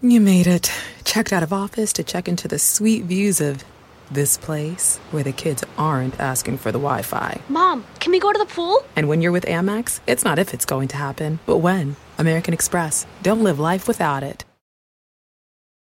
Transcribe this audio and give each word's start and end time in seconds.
You 0.00 0.20
made 0.20 0.46
it. 0.46 0.70
Checked 1.02 1.32
out 1.32 1.42
of 1.42 1.52
office 1.52 1.92
to 1.94 2.04
check 2.04 2.28
into 2.28 2.46
the 2.46 2.60
sweet 2.60 3.04
views 3.04 3.40
of 3.40 3.64
this 4.12 4.38
place 4.38 4.98
where 5.10 5.24
the 5.24 5.32
kids 5.32 5.64
aren't 5.76 6.20
asking 6.20 6.58
for 6.58 6.70
the 6.70 6.78
Wi 6.78 7.02
Fi. 7.02 7.40
Mom, 7.48 7.84
can 7.98 8.12
we 8.12 8.20
go 8.20 8.32
to 8.32 8.38
the 8.38 8.46
pool? 8.46 8.84
And 8.94 9.08
when 9.08 9.20
you're 9.20 9.32
with 9.32 9.44
Amex, 9.46 9.98
it's 10.06 10.24
not 10.24 10.38
if 10.38 10.54
it's 10.54 10.64
going 10.64 10.86
to 10.88 10.96
happen, 10.96 11.40
but 11.46 11.58
when. 11.58 11.96
American 12.16 12.54
Express. 12.54 13.06
Don't 13.24 13.42
live 13.42 13.58
life 13.58 13.88
without 13.88 14.22
it. 14.22 14.44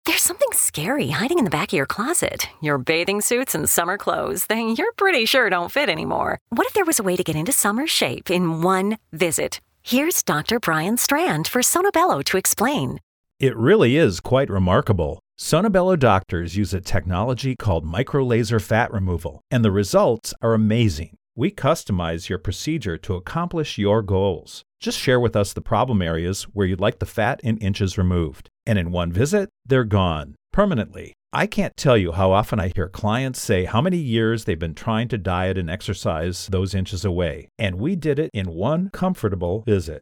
There's 0.06 0.22
something 0.22 0.52
scary 0.52 1.08
hiding 1.08 1.40
in 1.40 1.46
the 1.46 1.50
back 1.50 1.70
of 1.70 1.78
your 1.78 1.86
closet. 1.86 2.50
Your 2.62 2.78
bathing 2.78 3.22
suits 3.22 3.56
and 3.56 3.70
summer 3.70 3.98
clothes 3.98 4.48
that 4.48 4.76
you're 4.78 4.92
pretty 4.94 5.24
sure 5.26 5.50
don't 5.50 5.72
fit 5.72 5.88
anymore. 5.88 6.40
What 6.50 6.68
if 6.68 6.74
there 6.74 6.84
was 6.84 7.00
a 7.00 7.04
way 7.04 7.16
to 7.16 7.24
get 7.24 7.38
into 7.38 7.54
summer 7.54 7.88
shape 7.88 8.30
in 8.30 8.62
one 8.62 8.98
visit? 9.14 9.62
Here's 9.82 10.22
Dr. 10.22 10.60
Brian 10.60 10.98
Strand 10.98 11.48
for 11.48 11.64
Sono 11.64 11.90
Bello 11.90 12.22
to 12.24 12.38
explain. 12.38 13.00
It 13.44 13.58
really 13.58 13.98
is 13.98 14.22
quite 14.22 14.50
remarkable. 14.50 15.20
Sono 15.38 15.68
Bello 15.68 15.98
doctors 15.98 16.56
use 16.56 16.74
a 16.74 16.80
technology 16.80 17.58
called 17.58 17.86
microlaser 17.86 18.62
fat 18.62 18.90
removal, 18.94 19.42
and 19.52 19.66
the 19.66 19.70
results 19.70 20.34
are 20.42 20.54
amazing. 20.54 21.18
We 21.36 21.52
customize 21.52 22.30
your 22.30 22.40
procedure 22.40 22.98
to 23.00 23.16
accomplish 23.16 23.78
your 23.78 24.02
goals. 24.02 24.64
Just 24.80 24.98
share 24.98 25.20
with 25.20 25.36
us 25.36 25.52
the 25.52 25.60
problem 25.60 26.02
areas 26.02 26.44
where 26.44 26.66
you'd 26.66 26.80
like 26.80 27.00
the 27.00 27.06
fat 27.06 27.42
in 27.44 27.58
inches 27.58 27.98
removed. 27.98 28.48
And 28.66 28.80
in 28.80 28.94
one 28.94 29.12
visit, 29.12 29.50
they're 29.66 29.84
gone 29.84 30.36
permanently. 30.54 31.12
I 31.34 31.46
can't 31.46 31.76
tell 31.76 31.98
you 31.98 32.14
how 32.14 32.32
often 32.32 32.62
I 32.62 32.72
hear 32.74 32.88
clients 32.88 33.42
say 33.42 33.66
how 33.66 33.82
many 33.82 33.98
years 33.98 34.46
they've 34.46 34.58
been 34.58 34.74
trying 34.74 35.10
to 35.10 35.18
diet 35.18 35.58
and 35.58 35.70
exercise 35.70 36.48
those 36.48 36.74
inches 36.74 37.04
away, 37.04 37.50
and 37.60 37.76
we 37.76 37.98
did 37.98 38.20
it 38.20 38.30
in 38.34 38.54
one 38.54 38.90
comfortable 38.90 39.64
visit. 39.68 40.02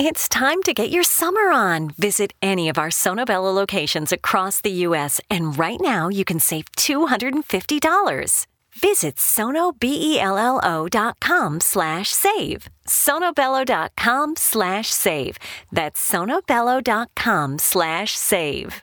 It's 0.00 0.28
time 0.30 0.62
to 0.62 0.72
get 0.72 0.88
your 0.88 1.04
summer 1.04 1.52
on. 1.52 1.90
Visit 1.90 2.32
any 2.40 2.70
of 2.70 2.78
our 2.78 2.90
Sono 2.90 3.26
Bello 3.26 3.52
locations 3.52 4.12
across 4.12 4.62
the 4.62 4.70
U.S., 4.88 5.20
and 5.28 5.58
right 5.58 5.76
now 5.78 6.08
you 6.08 6.24
can 6.24 6.40
save 6.40 6.72
$250. 6.78 8.46
Visit 8.80 9.16
sonobello.com 9.16 11.60
slash 11.60 12.08
save. 12.08 12.70
sonobello.com 12.86 14.36
slash 14.36 14.88
save. 14.88 15.36
That's 15.70 16.10
sonobello.com 16.10 17.58
slash 17.58 18.12
save. 18.12 18.82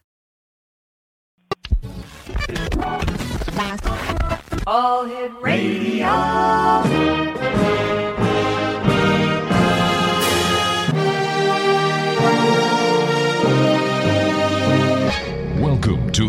All 4.67 5.05
Hit 5.05 5.31
Radio. 5.41 6.05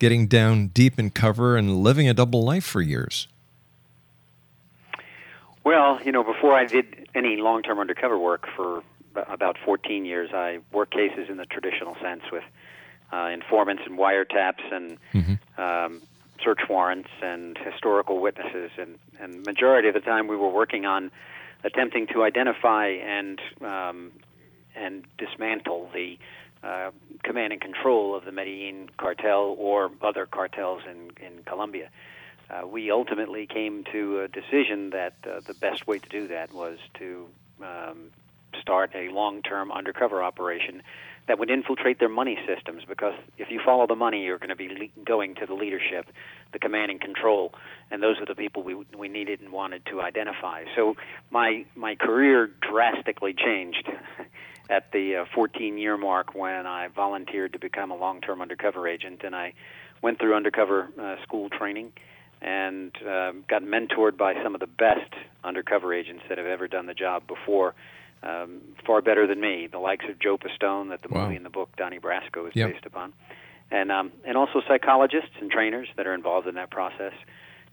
getting 0.00 0.26
down 0.26 0.68
deep 0.68 0.98
in 0.98 1.10
cover 1.10 1.56
and 1.56 1.76
living 1.76 2.08
a 2.08 2.14
double 2.14 2.42
life 2.42 2.64
for 2.64 2.82
years? 2.82 3.28
Well, 5.62 6.00
you 6.04 6.12
know, 6.12 6.24
before 6.24 6.54
I 6.54 6.66
did 6.66 7.08
any 7.14 7.36
long-term 7.36 7.78
undercover 7.78 8.18
work 8.18 8.46
for 8.54 8.82
about 9.14 9.56
14 9.64 10.04
years, 10.04 10.30
I 10.34 10.58
worked 10.72 10.92
cases 10.92 11.30
in 11.30 11.36
the 11.36 11.46
traditional 11.46 11.96
sense 12.02 12.22
with 12.30 12.42
uh, 13.12 13.30
informants 13.32 13.84
and 13.86 13.96
wiretaps 13.96 14.72
and 14.72 14.98
mm-hmm. 15.14 15.60
um, 15.60 16.02
search 16.42 16.60
warrants 16.68 17.08
and 17.22 17.56
historical 17.58 18.20
witnesses, 18.20 18.72
and 18.76 18.98
and 19.20 19.46
majority 19.46 19.86
of 19.86 19.94
the 19.94 20.00
time 20.00 20.26
we 20.26 20.36
were 20.36 20.50
working 20.50 20.84
on 20.84 21.12
attempting 21.62 22.06
to 22.08 22.24
identify 22.24 22.88
and 22.88 23.40
um, 23.62 24.12
and 24.74 25.04
dismantle 25.18 25.90
the 25.92 26.18
uh, 26.62 26.90
command 27.22 27.52
and 27.52 27.60
control 27.60 28.14
of 28.16 28.24
the 28.24 28.32
Medellin 28.32 28.88
cartel 28.96 29.54
or 29.58 29.90
other 30.02 30.26
cartels 30.26 30.82
in, 30.90 31.10
in 31.24 31.42
Colombia. 31.44 31.90
Uh, 32.50 32.66
we 32.66 32.90
ultimately 32.90 33.46
came 33.46 33.84
to 33.92 34.20
a 34.20 34.28
decision 34.28 34.90
that 34.90 35.14
uh, 35.26 35.40
the 35.46 35.54
best 35.54 35.86
way 35.86 35.98
to 35.98 36.08
do 36.08 36.28
that 36.28 36.52
was 36.52 36.78
to 36.98 37.26
um, 37.62 38.10
start 38.60 38.90
a 38.94 39.08
long 39.08 39.42
term 39.42 39.72
undercover 39.72 40.22
operation 40.22 40.82
that 41.26 41.38
would 41.38 41.50
infiltrate 41.50 41.98
their 41.98 42.08
money 42.08 42.38
systems 42.46 42.82
because 42.86 43.14
if 43.38 43.50
you 43.50 43.60
follow 43.64 43.86
the 43.86 43.94
money, 43.94 44.24
you're 44.24 44.38
going 44.38 44.50
to 44.50 44.56
be 44.56 44.68
le- 44.68 45.04
going 45.04 45.34
to 45.36 45.46
the 45.46 45.54
leadership, 45.54 46.06
the 46.52 46.58
command 46.58 46.90
and 46.90 47.00
control, 47.00 47.54
and 47.90 48.02
those 48.02 48.18
are 48.20 48.26
the 48.26 48.34
people 48.34 48.62
we 48.62 48.74
we 48.96 49.08
needed 49.08 49.40
and 49.40 49.50
wanted 49.50 49.84
to 49.86 50.02
identify. 50.02 50.64
So 50.76 50.96
my 51.30 51.64
my 51.74 51.94
career 51.94 52.50
drastically 52.60 53.34
changed 53.34 53.88
at 54.70 54.90
the 54.92 55.16
uh, 55.16 55.24
14 55.34 55.78
year 55.78 55.96
mark 55.96 56.34
when 56.34 56.66
I 56.66 56.88
volunteered 56.88 57.52
to 57.52 57.58
become 57.58 57.90
a 57.90 57.96
long 57.96 58.20
term 58.20 58.40
undercover 58.40 58.88
agent, 58.88 59.22
and 59.24 59.34
I 59.34 59.52
went 60.02 60.18
through 60.18 60.34
undercover 60.34 60.88
uh, 61.00 61.22
school 61.22 61.48
training 61.50 61.92
and 62.40 62.92
uh, 63.02 63.32
got 63.48 63.62
mentored 63.62 64.16
by 64.16 64.34
some 64.42 64.54
of 64.54 64.60
the 64.60 64.66
best 64.66 65.12
undercover 65.42 65.94
agents 65.94 66.22
that 66.28 66.38
have 66.38 66.46
ever 66.46 66.68
done 66.68 66.86
the 66.86 66.94
job 66.94 67.26
before. 67.26 67.74
Um, 68.22 68.60
far 68.86 69.02
better 69.02 69.26
than 69.26 69.40
me, 69.40 69.66
the 69.66 69.78
likes 69.78 70.06
of 70.08 70.18
Joe 70.18 70.38
Pistone, 70.38 70.88
that 70.90 71.02
the 71.02 71.08
wow. 71.08 71.24
movie 71.24 71.36
and 71.36 71.44
the 71.44 71.50
book 71.50 71.70
Donnie 71.76 71.98
Brasco 71.98 72.48
is 72.48 72.56
yep. 72.56 72.72
based 72.72 72.86
upon, 72.86 73.12
and 73.70 73.92
um, 73.92 74.12
and 74.24 74.38
also 74.38 74.62
psychologists 74.66 75.32
and 75.40 75.50
trainers 75.50 75.88
that 75.96 76.06
are 76.06 76.14
involved 76.14 76.46
in 76.46 76.54
that 76.54 76.70
process 76.70 77.12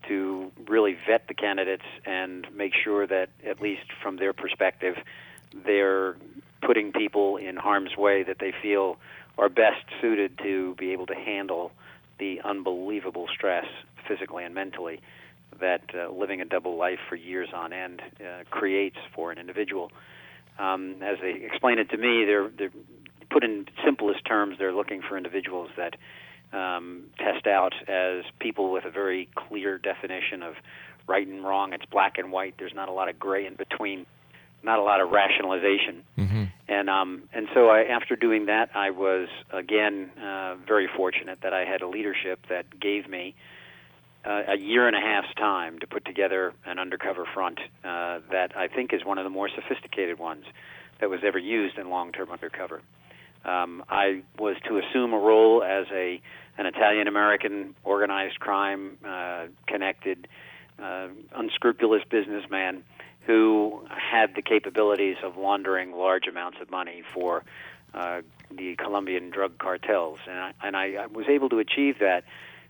to 0.08 0.52
really 0.68 0.98
vet 1.08 1.28
the 1.28 1.34
candidates 1.34 1.86
and 2.06 2.48
make 2.54 2.74
sure 2.74 3.08
that 3.08 3.30
at 3.46 3.62
least 3.62 3.86
from 4.02 4.18
their 4.18 4.34
perspective, 4.34 4.98
they're 5.66 6.18
putting 6.62 6.92
people 6.92 7.38
in 7.38 7.58
harm's 7.58 7.96
way 7.98 8.24
that 8.24 8.38
they 8.40 8.54
feel 8.62 8.98
are 9.38 9.50
best 9.50 9.86
suited 10.02 10.38
to 10.40 10.76
be 10.76 10.92
able 10.92 11.06
to 11.08 11.16
handle 11.16 11.72
the 12.20 12.40
unbelievable 12.44 13.28
stress 13.34 13.66
physically 14.08 14.44
and 14.44 14.54
mentally 14.54 15.00
that 15.60 15.82
uh, 15.94 16.12
living 16.12 16.42
a 16.42 16.46
double 16.46 16.78
life 16.78 17.00
for 17.10 17.16
years 17.16 17.50
on 17.54 17.74
end 17.74 18.02
uh, 18.20 18.44
creates 18.50 18.98
for 19.14 19.32
an 19.32 19.38
individual. 19.38 19.92
Um, 20.60 20.98
as 21.02 21.18
they 21.22 21.34
explain 21.44 21.80
it 21.80 21.90
to 21.90 21.98
me, 21.98 22.26
they're, 22.26 22.50
they're 22.50 22.72
put 23.30 23.44
in 23.44 23.66
simplest 23.84 24.26
terms. 24.26 24.58
They're 24.60 24.74
looking 24.74 25.02
for 25.02 25.18
individuals 25.18 25.70
that 25.78 25.96
um, 26.54 27.04
test 27.18 27.48
out 27.48 27.74
as 27.88 28.24
people 28.40 28.72
with 28.72 28.86
a 28.86 28.92
very 28.92 29.30
clear 29.36 29.78
definition 29.78 30.44
of 30.44 30.56
right 31.08 31.26
and 31.26 31.44
wrong. 31.44 31.74
It's 31.74 31.86
black 31.86 32.18
and 32.18 32.32
white. 32.32 32.56
There's 32.60 32.76
not 32.76 32.90
a 32.90 32.92
lot 32.92 33.10
of 33.10 33.18
gray 33.18 33.46
in 33.46 33.56
between. 33.56 34.06
Not 34.64 34.80
a 34.80 34.84
lot 34.84 35.02
of 35.02 35.10
rationalization. 35.10 36.04
Mm-hmm. 36.18 36.44
And 36.68 36.90
um, 36.90 37.24
and 37.34 37.48
so 37.54 37.70
I, 37.70 37.84
after 37.84 38.16
doing 38.16 38.46
that, 38.46 38.70
I 38.76 38.92
was 38.92 39.28
again 39.52 40.10
uh, 40.22 40.56
very 40.68 40.88
fortunate 40.96 41.40
that 41.42 41.54
I 41.54 41.66
had 41.66 41.82
a 41.82 41.88
leadership 41.88 42.40
that 42.50 42.80
gave 42.80 43.10
me 43.10 43.36
uh, 44.26 44.44
a 44.48 44.58
year 44.58 44.88
and 44.88 44.96
a 44.96 45.00
half's 45.00 45.34
time 45.36 45.80
to 45.80 45.88
put 45.88 46.06
together 46.06 46.54
an 46.66 46.80
undercover 46.80 47.26
front 47.34 47.60
uh, 47.84 48.20
that 48.32 48.56
I 48.56 48.68
think 48.68 48.94
is 48.94 49.04
one 49.04 49.18
of 49.18 49.24
the 49.24 49.30
more 49.30 49.50
sophisticated 49.50 50.20
ones 50.20 50.46
that 51.00 51.10
was 51.10 51.22
ever 51.24 51.40
used 51.40 51.78
in 51.78 51.90
long-term 51.90 52.30
undercover. 52.32 52.82
Um, 53.44 53.84
I 53.90 54.22
was 54.38 54.56
to 54.68 54.78
assume 54.78 55.14
a 55.14 55.18
role 55.18 55.64
as 55.64 55.88
a 55.92 56.22
an 56.58 56.68
Italian 56.68 57.08
American 57.08 57.76
organized 57.84 58.40
crime 58.40 58.98
uh, 59.06 59.46
connected, 59.66 60.28
uh, 60.78 61.08
unscrupulous 61.36 62.04
businessman 62.10 62.84
who 63.26 63.86
had 63.90 64.36
the 64.36 64.42
capabilities 64.42 65.18
of 65.24 65.38
laundering 65.38 65.92
large 65.92 66.28
amounts 66.28 66.58
of 66.62 66.70
money 66.72 67.04
for 67.14 67.44
uh, 67.94 68.22
the 68.50 68.76
Colombian 68.76 69.30
drug 69.30 69.58
cartels, 69.58 70.20
and 70.28 70.38
I, 70.38 70.54
and 70.64 70.78
I, 70.78 71.08
was 71.08 71.26
able 71.28 71.50
to 71.50 71.60
achieve 71.60 72.00
that 72.00 72.24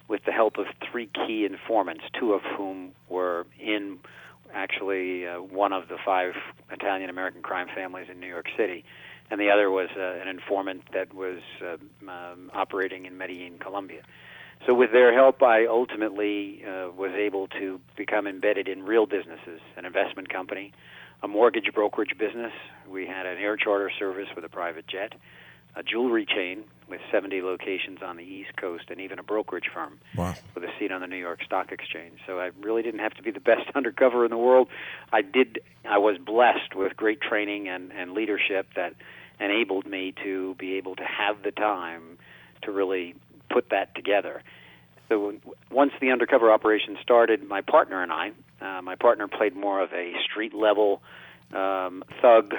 with 0.08 0.26
the 0.26 0.32
help 0.32 0.58
of 0.58 0.66
three 0.92 1.08
key 1.08 1.46
informants, 1.46 2.04
two 2.20 2.34
of 2.34 2.42
whom 2.42 2.92
were 3.08 3.46
in 3.60 4.00
actually 4.54 5.28
uh, 5.28 5.38
one 5.38 5.74
of 5.74 5.88
the 5.88 5.98
five 6.04 6.34
Italian 6.72 7.10
American 7.10 7.42
crime 7.42 7.68
families 7.74 8.08
in 8.12 8.20
New 8.20 8.28
York 8.28 8.48
City, 8.58 8.84
and 9.30 9.40
the 9.40 9.50
other 9.50 9.70
was 9.70 9.90
uh, 9.96 10.20
an 10.22 10.28
informant 10.28 10.84
that 10.94 11.14
was 11.14 11.40
uh, 11.64 11.78
um, 12.12 12.52
operating 12.54 13.06
in 13.06 13.18
Medellin, 13.18 13.58
Colombia. 13.60 14.02
So, 14.68 14.76
with 14.76 14.92
their 14.92 15.14
help, 15.14 15.42
I 15.42 15.66
ultimately 15.66 16.64
uh, 16.64 16.92
was 16.96 17.12
able 17.18 17.48
to 17.60 17.80
become 17.98 18.28
embedded 18.28 18.68
in 18.68 18.84
real 18.84 19.08
businesses 19.08 19.60
an 19.76 19.86
investment 19.86 20.30
company, 20.30 20.72
a 21.24 21.28
mortgage 21.28 21.70
brokerage 21.74 22.16
business. 22.18 22.52
We 22.88 23.08
had 23.08 23.26
an 23.26 23.38
air 23.40 23.58
charter 23.58 23.92
service 23.98 24.28
with 24.36 24.46
a 24.46 24.50
private 24.50 24.88
jet, 24.88 25.14
a 25.76 25.82
jewelry 25.82 26.26
chain 26.28 26.64
with 26.88 27.02
70 27.12 27.42
locations 27.42 28.00
on 28.04 28.18
the 28.18 28.24
East 28.24 28.56
Coast, 28.56 28.86
and 28.90 29.00
even 29.00 29.18
a 29.18 29.24
brokerage 29.24 29.70
firm 29.74 29.98
Wow. 30.16 30.36
with 30.54 30.64
a 30.64 30.70
seat 30.78 30.92
on 30.92 31.02
the 31.02 31.08
New 31.08 31.16
York 31.16 31.42
Stock 31.44 31.72
Exchange. 31.72 32.20
So 32.28 32.40
I 32.40 32.52
really 32.62 32.84
didn't 32.84 33.00
have 33.00 33.14
to 33.16 33.24
be 33.24 33.32
the 33.32 33.40
best 33.40 33.68
undercover 33.76 34.26
in 34.26 34.32
the 34.32 34.38
world. 34.38 34.68
I 35.12 35.22
did. 35.22 35.60
I 35.90 35.98
was 35.98 36.18
blessed 36.20 36.76
with 36.76 36.96
great 36.96 37.20
training 37.22 37.68
and, 37.68 37.92
and 37.94 38.12
leadership 38.12 38.68
that 38.76 38.94
enabled 39.40 39.88
me 39.88 40.14
to 40.24 40.54
be 40.60 40.76
able 40.76 40.96
to 40.98 41.04
have 41.04 41.42
the 41.44 41.52
time 41.52 42.20
to 42.62 42.72
really 42.72 43.16
put 43.54 43.70
that 43.70 43.94
together. 43.96 44.44
So 45.10 45.34
once 45.70 45.92
the 46.00 46.12
undercover 46.12 46.52
operation 46.52 46.98
started, 47.02 47.44
my 47.44 47.62
partner 47.62 48.02
and 48.02 48.12
I, 48.12 48.32
uh, 48.62 48.82
my 48.82 48.96
partner 48.96 49.28
played 49.28 49.56
more 49.56 49.82
of 49.82 49.92
a 49.92 50.14
street 50.24 50.54
level 50.54 51.02
um, 51.54 52.04
thug, 52.22 52.54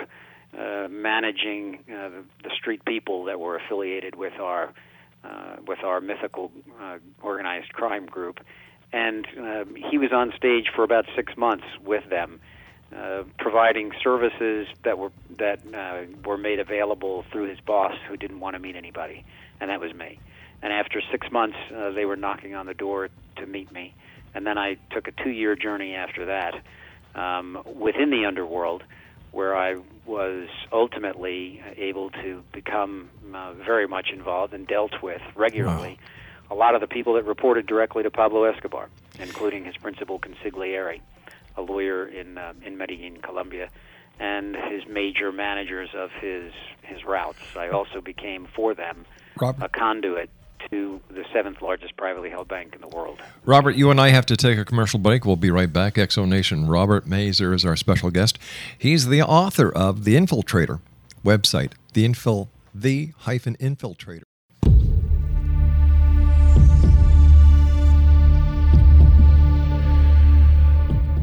uh, 0.58 0.88
managing 0.90 1.78
uh, 1.88 2.10
the, 2.42 2.50
street 2.54 2.84
people 2.84 3.24
that 3.24 3.40
were 3.40 3.56
affiliated 3.56 4.16
with 4.16 4.34
our 4.38 4.74
uh, 5.24 5.56
with 5.66 5.78
our 5.84 6.00
mythical 6.00 6.50
uh, 6.80 6.98
organized 7.22 7.72
crime 7.72 8.04
group, 8.04 8.40
and 8.92 9.26
uh, 9.40 9.64
he 9.90 9.96
was 9.96 10.12
on 10.12 10.32
stage 10.36 10.66
for 10.74 10.82
about 10.82 11.06
six 11.16 11.36
months 11.36 11.64
with 11.84 12.06
them, 12.10 12.40
uh, 12.94 13.22
providing 13.38 13.92
services 14.02 14.66
that 14.84 14.98
were 14.98 15.12
that 15.38 15.60
uh, 15.74 16.02
were 16.28 16.36
made 16.36 16.58
available 16.58 17.24
through 17.32 17.48
his 17.48 17.60
boss, 17.60 17.94
who 18.08 18.16
didn't 18.16 18.40
want 18.40 18.54
to 18.54 18.60
meet 18.60 18.76
anybody, 18.76 19.24
and 19.60 19.70
that 19.70 19.80
was 19.80 19.94
me. 19.94 20.18
And 20.62 20.73
after 20.73 21.00
six 21.11 21.31
months, 21.31 21.56
uh, 21.75 21.91
they 21.91 22.05
were 22.05 22.17
knocking 22.17 22.55
on 22.55 22.67
the 22.67 22.75
door 22.75 23.09
to 23.37 23.47
meet 23.47 23.73
me, 23.73 23.94
and 24.35 24.47
then 24.47 24.59
I 24.59 24.76
took 24.91 25.09
a 25.09 25.12
two-year 25.12 25.56
journey 25.56 25.94
after 25.94 26.26
that 26.26 26.55
um, 27.14 27.62
within 27.67 28.11
the 28.11 28.25
underworld, 28.26 28.85
where 29.32 29.56
I 29.56 29.76
was 30.06 30.49
ultimately 30.70 31.62
able 31.76 32.11
to 32.11 32.43
become 32.53 33.11
uh, 33.35 33.55
very 33.55 33.88
much 33.88 34.11
involved 34.12 34.53
and 34.53 34.67
dealt 34.67 35.03
with 35.03 35.23
regularly 35.35 35.99
a 36.50 36.55
lot 36.55 36.75
of 36.75 36.82
the 36.82 36.87
people 36.87 37.14
that 37.14 37.25
reported 37.25 37.67
directly 37.67 38.03
to 38.03 38.11
Pablo 38.11 38.44
Escobar, 38.44 38.91
including 39.19 39.64
his 39.64 39.76
principal 39.79 40.19
consigliere, 40.19 41.00
a 41.56 41.62
lawyer 41.62 42.06
in 42.06 42.37
uh, 42.37 42.53
in 42.64 42.76
Medellin, 42.76 43.19
Colombia, 43.23 43.69
and 44.20 44.55
his 44.55 44.87
major 44.87 45.32
managers 45.32 45.91
of 45.94 46.11
his 46.20 46.53
his 46.82 47.05
routes. 47.05 47.41
I 47.56 47.70
also 47.70 48.03
became 48.03 48.47
for 48.55 48.75
them 48.75 49.06
Robert. 49.41 49.64
a 49.64 49.69
conduit 49.69 50.29
to 50.72 51.00
the 51.10 51.24
seventh 51.34 51.60
largest 51.60 51.96
privately 51.98 52.30
held 52.30 52.48
bank 52.48 52.74
in 52.74 52.80
the 52.80 52.88
world. 52.88 53.20
Robert, 53.44 53.76
you 53.76 53.90
and 53.90 54.00
I 54.00 54.08
have 54.08 54.24
to 54.26 54.36
take 54.36 54.58
a 54.58 54.64
commercial 54.64 54.98
break. 54.98 55.26
We'll 55.26 55.36
be 55.36 55.50
right 55.50 55.70
back. 55.70 55.94
Exo 55.94 56.26
Nation. 56.26 56.66
Robert 56.66 57.06
Mazur 57.06 57.52
is 57.52 57.64
our 57.64 57.76
special 57.76 58.10
guest. 58.10 58.38
He's 58.76 59.08
the 59.08 59.22
author 59.22 59.70
of 59.70 60.04
The 60.04 60.16
Infiltrator 60.16 60.80
website, 61.22 61.72
the 61.92 62.08
infil, 62.08 62.48
the 62.74 63.12
hyphen 63.19 63.56
infiltrator. 63.58 64.22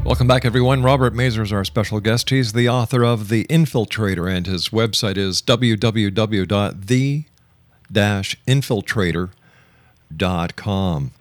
Welcome 0.04 0.26
back, 0.26 0.44
everyone. 0.44 0.82
Robert 0.82 1.14
Mazur 1.14 1.42
is 1.42 1.52
our 1.52 1.64
special 1.64 2.00
guest. 2.00 2.30
He's 2.30 2.52
the 2.52 2.68
author 2.68 3.04
of 3.04 3.28
The 3.28 3.44
Infiltrator, 3.44 4.32
and 4.32 4.46
his 4.46 4.70
website 4.70 5.16
is 5.16 5.40
www.the-infiltrator.com. 10.12 11.12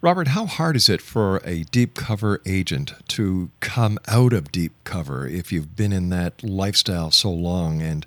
Robert, 0.00 0.28
how 0.28 0.44
hard 0.44 0.76
is 0.76 0.90
it 0.90 1.00
for 1.00 1.40
a 1.44 1.62
deep 1.64 1.94
cover 1.94 2.42
agent 2.44 2.92
to 3.08 3.50
come 3.60 3.98
out 4.06 4.34
of 4.34 4.52
deep 4.52 4.72
cover 4.84 5.26
if 5.26 5.50
you've 5.50 5.74
been 5.74 5.94
in 5.94 6.10
that 6.10 6.42
lifestyle 6.42 7.10
so 7.10 7.30
long? 7.30 7.80
And 7.80 8.04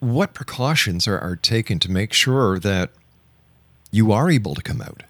what 0.00 0.34
precautions 0.34 1.06
are, 1.06 1.20
are 1.20 1.36
taken 1.36 1.78
to 1.78 1.90
make 1.90 2.12
sure 2.12 2.58
that 2.58 2.90
you 3.92 4.10
are 4.10 4.28
able 4.28 4.56
to 4.56 4.62
come 4.62 4.82
out? 4.82 5.04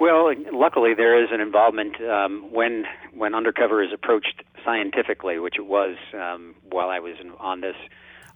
Well, 0.00 0.32
luckily 0.50 0.94
there 0.94 1.22
is 1.22 1.28
an 1.30 1.40
involvement 1.40 2.00
um, 2.00 2.50
when 2.50 2.84
when 3.14 3.34
undercover 3.34 3.82
is 3.82 3.92
approached 3.92 4.42
scientifically, 4.64 5.38
which 5.38 5.56
it 5.56 5.66
was 5.66 5.96
um, 6.14 6.54
while 6.70 6.88
I 6.88 6.98
was 7.00 7.14
in, 7.20 7.30
on 7.38 7.60
this 7.60 7.76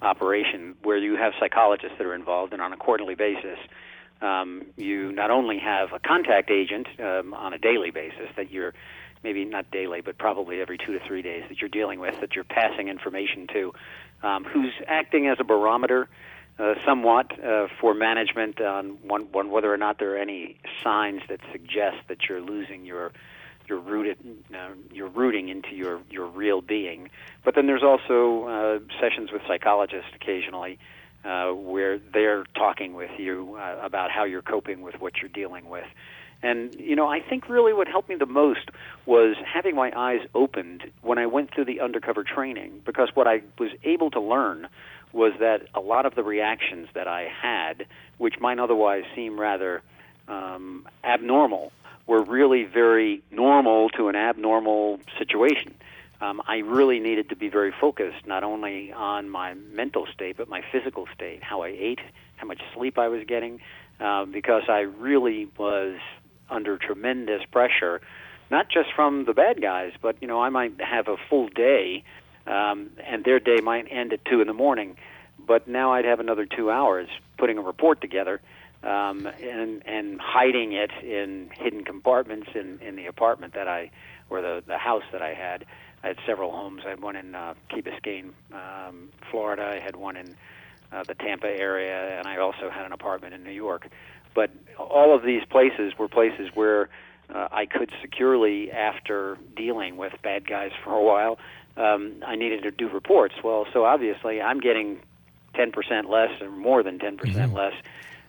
operation, 0.02 0.74
where 0.82 0.98
you 0.98 1.16
have 1.16 1.32
psychologists 1.40 1.96
that 1.98 2.06
are 2.06 2.14
involved, 2.14 2.52
and 2.52 2.62
on 2.62 2.72
a 2.72 2.76
quarterly 2.76 3.14
basis, 3.14 3.58
um, 4.20 4.66
you 4.76 5.12
not 5.12 5.30
only 5.30 5.58
have 5.58 5.92
a 5.92 5.98
contact 5.98 6.50
agent 6.50 6.86
um, 7.00 7.34
on 7.34 7.52
a 7.52 7.58
daily 7.58 7.90
basis 7.90 8.28
that 8.36 8.50
you're 8.50 8.74
maybe 9.22 9.44
not 9.44 9.70
daily, 9.70 10.00
but 10.00 10.18
probably 10.18 10.60
every 10.60 10.78
two 10.78 10.92
to 10.92 11.00
three 11.06 11.22
days 11.22 11.44
that 11.48 11.60
you're 11.60 11.68
dealing 11.68 11.98
with, 11.98 12.20
that 12.20 12.34
you're 12.34 12.44
passing 12.44 12.88
information 12.88 13.46
to, 13.52 13.72
um, 14.22 14.44
who's 14.44 14.72
acting 14.86 15.26
as 15.26 15.38
a 15.40 15.44
barometer 15.44 16.08
uh, 16.58 16.74
somewhat 16.86 17.32
uh, 17.44 17.68
for 17.80 17.94
management 17.94 18.60
on 18.60 18.98
one, 19.02 19.22
one 19.32 19.50
whether 19.50 19.72
or 19.72 19.76
not 19.76 19.98
there 19.98 20.14
are 20.14 20.18
any 20.18 20.56
signs 20.82 21.20
that 21.28 21.40
suggest 21.52 21.96
that 22.08 22.28
you're 22.28 22.40
losing 22.40 22.84
your 22.84 23.12
your 23.68 23.78
rooted 23.78 24.16
uh, 24.54 24.70
your 24.92 25.08
rooting 25.08 25.48
into 25.48 25.74
your 25.74 26.00
your 26.10 26.26
real 26.26 26.60
being. 26.60 27.10
But 27.44 27.54
then 27.54 27.66
there's 27.66 27.82
also 27.82 28.44
uh, 28.44 28.78
sessions 29.00 29.30
with 29.32 29.42
psychologists 29.46 30.10
occasionally 30.14 30.78
uh, 31.24 31.50
where 31.50 31.98
they're 31.98 32.44
talking 32.54 32.94
with 32.94 33.10
you 33.18 33.56
uh, 33.58 33.78
about 33.82 34.10
how 34.10 34.24
you're 34.24 34.42
coping 34.42 34.80
with 34.82 35.00
what 35.00 35.18
you're 35.18 35.30
dealing 35.30 35.68
with. 35.68 35.86
And 36.42 36.74
you 36.74 36.94
know, 36.94 37.08
I 37.08 37.20
think 37.20 37.48
really 37.48 37.72
what 37.72 37.88
helped 37.88 38.08
me 38.08 38.14
the 38.14 38.26
most 38.26 38.70
was 39.06 39.36
having 39.44 39.74
my 39.74 39.92
eyes 39.96 40.20
opened 40.34 40.84
when 41.02 41.18
I 41.18 41.26
went 41.26 41.52
through 41.54 41.64
the 41.64 41.80
undercover 41.80 42.24
training 42.24 42.80
because 42.86 43.10
what 43.14 43.26
I 43.26 43.42
was 43.58 43.70
able 43.82 44.10
to 44.12 44.20
learn 44.20 44.68
was 45.12 45.32
that 45.40 45.62
a 45.74 45.80
lot 45.80 46.06
of 46.06 46.14
the 46.14 46.22
reactions 46.22 46.88
that 46.94 47.08
I 47.08 47.28
had, 47.42 47.86
which 48.18 48.34
might 48.40 48.58
otherwise 48.58 49.04
seem 49.14 49.40
rather 49.40 49.82
um, 50.28 50.86
abnormal, 51.02 51.72
were 52.08 52.22
really 52.22 52.64
very 52.64 53.22
normal 53.30 53.90
to 53.90 54.08
an 54.08 54.16
abnormal 54.16 54.98
situation. 55.18 55.74
Um, 56.20 56.42
I 56.48 56.56
really 56.58 56.98
needed 56.98 57.28
to 57.28 57.36
be 57.36 57.48
very 57.48 57.72
focused, 57.80 58.26
not 58.26 58.42
only 58.42 58.92
on 58.92 59.28
my 59.28 59.54
mental 59.54 60.06
state, 60.12 60.36
but 60.36 60.48
my 60.48 60.64
physical 60.72 61.06
state, 61.14 61.44
how 61.44 61.62
I 61.62 61.68
ate, 61.68 62.00
how 62.36 62.46
much 62.48 62.60
sleep 62.74 62.98
I 62.98 63.06
was 63.06 63.22
getting, 63.28 63.60
uh, 64.00 64.24
because 64.24 64.64
I 64.68 64.80
really 64.80 65.48
was 65.56 65.98
under 66.50 66.78
tremendous 66.78 67.42
pressure, 67.52 68.00
not 68.50 68.68
just 68.70 68.88
from 68.96 69.26
the 69.26 69.34
bad 69.34 69.60
guys, 69.60 69.92
but 70.00 70.16
you 70.20 70.26
know 70.26 70.40
I 70.40 70.48
might 70.48 70.80
have 70.80 71.06
a 71.06 71.16
full 71.28 71.48
day 71.48 72.02
um, 72.46 72.90
and 73.06 73.22
their 73.22 73.38
day 73.38 73.58
might 73.62 73.86
end 73.90 74.12
at 74.14 74.24
two 74.24 74.40
in 74.40 74.46
the 74.46 74.54
morning. 74.54 74.96
But 75.38 75.68
now 75.68 75.92
I'd 75.92 76.06
have 76.06 76.20
another 76.20 76.46
two 76.46 76.70
hours 76.70 77.08
putting 77.36 77.58
a 77.58 77.62
report 77.62 78.00
together 78.00 78.40
um, 78.82 79.26
and 79.26 79.82
and 79.86 80.20
hiding 80.20 80.72
it 80.72 80.90
in 81.02 81.50
hidden 81.52 81.84
compartments 81.84 82.48
in 82.54 82.78
in 82.80 82.96
the 82.96 83.06
apartment 83.06 83.54
that 83.54 83.68
I 83.68 83.90
or 84.30 84.40
the 84.40 84.62
the 84.66 84.78
house 84.78 85.04
that 85.12 85.22
I 85.22 85.34
had. 85.34 85.64
I 86.02 86.08
had 86.08 86.16
several 86.26 86.52
homes. 86.52 86.82
I 86.86 86.90
had 86.90 87.02
one 87.02 87.16
in 87.16 87.34
uh, 87.34 87.54
Key 87.68 87.82
Biscayne, 87.82 88.30
um, 88.52 89.08
Florida. 89.32 89.64
I 89.64 89.84
had 89.84 89.96
one 89.96 90.16
in 90.16 90.36
uh, 90.92 91.02
the 91.02 91.14
Tampa 91.14 91.48
area, 91.48 92.18
and 92.18 92.28
I 92.28 92.38
also 92.38 92.70
had 92.72 92.86
an 92.86 92.92
apartment 92.92 93.34
in 93.34 93.42
New 93.42 93.50
York. 93.50 93.88
But 94.32 94.50
all 94.78 95.14
of 95.14 95.24
these 95.24 95.42
places 95.50 95.94
were 95.98 96.06
places 96.06 96.50
where 96.54 96.88
uh, 97.34 97.48
I 97.50 97.66
could 97.66 97.90
securely, 98.00 98.70
after 98.70 99.38
dealing 99.56 99.96
with 99.96 100.12
bad 100.22 100.48
guys 100.48 100.70
for 100.84 100.94
a 100.94 101.02
while, 101.02 101.38
um, 101.76 102.22
I 102.26 102.36
needed 102.36 102.62
to 102.62 102.70
do 102.70 102.88
reports. 102.88 103.34
Well, 103.42 103.66
so 103.72 103.84
obviously 103.84 104.40
I'm 104.40 104.60
getting 104.60 104.98
10% 105.54 106.08
less 106.08 106.40
or 106.40 106.50
more 106.50 106.82
than 106.82 106.98
10% 106.98 107.16
mm 107.18 107.48
hmm 107.48 107.54
less 107.54 107.74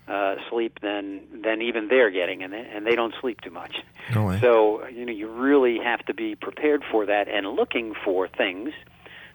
uh, 0.09 0.35
sleep 0.49 0.79
than 0.81 1.21
than 1.43 1.61
even 1.61 1.87
they're 1.87 2.09
getting, 2.09 2.43
and 2.43 2.51
they, 2.51 2.67
and 2.73 2.85
they 2.85 2.95
don't 2.95 3.13
sleep 3.21 3.41
too 3.41 3.51
much. 3.51 3.77
No 4.13 4.37
so 4.39 4.87
you 4.87 5.05
know 5.05 5.11
you 5.11 5.29
really 5.29 5.77
have 5.79 6.03
to 6.05 6.13
be 6.13 6.35
prepared 6.35 6.83
for 6.89 7.05
that 7.05 7.27
and 7.27 7.47
looking 7.47 7.93
for 8.03 8.27
things 8.27 8.71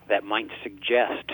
that 0.09 0.25
might 0.25 0.51
suggest 0.63 1.31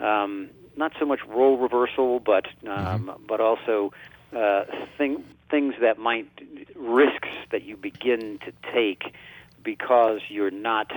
um, 0.00 0.50
not 0.76 0.92
so 0.98 1.04
much 1.04 1.20
role 1.26 1.56
reversal, 1.58 2.20
but 2.20 2.46
um, 2.66 3.08
mm-hmm. 3.08 3.26
but 3.26 3.40
also 3.40 3.92
uh, 4.34 4.64
thing, 4.96 5.24
things 5.50 5.74
that 5.80 5.98
might 5.98 6.28
risks 6.74 7.28
that 7.50 7.64
you 7.64 7.76
begin 7.76 8.38
to 8.44 8.52
take 8.72 9.14
because 9.62 10.20
you're 10.28 10.50
not 10.50 10.92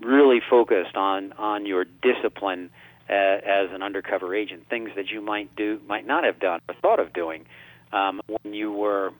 really 0.00 0.40
focused 0.48 0.96
on 0.96 1.32
on 1.32 1.66
your 1.66 1.84
discipline 1.84 2.70
uh, 3.10 3.12
as 3.12 3.70
an 3.72 3.82
undercover 3.82 4.34
agent. 4.34 4.68
Things 4.70 4.90
that 4.96 5.10
you 5.10 5.20
might 5.20 5.54
do, 5.56 5.80
might 5.86 6.06
not 6.06 6.24
have 6.24 6.38
done 6.38 6.60
or 6.68 6.74
thought 6.80 7.00
of 7.00 7.12
doing 7.12 7.44
um, 7.92 8.20
when 8.26 8.54
you 8.54 8.70
were 8.72 9.10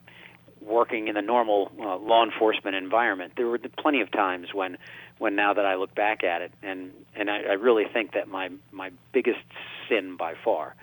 working 0.60 1.08
in 1.08 1.14
the 1.14 1.22
normal 1.22 1.72
uh, 1.80 1.96
law 1.96 2.24
enforcement 2.24 2.76
environment. 2.76 3.32
There 3.36 3.46
were 3.46 3.58
plenty 3.78 4.00
of 4.00 4.10
times 4.12 4.48
when, 4.52 4.76
when 5.18 5.34
now 5.34 5.54
that 5.54 5.64
I 5.64 5.74
look 5.74 5.94
back 5.94 6.22
at 6.22 6.42
it, 6.42 6.52
and 6.62 6.92
and 7.14 7.30
I, 7.30 7.38
I 7.40 7.52
really 7.54 7.84
think 7.92 8.12
that 8.12 8.28
my 8.28 8.50
my 8.70 8.90
biggest 9.12 9.40
sin 9.88 10.16
by 10.16 10.34
far, 10.44 10.74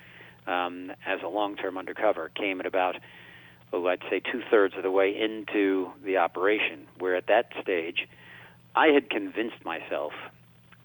um, 0.48 0.92
as 1.06 1.20
a 1.24 1.28
long-term 1.28 1.78
undercover, 1.78 2.30
came 2.30 2.60
at 2.60 2.66
about, 2.66 2.96
oh, 3.72 3.88
I'd 3.88 4.02
say 4.10 4.20
two 4.20 4.42
thirds 4.50 4.76
of 4.76 4.84
the 4.84 4.92
way 4.92 5.16
into 5.18 5.92
the 6.04 6.18
operation, 6.18 6.88
where 7.00 7.16
at 7.16 7.28
that 7.28 7.52
stage, 7.62 8.08
I 8.76 8.88
had 8.88 9.10
convinced 9.10 9.64
myself 9.64 10.14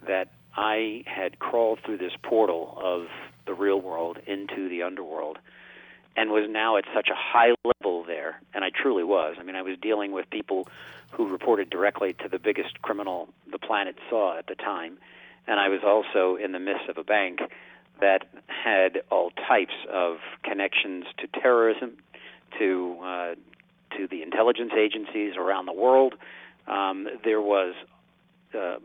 that 0.06 0.28
I 0.56 1.04
had 1.06 1.38
crawled 1.38 1.80
through 1.84 1.98
this 1.98 2.12
portal 2.22 2.78
of 2.82 3.06
the 3.46 3.54
real 3.54 3.80
world 3.80 4.18
into 4.26 4.68
the 4.68 4.82
underworld 4.82 5.38
and 6.16 6.30
was 6.30 6.48
now 6.48 6.76
at 6.76 6.84
such 6.94 7.08
a 7.08 7.14
high 7.14 7.54
level 7.64 8.04
there, 8.04 8.40
and 8.54 8.64
I 8.64 8.70
truly 8.70 9.04
was. 9.04 9.36
I 9.38 9.42
mean, 9.42 9.56
I 9.56 9.62
was 9.62 9.78
dealing 9.80 10.12
with 10.12 10.28
people 10.30 10.68
who 11.10 11.28
reported 11.28 11.70
directly 11.70 12.12
to 12.14 12.28
the 12.28 12.38
biggest 12.38 12.82
criminal 12.82 13.28
the 13.50 13.58
planet 13.58 13.96
saw 14.10 14.38
at 14.38 14.46
the 14.46 14.54
time, 14.54 14.98
and 15.46 15.58
I 15.58 15.68
was 15.68 15.80
also 15.84 16.36
in 16.36 16.52
the 16.52 16.58
midst 16.58 16.88
of 16.88 16.98
a 16.98 17.04
bank 17.04 17.40
that 18.00 18.26
had 18.46 19.02
all 19.10 19.30
types 19.30 19.74
of 19.90 20.18
connections 20.42 21.04
to 21.18 21.40
terrorism, 21.40 21.96
to 22.58 22.98
uh, 23.02 23.34
to 23.96 24.06
the 24.08 24.22
intelligence 24.22 24.72
agencies 24.76 25.34
around 25.36 25.66
the 25.66 25.72
world. 25.72 26.14
Um, 26.66 27.08
there 27.24 27.40
was 27.40 27.74
uh, 28.58 28.76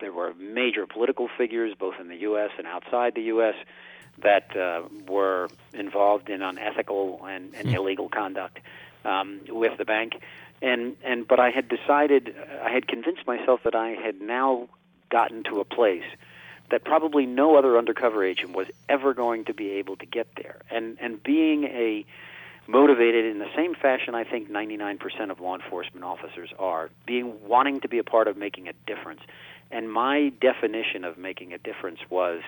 there 0.00 0.12
were 0.12 0.34
major 0.34 0.86
political 0.86 1.28
figures, 1.36 1.74
both 1.78 1.94
in 2.00 2.08
the 2.08 2.16
U.S. 2.16 2.50
and 2.58 2.66
outside 2.66 3.14
the 3.14 3.22
U.S., 3.22 3.54
that 4.22 4.56
uh, 4.56 4.82
were 5.06 5.48
involved 5.74 6.30
in 6.30 6.40
unethical 6.40 7.20
and, 7.26 7.54
and 7.54 7.68
mm. 7.68 7.74
illegal 7.74 8.08
conduct 8.08 8.60
um, 9.04 9.40
with 9.48 9.76
the 9.78 9.84
bank. 9.84 10.14
And 10.62 10.96
and 11.04 11.28
but 11.28 11.38
I 11.38 11.50
had 11.50 11.68
decided, 11.68 12.34
I 12.62 12.70
had 12.70 12.88
convinced 12.88 13.26
myself 13.26 13.60
that 13.64 13.74
I 13.74 13.90
had 13.90 14.20
now 14.20 14.68
gotten 15.10 15.44
to 15.44 15.60
a 15.60 15.64
place 15.64 16.04
that 16.70 16.84
probably 16.84 17.26
no 17.26 17.56
other 17.56 17.78
undercover 17.78 18.24
agent 18.24 18.56
was 18.56 18.66
ever 18.88 19.14
going 19.14 19.44
to 19.44 19.54
be 19.54 19.72
able 19.72 19.96
to 19.96 20.06
get 20.06 20.28
there. 20.36 20.62
And 20.70 20.96
and 20.98 21.22
being 21.22 21.64
a 21.64 22.06
motivated 22.68 23.24
in 23.26 23.38
the 23.38 23.48
same 23.54 23.74
fashion 23.74 24.14
I 24.14 24.24
think 24.24 24.50
99% 24.50 25.30
of 25.30 25.40
law 25.40 25.54
enforcement 25.54 26.04
officers 26.04 26.52
are, 26.58 26.90
being 27.06 27.34
wanting 27.46 27.80
to 27.80 27.88
be 27.88 27.98
a 27.98 28.04
part 28.04 28.26
of 28.26 28.36
making 28.36 28.68
a 28.68 28.72
difference. 28.86 29.20
And 29.70 29.90
my 29.90 30.32
definition 30.40 31.04
of 31.04 31.18
making 31.18 31.52
a 31.52 31.58
difference 31.58 31.98
was 32.08 32.42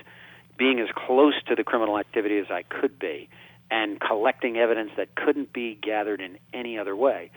being 0.57 0.81
as 0.81 0.89
close 0.95 1.35
to 1.49 1.55
the 1.55 1.65
criminal 1.65 1.99
activity 1.99 2.39
as 2.39 2.47
I 2.51 2.63
could 2.63 2.99
be 2.99 3.29
and 3.71 4.01
collecting 4.01 4.57
evidence 4.57 4.91
that 4.97 5.15
couldn't 5.15 5.53
be 5.53 5.75
gathered 5.75 6.21
in 6.21 6.39
any 6.53 6.79
other 6.79 6.97
way. 6.97 7.31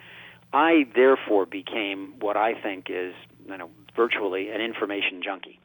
I 0.52 0.86
therefore 0.94 1.46
became 1.46 2.14
what 2.20 2.36
I 2.36 2.54
think 2.60 2.86
is, 2.88 3.14
you 3.46 3.56
know, 3.56 3.70
virtually 3.96 4.50
an 4.50 4.60
information 4.60 5.22
junkie. 5.22 5.58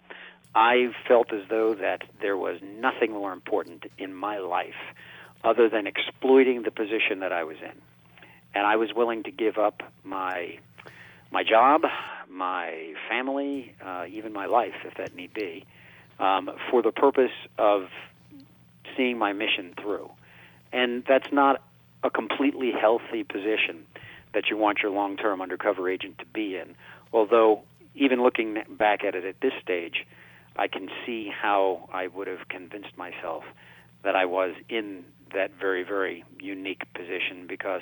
I 0.55 0.93
felt 1.07 1.33
as 1.33 1.41
though 1.49 1.75
that 1.75 2.03
there 2.21 2.37
was 2.37 2.59
nothing 2.61 3.11
more 3.11 3.31
important 3.31 3.85
in 3.97 4.13
my 4.13 4.39
life 4.39 4.75
other 5.43 5.69
than 5.69 5.87
exploiting 5.87 6.63
the 6.63 6.71
position 6.71 7.19
that 7.19 7.31
I 7.31 7.43
was 7.43 7.57
in. 7.61 7.79
And 8.53 8.65
I 8.65 8.75
was 8.75 8.93
willing 8.95 9.23
to 9.23 9.31
give 9.31 9.57
up 9.57 9.83
my 10.03 10.57
my 11.29 11.43
job, 11.43 11.81
my 12.29 12.93
family, 13.09 13.73
uh, 13.83 14.05
even 14.09 14.33
my 14.33 14.45
life, 14.45 14.75
if 14.85 14.95
that 14.95 15.15
need 15.15 15.33
be, 15.33 15.65
um, 16.19 16.49
for 16.69 16.81
the 16.81 16.91
purpose 16.91 17.31
of 17.57 17.87
seeing 18.95 19.17
my 19.17 19.33
mission 19.33 19.73
through. 19.81 20.09
And 20.71 21.03
that's 21.07 21.31
not 21.31 21.61
a 22.03 22.09
completely 22.09 22.71
healthy 22.71 23.23
position 23.23 23.85
that 24.33 24.49
you 24.49 24.57
want 24.57 24.79
your 24.79 24.91
long 24.91 25.17
term 25.17 25.41
undercover 25.41 25.89
agent 25.89 26.17
to 26.19 26.25
be 26.25 26.55
in. 26.55 26.75
Although, 27.13 27.63
even 27.95 28.21
looking 28.21 28.57
back 28.69 29.03
at 29.03 29.15
it 29.15 29.25
at 29.25 29.39
this 29.41 29.53
stage, 29.61 30.05
I 30.55 30.67
can 30.67 30.89
see 31.05 31.29
how 31.29 31.89
I 31.93 32.07
would 32.07 32.27
have 32.27 32.47
convinced 32.49 32.97
myself 32.97 33.43
that 34.03 34.15
I 34.15 34.25
was 34.25 34.53
in 34.69 35.03
that 35.33 35.51
very, 35.59 35.83
very 35.83 36.23
unique 36.39 36.83
position 36.93 37.45
because 37.47 37.81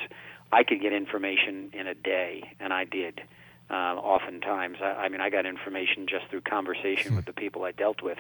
I 0.51 0.63
could 0.63 0.81
get 0.81 0.93
information 0.93 1.71
in 1.73 1.87
a 1.87 1.93
day, 1.93 2.55
and 2.59 2.73
I 2.73 2.85
did. 2.85 3.21
Uh, 3.69 3.95
oftentimes, 3.95 4.77
I, 4.81 5.05
I 5.05 5.09
mean, 5.09 5.21
I 5.21 5.29
got 5.29 5.45
information 5.45 6.05
just 6.07 6.27
through 6.29 6.41
conversation 6.41 7.15
with 7.15 7.25
the 7.25 7.33
people 7.33 7.63
I 7.63 7.71
dealt 7.71 8.03
with, 8.03 8.19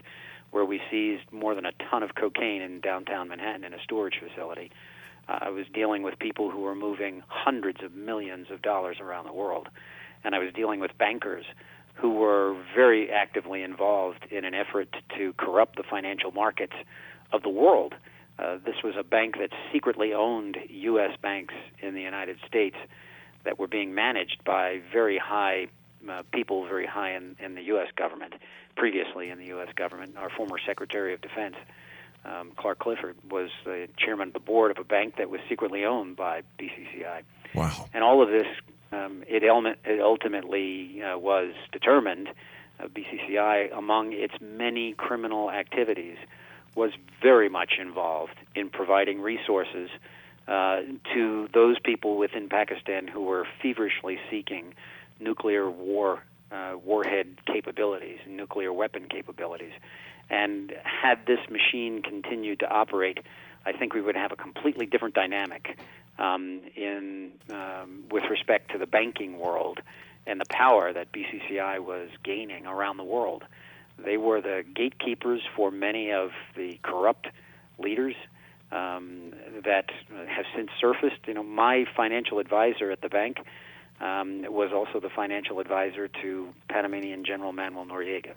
where 0.51 0.65
we 0.65 0.81
seized 0.89 1.31
more 1.31 1.53
than 1.53 1.65
a 1.65 1.71
ton 1.89 2.01
of 2.01 2.15
cocaine 2.15 2.61
in 2.61 2.79
downtown 2.79 3.27
Manhattan 3.27 3.63
in 3.63 3.73
a 3.73 3.81
storage 3.83 4.19
facility. 4.19 4.71
Uh, 5.27 5.39
I 5.41 5.49
was 5.49 5.65
dealing 5.73 6.01
with 6.03 6.17
people 6.17 6.49
who 6.49 6.61
were 6.61 6.75
moving 6.75 7.23
hundreds 7.27 7.83
of 7.83 7.93
millions 7.93 8.47
of 8.49 8.61
dollars 8.61 8.97
around 8.99 9.25
the 9.25 9.33
world, 9.33 9.69
and 10.23 10.33
I 10.33 10.39
was 10.39 10.51
dealing 10.53 10.79
with 10.79 10.97
bankers 10.97 11.45
who 11.93 12.11
were 12.11 12.57
very 12.75 13.09
actively 13.09 13.63
involved 13.63 14.25
in 14.29 14.45
an 14.45 14.53
effort 14.53 14.95
to 15.17 15.33
corrupt 15.33 15.77
the 15.77 15.83
financial 15.83 16.31
markets 16.31 16.73
of 17.31 17.41
the 17.41 17.49
world. 17.49 17.93
Uh, 18.37 18.57
this 18.65 18.75
was 18.83 18.95
a 18.99 19.03
bank 19.03 19.35
that 19.39 19.51
secretly 19.71 20.13
owned 20.13 20.57
U.S. 20.69 21.11
banks 21.21 21.53
in 21.81 21.93
the 21.93 22.01
United 22.01 22.37
States 22.45 22.75
that 23.45 23.57
were 23.57 23.67
being 23.67 23.95
managed 23.95 24.43
by 24.43 24.81
very 24.91 25.17
high 25.17 25.67
uh, 26.09 26.23
people, 26.31 26.65
very 26.65 26.85
high 26.85 27.15
in, 27.15 27.35
in 27.39 27.55
the 27.55 27.63
U.S. 27.63 27.87
government, 27.95 28.33
previously 28.75 29.29
in 29.29 29.37
the 29.37 29.45
U.S. 29.45 29.69
government. 29.75 30.15
Our 30.17 30.29
former 30.29 30.57
Secretary 30.65 31.13
of 31.13 31.21
Defense, 31.21 31.55
um, 32.25 32.51
Clark 32.55 32.79
Clifford, 32.79 33.15
was 33.29 33.49
the 33.63 33.87
chairman 33.97 34.29
of 34.29 34.33
the 34.33 34.39
board 34.39 34.71
of 34.71 34.77
a 34.77 34.83
bank 34.83 35.15
that 35.17 35.29
was 35.29 35.41
secretly 35.47 35.85
owned 35.85 36.15
by 36.15 36.41
BCCI. 36.59 37.21
Wow. 37.53 37.89
And 37.93 38.03
all 38.03 38.21
of 38.21 38.29
this, 38.29 38.47
um, 38.91 39.23
it, 39.27 39.43
element, 39.43 39.79
it 39.85 40.01
ultimately 40.01 41.01
uh, 41.01 41.17
was 41.17 41.53
determined, 41.71 42.29
uh, 42.79 42.87
BCCI, 42.87 43.75
among 43.75 44.13
its 44.13 44.33
many 44.41 44.93
criminal 44.93 45.49
activities, 45.49 46.17
was 46.75 46.91
very 47.21 47.47
much 47.47 47.73
involved 47.79 48.35
in 48.53 48.69
providing 48.69 49.21
resources 49.21 49.89
uh, 50.47 50.81
to 51.13 51.47
those 51.53 51.77
people 51.79 52.17
within 52.17 52.49
Pakistan 52.49 53.07
who 53.07 53.23
were 53.23 53.47
feverishly 53.61 54.19
seeking 54.29 54.73
nuclear 55.19 55.69
war 55.69 56.23
uh, 56.51 56.75
warhead 56.83 57.37
capabilities, 57.47 58.19
nuclear 58.27 58.71
weapon 58.71 59.07
capabilities. 59.09 59.73
And 60.29 60.73
had 60.83 61.25
this 61.25 61.39
machine 61.49 62.01
continued 62.01 62.59
to 62.59 62.69
operate, 62.69 63.19
I 63.65 63.71
think 63.73 63.93
we 63.93 64.01
would 64.01 64.15
have 64.15 64.31
a 64.31 64.35
completely 64.35 64.85
different 64.85 65.15
dynamic 65.15 65.77
um, 66.17 66.61
in 66.75 67.31
um, 67.49 68.03
with 68.11 68.23
respect 68.29 68.71
to 68.71 68.77
the 68.77 68.87
banking 68.87 69.39
world 69.39 69.79
and 70.27 70.39
the 70.39 70.45
power 70.49 70.91
that 70.93 71.11
BCCI 71.11 71.79
was 71.79 72.09
gaining 72.23 72.65
around 72.65 72.97
the 72.97 73.03
world. 73.03 73.43
They 73.97 74.17
were 74.17 74.41
the 74.41 74.63
gatekeepers 74.73 75.41
for 75.55 75.71
many 75.71 76.11
of 76.11 76.31
the 76.55 76.79
corrupt 76.83 77.27
leaders 77.77 78.15
um, 78.71 79.33
that 79.63 79.89
have 80.27 80.45
since 80.55 80.69
surfaced. 80.79 81.27
You 81.27 81.33
know, 81.35 81.43
my 81.43 81.85
financial 81.95 82.39
advisor 82.39 82.91
at 82.91 83.01
the 83.01 83.09
bank 83.09 83.37
um, 84.01 84.43
was 84.51 84.71
also 84.73 84.99
the 84.99 85.09
financial 85.09 85.59
advisor 85.59 86.07
to 86.21 86.53
Panamanian 86.69 87.23
General 87.25 87.53
Manuel 87.53 87.85
Noriega. 87.85 88.33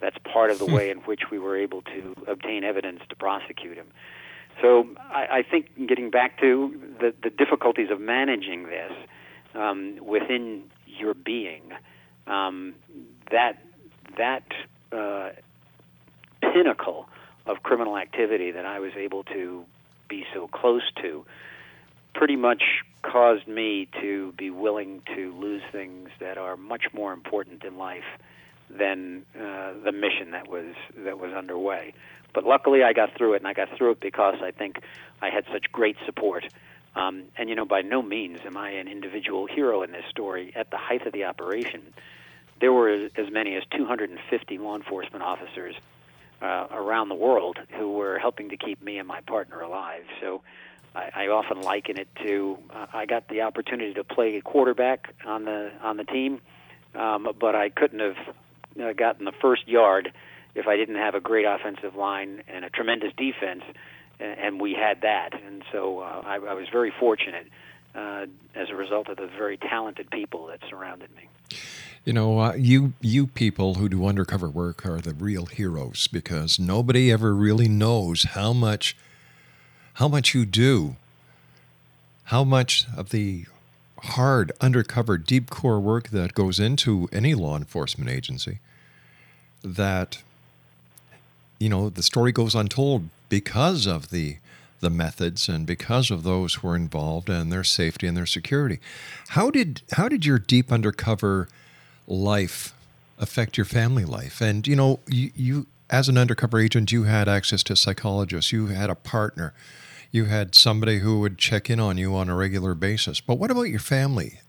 That's 0.00 0.16
part 0.32 0.50
of 0.50 0.58
the 0.58 0.66
way 0.74 0.90
in 0.90 0.98
which 0.98 1.30
we 1.30 1.38
were 1.38 1.56
able 1.56 1.82
to 1.82 2.14
obtain 2.26 2.64
evidence 2.64 3.00
to 3.08 3.16
prosecute 3.16 3.76
him. 3.76 3.86
So 4.62 4.88
I, 4.98 5.38
I 5.38 5.42
think 5.42 5.70
getting 5.88 6.10
back 6.10 6.38
to 6.40 6.80
the, 7.00 7.14
the 7.22 7.30
difficulties 7.30 7.90
of 7.90 8.00
managing 8.00 8.64
this 8.64 8.92
um, 9.54 9.98
within 10.00 10.64
your 10.86 11.14
being, 11.14 11.72
um, 12.26 12.74
that 13.30 13.58
that 14.16 14.44
uh, 14.92 15.30
pinnacle 16.40 17.08
of 17.46 17.62
criminal 17.62 17.96
activity 17.96 18.50
that 18.52 18.64
I 18.64 18.80
was 18.80 18.92
able 18.96 19.24
to 19.24 19.64
be 20.08 20.24
so 20.32 20.48
close 20.48 20.82
to 21.02 21.24
pretty 22.14 22.36
much 22.36 22.62
caused 23.02 23.46
me 23.46 23.88
to 24.00 24.32
be 24.32 24.50
willing 24.50 25.02
to 25.14 25.34
lose 25.38 25.62
things 25.72 26.08
that 26.20 26.38
are 26.38 26.56
much 26.56 26.84
more 26.92 27.12
important 27.12 27.64
in 27.64 27.76
life 27.76 28.04
than 28.70 29.24
uh, 29.36 29.72
the 29.84 29.92
mission 29.92 30.30
that 30.32 30.48
was 30.48 30.74
that 30.96 31.18
was 31.18 31.32
underway. 31.32 31.92
But 32.32 32.44
luckily, 32.44 32.82
I 32.82 32.92
got 32.92 33.14
through 33.16 33.34
it, 33.34 33.36
and 33.38 33.46
I 33.46 33.52
got 33.52 33.68
through 33.76 33.92
it 33.92 34.00
because 34.00 34.36
I 34.42 34.50
think 34.50 34.80
I 35.20 35.30
had 35.30 35.44
such 35.52 35.70
great 35.70 35.96
support. 36.06 36.44
Um, 36.96 37.24
and 37.36 37.48
you 37.48 37.54
know, 37.54 37.64
by 37.64 37.82
no 37.82 38.02
means 38.02 38.38
am 38.44 38.56
I 38.56 38.70
an 38.70 38.88
individual 38.88 39.46
hero 39.46 39.82
in 39.82 39.92
this 39.92 40.04
story. 40.08 40.52
At 40.56 40.70
the 40.70 40.78
height 40.78 41.06
of 41.06 41.12
the 41.12 41.24
operation, 41.24 41.92
there 42.60 42.72
were 42.72 42.88
as 43.16 43.30
many 43.30 43.56
as 43.56 43.64
250 43.76 44.58
law 44.58 44.76
enforcement 44.76 45.22
officers 45.22 45.74
uh, 46.44 46.66
around 46.72 47.08
the 47.08 47.14
world 47.14 47.58
who 47.78 47.92
were 47.92 48.18
helping 48.18 48.50
to 48.50 48.56
keep 48.56 48.82
me 48.82 48.98
and 48.98 49.08
my 49.08 49.20
partner 49.22 49.60
alive. 49.60 50.04
So 50.20 50.42
I, 50.94 51.10
I 51.14 51.28
often 51.28 51.62
liken 51.62 51.98
it 51.98 52.08
to 52.26 52.58
uh, 52.70 52.86
I 52.92 53.06
got 53.06 53.28
the 53.28 53.40
opportunity 53.40 53.94
to 53.94 54.04
play 54.04 54.40
quarterback 54.42 55.14
on 55.26 55.44
the 55.44 55.72
on 55.82 55.96
the 55.96 56.04
team, 56.04 56.40
um, 56.94 57.28
but 57.40 57.54
I 57.54 57.70
couldn't 57.70 58.00
have 58.00 58.34
uh, 58.80 58.92
gotten 58.92 59.24
the 59.24 59.32
first 59.40 59.66
yard 59.66 60.12
if 60.54 60.66
I 60.66 60.76
didn't 60.76 60.96
have 60.96 61.14
a 61.14 61.20
great 61.20 61.46
offensive 61.46 61.96
line 61.96 62.42
and 62.46 62.64
a 62.64 62.70
tremendous 62.70 63.12
defense, 63.16 63.62
and, 64.20 64.38
and 64.38 64.60
we 64.60 64.74
had 64.74 65.00
that. 65.00 65.30
And 65.46 65.64
so 65.72 66.00
uh, 66.00 66.22
I, 66.24 66.34
I 66.34 66.54
was 66.54 66.68
very 66.70 66.92
fortunate 67.00 67.48
uh, 67.94 68.26
as 68.54 68.68
a 68.70 68.76
result 68.76 69.08
of 69.08 69.16
the 69.16 69.26
very 69.26 69.56
talented 69.56 70.10
people 70.10 70.46
that 70.48 70.60
surrounded 70.68 71.08
me. 71.16 71.58
You 72.04 72.12
know, 72.12 72.38
uh, 72.38 72.54
you 72.54 72.92
you 73.00 73.26
people 73.26 73.74
who 73.74 73.88
do 73.88 74.06
undercover 74.06 74.48
work 74.48 74.84
are 74.84 75.00
the 75.00 75.14
real 75.14 75.46
heroes 75.46 76.06
because 76.06 76.58
nobody 76.58 77.10
ever 77.10 77.34
really 77.34 77.68
knows 77.68 78.24
how 78.24 78.52
much 78.52 78.94
how 79.94 80.08
much 80.08 80.34
you 80.34 80.44
do, 80.44 80.96
how 82.24 82.44
much 82.44 82.86
of 82.94 83.08
the 83.08 83.46
hard 84.00 84.52
undercover 84.60 85.16
deep 85.16 85.48
core 85.48 85.80
work 85.80 86.08
that 86.08 86.34
goes 86.34 86.60
into 86.60 87.08
any 87.10 87.34
law 87.34 87.56
enforcement 87.56 88.10
agency 88.10 88.58
that 89.62 90.22
you 91.58 91.70
know 91.70 91.88
the 91.88 92.02
story 92.02 92.32
goes 92.32 92.54
untold 92.54 93.08
because 93.30 93.86
of 93.86 94.10
the 94.10 94.36
the 94.80 94.90
methods 94.90 95.48
and 95.48 95.66
because 95.66 96.10
of 96.10 96.22
those 96.22 96.56
who 96.56 96.68
are 96.68 96.76
involved 96.76 97.30
and 97.30 97.50
their 97.50 97.64
safety 97.64 98.06
and 98.06 98.14
their 98.14 98.26
security. 98.26 98.78
How 99.28 99.50
did 99.50 99.80
how 99.92 100.08
did 100.10 100.26
your 100.26 100.38
deep 100.38 100.70
undercover 100.70 101.48
life 102.06 102.74
affect 103.18 103.56
your 103.56 103.64
family 103.64 104.04
life? 104.04 104.40
And 104.40 104.66
you 104.66 104.76
know, 104.76 105.00
you, 105.06 105.30
you 105.34 105.66
as 105.90 106.08
an 106.08 106.18
undercover 106.18 106.58
agent, 106.58 106.92
you 106.92 107.04
had 107.04 107.28
access 107.28 107.62
to 107.64 107.76
psychologists, 107.76 108.52
you 108.52 108.66
had 108.66 108.90
a 108.90 108.94
partner, 108.94 109.52
you 110.10 110.26
had 110.26 110.54
somebody 110.54 111.00
who 111.00 111.20
would 111.20 111.38
check 111.38 111.68
in 111.70 111.78
on 111.80 111.98
you 111.98 112.14
on 112.14 112.28
a 112.28 112.34
regular 112.34 112.74
basis. 112.74 113.20
But 113.20 113.38
what 113.38 113.50
about 113.50 113.64
your 113.64 113.80
family? 113.80 114.40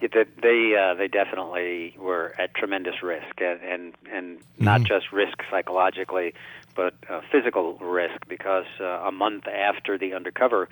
Yeah, 0.00 0.08
they 0.42 0.76
uh, 0.76 0.94
they 0.94 1.08
definitely 1.08 1.96
were 1.98 2.34
at 2.38 2.54
tremendous 2.54 3.02
risk, 3.02 3.40
and 3.40 3.60
and, 3.62 3.94
and 4.12 4.38
not 4.58 4.82
Mhm. 4.82 4.88
just 4.88 5.10
risk 5.12 5.42
psychologically, 5.50 6.34
but 6.74 6.94
uh, 7.08 7.22
physical 7.32 7.78
risk 7.78 8.26
because 8.28 8.66
uh, 8.80 8.84
a 8.84 9.12
month 9.12 9.46
after 9.48 9.96
the 9.96 10.12
undercover 10.12 10.68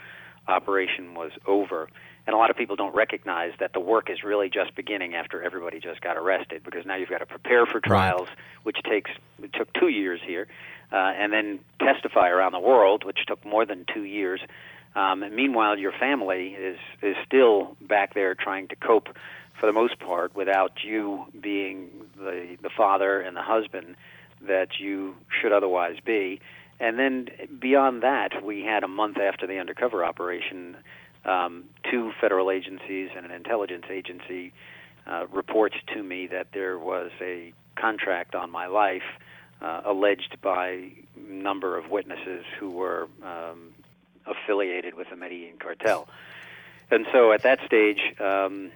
operation 0.47 1.15
was 1.15 1.33
over, 1.47 1.89
and 2.27 2.35
a 2.35 2.39
lot 2.39 2.51
of 2.51 2.57
people 2.57 2.77
don't 2.77 2.95
recognize 2.95 3.53
that 3.61 3.73
the 3.73 3.81
work 3.81 4.09
is 4.09 4.23
really 4.23 4.49
just 4.49 4.75
beginning 4.75 5.15
after 5.15 5.43
everybody 5.43 5.79
just 5.81 6.01
got 6.01 6.17
arrested 6.17 6.63
because 6.65 6.87
now 6.87 6.97
you've 6.97 7.11
got 7.11 7.19
to 7.19 7.27
prepare 7.27 7.67
for 7.67 7.81
trials, 7.81 8.29
which 8.63 8.79
takes 8.89 9.11
it 9.43 9.53
took 9.53 9.73
two 9.75 9.89
years 9.89 10.21
here, 10.25 10.47
uh, 10.93 10.97
and 10.97 11.33
then 11.33 11.59
testify 11.81 12.29
around 12.29 12.53
the 12.53 12.61
world, 12.61 13.05
which 13.05 13.19
took 13.27 13.45
more 13.45 13.67
than 13.67 13.85
two 13.93 14.05
years. 14.05 14.41
Um, 14.97 15.25
meanwhile, 15.35 15.79
your 15.79 15.93
family 15.93 16.49
is 16.49 16.79
is 17.03 17.17
still 17.27 17.77
back 17.81 18.15
there 18.15 18.35
trying 18.35 18.69
to 18.69 18.77
cope, 18.77 19.09
for 19.61 19.67
the 19.67 19.73
most 19.73 19.99
part, 19.99 20.35
without 20.35 20.83
you 20.83 21.27
being 21.39 21.91
the 22.17 22.57
the 22.63 22.71
father 22.71 23.21
and 23.21 23.37
the 23.37 23.43
husband 23.43 23.97
that 24.41 24.79
you 24.79 25.15
should 25.41 25.53
otherwise 25.53 25.97
be. 26.05 26.41
And 26.81 26.99
then 26.99 27.29
beyond 27.61 28.03
that, 28.03 28.45
we 28.45 28.63
had 28.63 28.83
a 28.83 28.89
month 28.89 29.19
after 29.19 29.47
the 29.47 29.59
undercover 29.59 30.05
operation, 30.05 30.77
um, 31.25 31.65
two 31.91 32.13
federal 32.21 32.51
agencies 32.51 33.11
and 33.17 33.25
an 33.25 33.33
intelligence 33.33 33.87
agency 33.91 34.53
uh, 35.07 35.27
reports 35.33 35.77
to 35.95 36.03
me 36.03 36.27
that 36.27 36.49
there 36.53 36.79
was 36.79 37.11
a 37.21 37.53
contract 37.77 38.35
on 38.35 38.51
my 38.51 38.67
life 38.67 39.03
uh, 39.61 39.83
alleged 39.85 40.37
by 40.43 40.69
a 40.69 40.93
number 41.29 41.77
of 41.79 41.91
witnesses 41.91 42.45
who 42.59 42.71
were 42.71 43.09
um, 43.23 43.73
affiliated 44.27 44.95
with 44.95 45.09
the 45.11 45.17
Medellin 45.17 45.55
cartel. 45.59 46.09
And 46.91 47.07
so 47.13 47.33
at 47.33 47.43
that 47.43 47.61
stage, 47.67 48.01
um, 48.21 48.71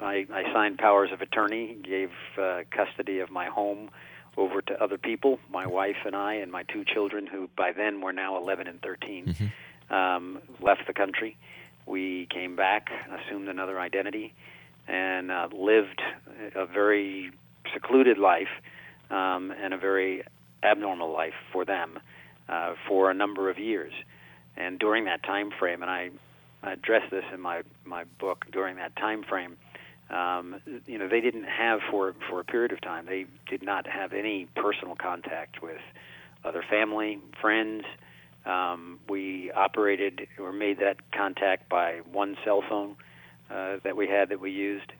I, 0.00 0.26
I 0.32 0.44
signed 0.52 0.78
powers 0.78 1.10
of 1.12 1.20
attorney, 1.20 1.76
gave 1.82 2.10
uh, 2.38 2.60
custody 2.70 3.20
of 3.20 3.30
my 3.30 3.46
home 3.46 3.90
over 4.36 4.62
to 4.62 4.82
other 4.82 4.98
people, 4.98 5.38
my 5.50 5.66
wife 5.66 5.96
and 6.06 6.14
I, 6.14 6.34
and 6.34 6.50
my 6.50 6.62
two 6.64 6.84
children, 6.84 7.26
who 7.26 7.48
by 7.56 7.72
then 7.72 8.00
were 8.00 8.12
now 8.12 8.36
11 8.38 8.66
and 8.68 8.80
13, 8.80 9.52
um, 9.90 10.40
left 10.60 10.86
the 10.86 10.94
country. 10.94 11.36
We 11.90 12.28
came 12.30 12.54
back, 12.54 12.88
assumed 13.10 13.48
another 13.48 13.80
identity, 13.80 14.32
and 14.86 15.32
uh, 15.32 15.48
lived 15.52 16.00
a 16.54 16.64
very 16.64 17.32
secluded 17.74 18.16
life 18.16 18.48
um, 19.10 19.52
and 19.60 19.74
a 19.74 19.76
very 19.76 20.22
abnormal 20.62 21.12
life 21.12 21.34
for 21.52 21.64
them 21.64 21.98
uh, 22.48 22.74
for 22.86 23.10
a 23.10 23.14
number 23.14 23.50
of 23.50 23.58
years. 23.58 23.92
And 24.56 24.78
during 24.78 25.04
that 25.06 25.24
time 25.24 25.50
frame, 25.58 25.82
and 25.82 25.90
I 25.90 26.10
address 26.62 27.02
this 27.10 27.24
in 27.34 27.40
my 27.40 27.62
my 27.84 28.04
book, 28.20 28.44
during 28.52 28.76
that 28.76 28.94
time 28.94 29.24
frame, 29.28 29.56
um, 30.10 30.60
you 30.86 30.96
know, 30.96 31.08
they 31.08 31.20
didn't 31.20 31.44
have 31.44 31.80
for 31.90 32.14
for 32.28 32.38
a 32.38 32.44
period 32.44 32.70
of 32.70 32.80
time. 32.82 33.06
They 33.06 33.26
did 33.48 33.64
not 33.64 33.88
have 33.88 34.12
any 34.12 34.46
personal 34.54 34.94
contact 34.94 35.60
with 35.60 35.80
other 36.44 36.62
family, 36.70 37.18
friends. 37.40 37.84
Um, 38.46 39.00
we 39.08 39.50
operated 39.52 40.26
or 40.38 40.52
made 40.52 40.78
that 40.80 41.10
contact 41.12 41.68
by 41.68 42.00
one 42.10 42.36
cell 42.44 42.62
phone 42.66 42.96
uh, 43.50 43.76
that 43.84 43.96
we 43.96 44.08
had 44.08 44.30
that 44.30 44.40
we 44.40 44.50
used, 44.50 44.92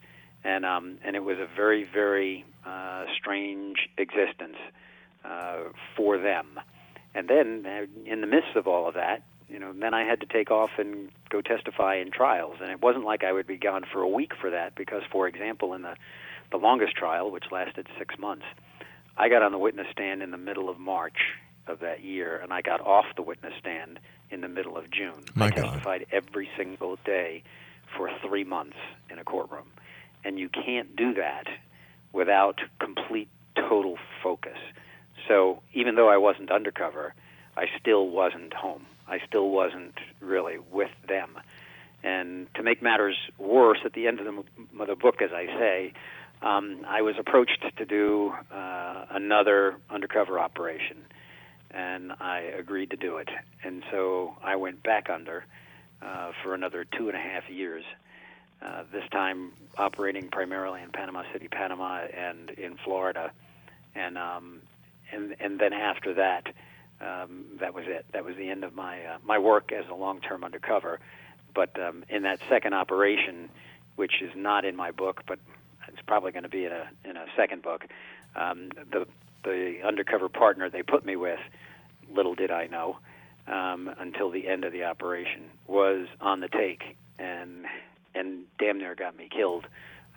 and 0.44 0.66
um, 0.66 0.98
and 1.04 1.16
it 1.16 1.24
was 1.24 1.38
a 1.38 1.46
very 1.56 1.84
very 1.84 2.44
uh, 2.66 3.04
strange 3.16 3.88
existence 3.96 4.56
uh, 5.24 5.64
for 5.96 6.18
them. 6.18 6.60
And 7.14 7.28
then, 7.28 7.66
uh, 7.66 7.86
in 8.04 8.20
the 8.20 8.26
midst 8.26 8.54
of 8.56 8.66
all 8.68 8.86
of 8.86 8.94
that, 8.94 9.22
you 9.48 9.58
know, 9.58 9.72
then 9.72 9.94
I 9.94 10.04
had 10.04 10.20
to 10.20 10.26
take 10.26 10.50
off 10.50 10.70
and 10.78 11.10
go 11.28 11.40
testify 11.40 11.96
in 11.96 12.10
trials. 12.12 12.56
And 12.60 12.70
it 12.70 12.80
wasn't 12.80 13.04
like 13.04 13.24
I 13.24 13.32
would 13.32 13.46
be 13.46 13.56
gone 13.56 13.84
for 13.90 14.00
a 14.00 14.08
week 14.08 14.32
for 14.40 14.50
that, 14.50 14.76
because, 14.76 15.02
for 15.10 15.26
example, 15.26 15.74
in 15.74 15.82
the 15.82 15.96
the 16.50 16.56
longest 16.58 16.94
trial, 16.96 17.30
which 17.30 17.44
lasted 17.52 17.86
six 17.96 18.18
months, 18.18 18.44
I 19.16 19.28
got 19.28 19.42
on 19.42 19.52
the 19.52 19.58
witness 19.58 19.86
stand 19.92 20.20
in 20.20 20.30
the 20.30 20.36
middle 20.36 20.68
of 20.68 20.78
March 20.78 21.18
of 21.66 21.80
that 21.80 22.02
year, 22.02 22.38
and 22.42 22.52
I 22.52 22.62
got 22.62 22.80
off 22.80 23.06
the 23.16 23.22
witness 23.22 23.52
stand 23.58 24.00
in 24.30 24.40
the 24.40 24.48
middle 24.48 24.76
of 24.76 24.90
June. 24.90 25.24
My 25.34 25.46
I 25.46 25.50
God. 25.50 25.64
testified 25.64 26.06
every 26.12 26.48
single 26.56 26.96
day 27.04 27.42
for 27.96 28.10
three 28.26 28.44
months 28.44 28.76
in 29.10 29.18
a 29.18 29.24
courtroom, 29.24 29.66
and 30.24 30.38
you 30.38 30.48
can't 30.48 30.94
do 30.96 31.14
that 31.14 31.44
without 32.12 32.60
complete 32.78 33.28
total 33.56 33.96
focus. 34.22 34.58
So 35.28 35.62
even 35.74 35.94
though 35.94 36.08
I 36.08 36.16
wasn't 36.16 36.50
undercover, 36.50 37.14
I 37.56 37.66
still 37.80 38.08
wasn't 38.08 38.54
home. 38.54 38.86
I 39.06 39.18
still 39.26 39.50
wasn't 39.50 39.94
really 40.20 40.58
with 40.70 40.90
them. 41.08 41.38
And 42.02 42.52
to 42.54 42.62
make 42.62 42.82
matters 42.82 43.16
worse, 43.38 43.78
at 43.84 43.92
the 43.92 44.06
end 44.06 44.20
of 44.20 44.26
the, 44.26 44.82
of 44.82 44.88
the 44.88 44.96
book, 44.96 45.20
as 45.20 45.30
I 45.32 45.46
say, 45.46 45.92
um, 46.42 46.86
I 46.88 47.02
was 47.02 47.16
approached 47.18 47.62
to 47.76 47.84
do 47.84 48.32
uh, 48.50 49.04
another 49.10 49.76
undercover 49.90 50.38
operation, 50.38 50.96
and 51.72 52.12
I 52.20 52.40
agreed 52.40 52.90
to 52.90 52.96
do 52.96 53.18
it. 53.18 53.28
And 53.62 53.82
so 53.90 54.36
I 54.42 54.56
went 54.56 54.82
back 54.82 55.08
under 55.10 55.44
uh, 56.02 56.32
for 56.42 56.54
another 56.54 56.84
two 56.84 57.08
and 57.08 57.16
a 57.16 57.20
half 57.20 57.48
years. 57.48 57.84
Uh, 58.62 58.82
this 58.92 59.04
time 59.10 59.52
operating 59.78 60.28
primarily 60.28 60.82
in 60.82 60.90
Panama 60.90 61.22
City, 61.32 61.48
Panama, 61.48 62.06
and 62.14 62.50
in 62.50 62.76
Florida, 62.84 63.32
and 63.94 64.18
um, 64.18 64.60
and 65.12 65.34
and 65.40 65.58
then 65.58 65.72
after 65.72 66.12
that, 66.14 66.46
um, 67.00 67.46
that 67.58 67.72
was 67.72 67.84
it. 67.86 68.04
That 68.12 68.24
was 68.24 68.36
the 68.36 68.50
end 68.50 68.64
of 68.64 68.74
my 68.74 69.02
uh, 69.02 69.18
my 69.24 69.38
work 69.38 69.72
as 69.72 69.86
a 69.88 69.94
long-term 69.94 70.44
undercover. 70.44 71.00
But 71.54 71.80
um, 71.80 72.04
in 72.10 72.22
that 72.24 72.38
second 72.50 72.74
operation, 72.74 73.48
which 73.96 74.20
is 74.20 74.30
not 74.36 74.66
in 74.66 74.76
my 74.76 74.90
book, 74.90 75.22
but 75.26 75.38
it's 75.88 76.02
probably 76.06 76.32
going 76.32 76.42
to 76.42 76.50
be 76.50 76.66
in 76.66 76.72
a 76.72 76.90
in 77.04 77.16
a 77.16 77.24
second 77.36 77.62
book, 77.62 77.86
um, 78.36 78.70
the 78.92 79.06
the 79.44 79.80
undercover 79.84 80.28
partner 80.28 80.68
they 80.70 80.82
put 80.82 81.04
me 81.04 81.16
with, 81.16 81.40
little 82.12 82.34
did 82.34 82.50
I 82.50 82.66
know, 82.66 82.98
um, 83.46 83.90
until 83.98 84.30
the 84.30 84.48
end 84.48 84.64
of 84.64 84.72
the 84.72 84.84
operation, 84.84 85.44
was 85.66 86.06
on 86.20 86.40
the 86.40 86.48
take 86.48 86.96
and 87.18 87.66
and 88.14 88.44
damn 88.58 88.78
near 88.78 88.94
got 88.94 89.16
me 89.16 89.28
killed. 89.30 89.66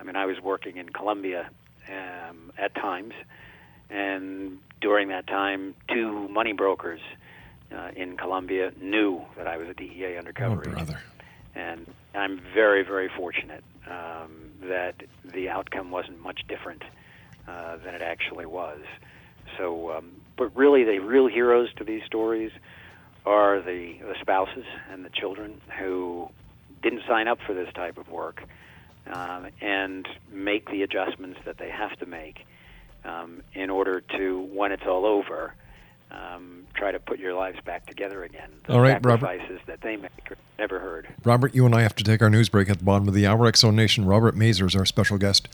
I 0.00 0.04
mean, 0.04 0.16
I 0.16 0.26
was 0.26 0.40
working 0.40 0.76
in 0.76 0.88
Colombia 0.88 1.48
um, 1.88 2.52
at 2.58 2.74
times. 2.74 3.14
And 3.90 4.58
during 4.80 5.08
that 5.08 5.26
time, 5.26 5.74
two 5.88 6.28
money 6.28 6.52
brokers 6.52 7.00
uh, 7.72 7.90
in 7.94 8.16
Colombia 8.16 8.72
knew 8.80 9.22
that 9.36 9.46
I 9.46 9.56
was 9.56 9.68
a 9.68 9.74
DEA 9.74 10.16
undercover 10.16 10.62
oh, 10.66 10.70
brother. 10.70 11.00
And 11.54 11.92
I'm 12.14 12.40
very, 12.52 12.82
very 12.82 13.08
fortunate 13.08 13.62
um, 13.88 14.50
that 14.62 14.96
the 15.24 15.48
outcome 15.48 15.90
wasn't 15.90 16.20
much 16.20 16.40
different 16.48 16.82
uh, 17.46 17.76
than 17.76 17.94
it 17.94 18.02
actually 18.02 18.46
was. 18.46 18.80
So, 19.58 19.92
um, 19.92 20.10
but 20.36 20.54
really, 20.56 20.84
the 20.84 20.98
real 20.98 21.26
heroes 21.26 21.72
to 21.74 21.84
these 21.84 22.02
stories 22.04 22.50
are 23.26 23.60
the, 23.60 23.96
the 24.00 24.14
spouses 24.20 24.64
and 24.90 25.04
the 25.04 25.10
children 25.10 25.60
who 25.78 26.28
didn't 26.82 27.02
sign 27.08 27.28
up 27.28 27.38
for 27.46 27.54
this 27.54 27.72
type 27.74 27.96
of 27.96 28.08
work 28.08 28.42
um, 29.06 29.48
and 29.60 30.06
make 30.30 30.70
the 30.70 30.82
adjustments 30.82 31.40
that 31.44 31.58
they 31.58 31.70
have 31.70 31.96
to 31.98 32.06
make 32.06 32.46
um, 33.04 33.42
in 33.54 33.70
order 33.70 34.00
to, 34.00 34.40
when 34.52 34.72
it's 34.72 34.86
all 34.86 35.06
over, 35.06 35.54
um, 36.10 36.64
try 36.74 36.92
to 36.92 36.98
put 36.98 37.18
your 37.18 37.34
lives 37.34 37.58
back 37.64 37.86
together 37.86 38.24
again. 38.24 38.50
All 38.68 38.80
right, 38.80 39.02
Robert. 39.04 39.40
that 39.66 39.80
they 39.80 39.96
make 39.96 40.10
never 40.58 40.78
heard. 40.78 41.08
Robert, 41.24 41.54
you 41.54 41.64
and 41.66 41.74
I 41.74 41.82
have 41.82 41.96
to 41.96 42.04
take 42.04 42.22
our 42.22 42.30
news 42.30 42.48
break 42.48 42.70
at 42.70 42.78
the 42.78 42.84
bottom 42.84 43.08
of 43.08 43.14
the 43.14 43.26
hour. 43.26 43.46
X 43.46 43.64
Nation, 43.64 44.06
Robert 44.06 44.36
Mazur 44.36 44.66
is 44.66 44.76
our 44.76 44.86
special 44.86 45.18
guest. 45.18 45.48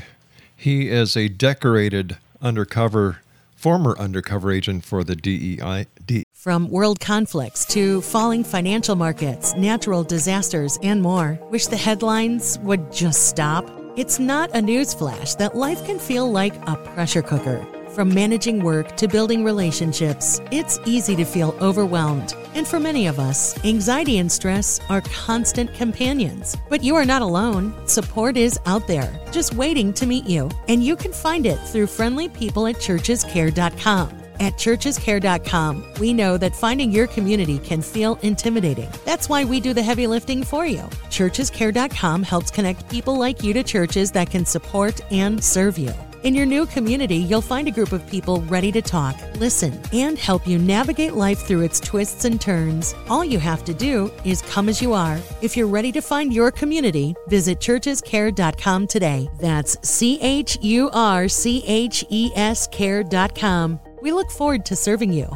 he 0.56 0.88
is 0.88 1.16
a 1.16 1.28
decorated 1.28 2.16
undercover, 2.40 3.18
former 3.54 3.96
undercover 3.98 4.50
agent 4.52 4.84
for 4.84 5.04
the 5.04 5.14
DEA. 5.16 5.86
D- 6.04 6.24
From 6.32 6.68
world 6.70 6.98
conflicts 7.00 7.64
to 7.66 8.00
falling 8.02 8.42
financial 8.44 8.96
markets, 8.96 9.54
natural 9.54 10.02
disasters, 10.02 10.78
and 10.82 11.00
more. 11.02 11.38
Wish 11.50 11.66
the 11.68 11.76
headlines 11.76 12.58
would 12.60 12.90
just 12.92 13.28
stop? 13.28 13.68
It's 13.96 14.18
not 14.18 14.50
a 14.50 14.58
newsflash 14.58 15.36
that 15.36 15.54
life 15.54 15.84
can 15.84 15.98
feel 15.98 16.30
like 16.30 16.54
a 16.68 16.76
pressure 16.76 17.22
cooker. 17.22 17.64
From 17.94 18.08
managing 18.14 18.62
work 18.64 18.96
to 18.96 19.06
building 19.06 19.44
relationships, 19.44 20.40
it's 20.50 20.80
easy 20.86 21.14
to 21.14 21.26
feel 21.26 21.54
overwhelmed. 21.60 22.34
And 22.54 22.66
for 22.66 22.80
many 22.80 23.06
of 23.06 23.18
us, 23.18 23.62
anxiety 23.66 24.16
and 24.16 24.32
stress 24.32 24.80
are 24.88 25.02
constant 25.02 25.74
companions. 25.74 26.56
But 26.70 26.82
you 26.82 26.96
are 26.96 27.04
not 27.04 27.20
alone. 27.20 27.74
Support 27.86 28.38
is 28.38 28.58
out 28.64 28.86
there, 28.86 29.20
just 29.30 29.54
waiting 29.54 29.92
to 29.92 30.06
meet 30.06 30.24
you. 30.24 30.48
And 30.68 30.82
you 30.82 30.96
can 30.96 31.12
find 31.12 31.44
it 31.44 31.58
through 31.58 31.86
friendly 31.86 32.30
people 32.30 32.66
at 32.66 32.76
churchescare.com. 32.76 34.08
At 34.40 34.54
churchescare.com, 34.54 35.92
we 36.00 36.14
know 36.14 36.38
that 36.38 36.56
finding 36.56 36.90
your 36.90 37.06
community 37.06 37.58
can 37.58 37.82
feel 37.82 38.18
intimidating. 38.22 38.88
That's 39.04 39.28
why 39.28 39.44
we 39.44 39.60
do 39.60 39.74
the 39.74 39.82
heavy 39.82 40.06
lifting 40.06 40.44
for 40.44 40.64
you. 40.64 40.84
Churchescare.com 41.10 42.22
helps 42.22 42.50
connect 42.50 42.90
people 42.90 43.18
like 43.18 43.42
you 43.42 43.52
to 43.52 43.62
churches 43.62 44.10
that 44.12 44.30
can 44.30 44.46
support 44.46 44.98
and 45.12 45.44
serve 45.44 45.76
you. 45.76 45.92
In 46.22 46.36
your 46.36 46.46
new 46.46 46.66
community, 46.66 47.16
you'll 47.16 47.40
find 47.40 47.66
a 47.66 47.72
group 47.72 47.90
of 47.90 48.06
people 48.06 48.42
ready 48.42 48.70
to 48.72 48.80
talk, 48.80 49.16
listen, 49.38 49.80
and 49.92 50.16
help 50.16 50.46
you 50.46 50.56
navigate 50.56 51.14
life 51.14 51.40
through 51.40 51.62
its 51.62 51.80
twists 51.80 52.24
and 52.24 52.40
turns. 52.40 52.94
All 53.08 53.24
you 53.24 53.40
have 53.40 53.64
to 53.64 53.74
do 53.74 54.08
is 54.24 54.42
come 54.42 54.68
as 54.68 54.80
you 54.80 54.92
are. 54.92 55.18
If 55.40 55.56
you're 55.56 55.66
ready 55.66 55.90
to 55.90 56.00
find 56.00 56.32
your 56.32 56.52
community, 56.52 57.16
visit 57.26 57.58
churchescare.com 57.58 58.86
today. 58.86 59.28
That's 59.40 59.76
C 59.82 60.20
H 60.20 60.58
U 60.62 60.90
R 60.92 61.26
C 61.26 61.64
H 61.66 62.04
E 62.08 62.30
S 62.36 62.68
care.com. 62.68 63.80
We 64.00 64.12
look 64.12 64.30
forward 64.30 64.64
to 64.66 64.76
serving 64.76 65.12
you. 65.12 65.26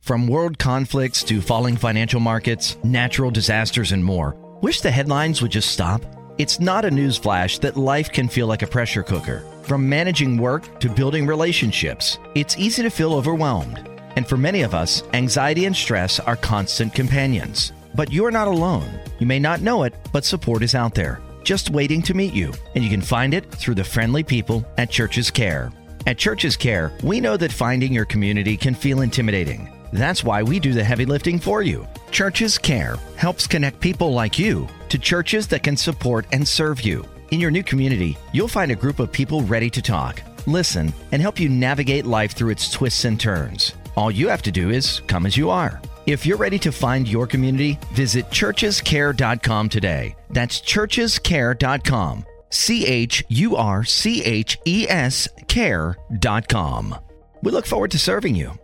From 0.00 0.26
world 0.26 0.58
conflicts 0.58 1.22
to 1.24 1.42
falling 1.42 1.76
financial 1.76 2.20
markets, 2.20 2.78
natural 2.82 3.30
disasters, 3.30 3.92
and 3.92 4.02
more. 4.02 4.34
Wish 4.62 4.80
the 4.80 4.90
headlines 4.90 5.42
would 5.42 5.50
just 5.50 5.70
stop? 5.70 6.02
It's 6.40 6.58
not 6.58 6.86
a 6.86 6.88
newsflash 6.88 7.60
that 7.60 7.76
life 7.76 8.10
can 8.10 8.26
feel 8.26 8.46
like 8.46 8.62
a 8.62 8.66
pressure 8.66 9.02
cooker. 9.02 9.44
From 9.62 9.86
managing 9.86 10.38
work 10.38 10.80
to 10.80 10.88
building 10.88 11.26
relationships, 11.26 12.18
it's 12.34 12.56
easy 12.56 12.82
to 12.82 12.88
feel 12.88 13.12
overwhelmed. 13.12 13.86
And 14.16 14.26
for 14.26 14.38
many 14.38 14.62
of 14.62 14.74
us, 14.74 15.02
anxiety 15.12 15.66
and 15.66 15.76
stress 15.76 16.18
are 16.18 16.36
constant 16.36 16.94
companions. 16.94 17.72
But 17.94 18.10
you 18.10 18.24
are 18.24 18.30
not 18.30 18.48
alone. 18.48 18.88
You 19.18 19.26
may 19.26 19.38
not 19.38 19.60
know 19.60 19.82
it, 19.82 19.92
but 20.14 20.24
support 20.24 20.62
is 20.62 20.74
out 20.74 20.94
there, 20.94 21.20
just 21.44 21.68
waiting 21.68 22.00
to 22.00 22.14
meet 22.14 22.32
you. 22.32 22.54
And 22.74 22.82
you 22.82 22.88
can 22.88 23.02
find 23.02 23.34
it 23.34 23.50
through 23.50 23.74
the 23.74 23.84
friendly 23.84 24.22
people 24.22 24.64
at 24.78 24.88
Churches 24.88 25.30
Care. 25.30 25.70
At 26.06 26.16
Churches 26.16 26.56
Care, 26.56 26.90
we 27.02 27.20
know 27.20 27.36
that 27.36 27.52
finding 27.52 27.92
your 27.92 28.06
community 28.06 28.56
can 28.56 28.74
feel 28.74 29.02
intimidating. 29.02 29.68
That's 29.92 30.24
why 30.24 30.42
we 30.42 30.58
do 30.58 30.72
the 30.72 30.84
heavy 30.84 31.04
lifting 31.04 31.38
for 31.38 31.60
you. 31.60 31.86
Churches 32.10 32.58
Care 32.58 32.96
helps 33.16 33.46
connect 33.46 33.80
people 33.80 34.12
like 34.12 34.38
you 34.38 34.68
to 34.88 34.98
churches 34.98 35.46
that 35.48 35.62
can 35.62 35.76
support 35.76 36.26
and 36.32 36.46
serve 36.46 36.82
you. 36.82 37.04
In 37.30 37.40
your 37.40 37.50
new 37.50 37.62
community, 37.62 38.18
you'll 38.32 38.48
find 38.48 38.72
a 38.72 38.76
group 38.76 38.98
of 38.98 39.12
people 39.12 39.42
ready 39.42 39.70
to 39.70 39.80
talk, 39.80 40.22
listen, 40.46 40.92
and 41.12 41.22
help 41.22 41.38
you 41.38 41.48
navigate 41.48 42.06
life 42.06 42.32
through 42.32 42.50
its 42.50 42.70
twists 42.70 43.04
and 43.04 43.18
turns. 43.18 43.74
All 43.96 44.10
you 44.10 44.28
have 44.28 44.42
to 44.42 44.50
do 44.50 44.70
is 44.70 45.00
come 45.06 45.26
as 45.26 45.36
you 45.36 45.50
are. 45.50 45.80
If 46.06 46.26
you're 46.26 46.36
ready 46.36 46.58
to 46.60 46.72
find 46.72 47.06
your 47.06 47.26
community, 47.26 47.78
visit 47.92 48.28
churchescare.com 48.30 49.68
today. 49.68 50.16
That's 50.30 50.60
churchescare.com. 50.60 52.26
C 52.50 52.86
H 52.86 53.24
U 53.28 53.56
R 53.56 53.84
C 53.84 54.24
H 54.24 54.58
E 54.64 54.86
S 54.88 55.28
care.com. 55.46 56.96
We 57.42 57.52
look 57.52 57.66
forward 57.66 57.92
to 57.92 57.98
serving 57.98 58.34
you. 58.34 58.58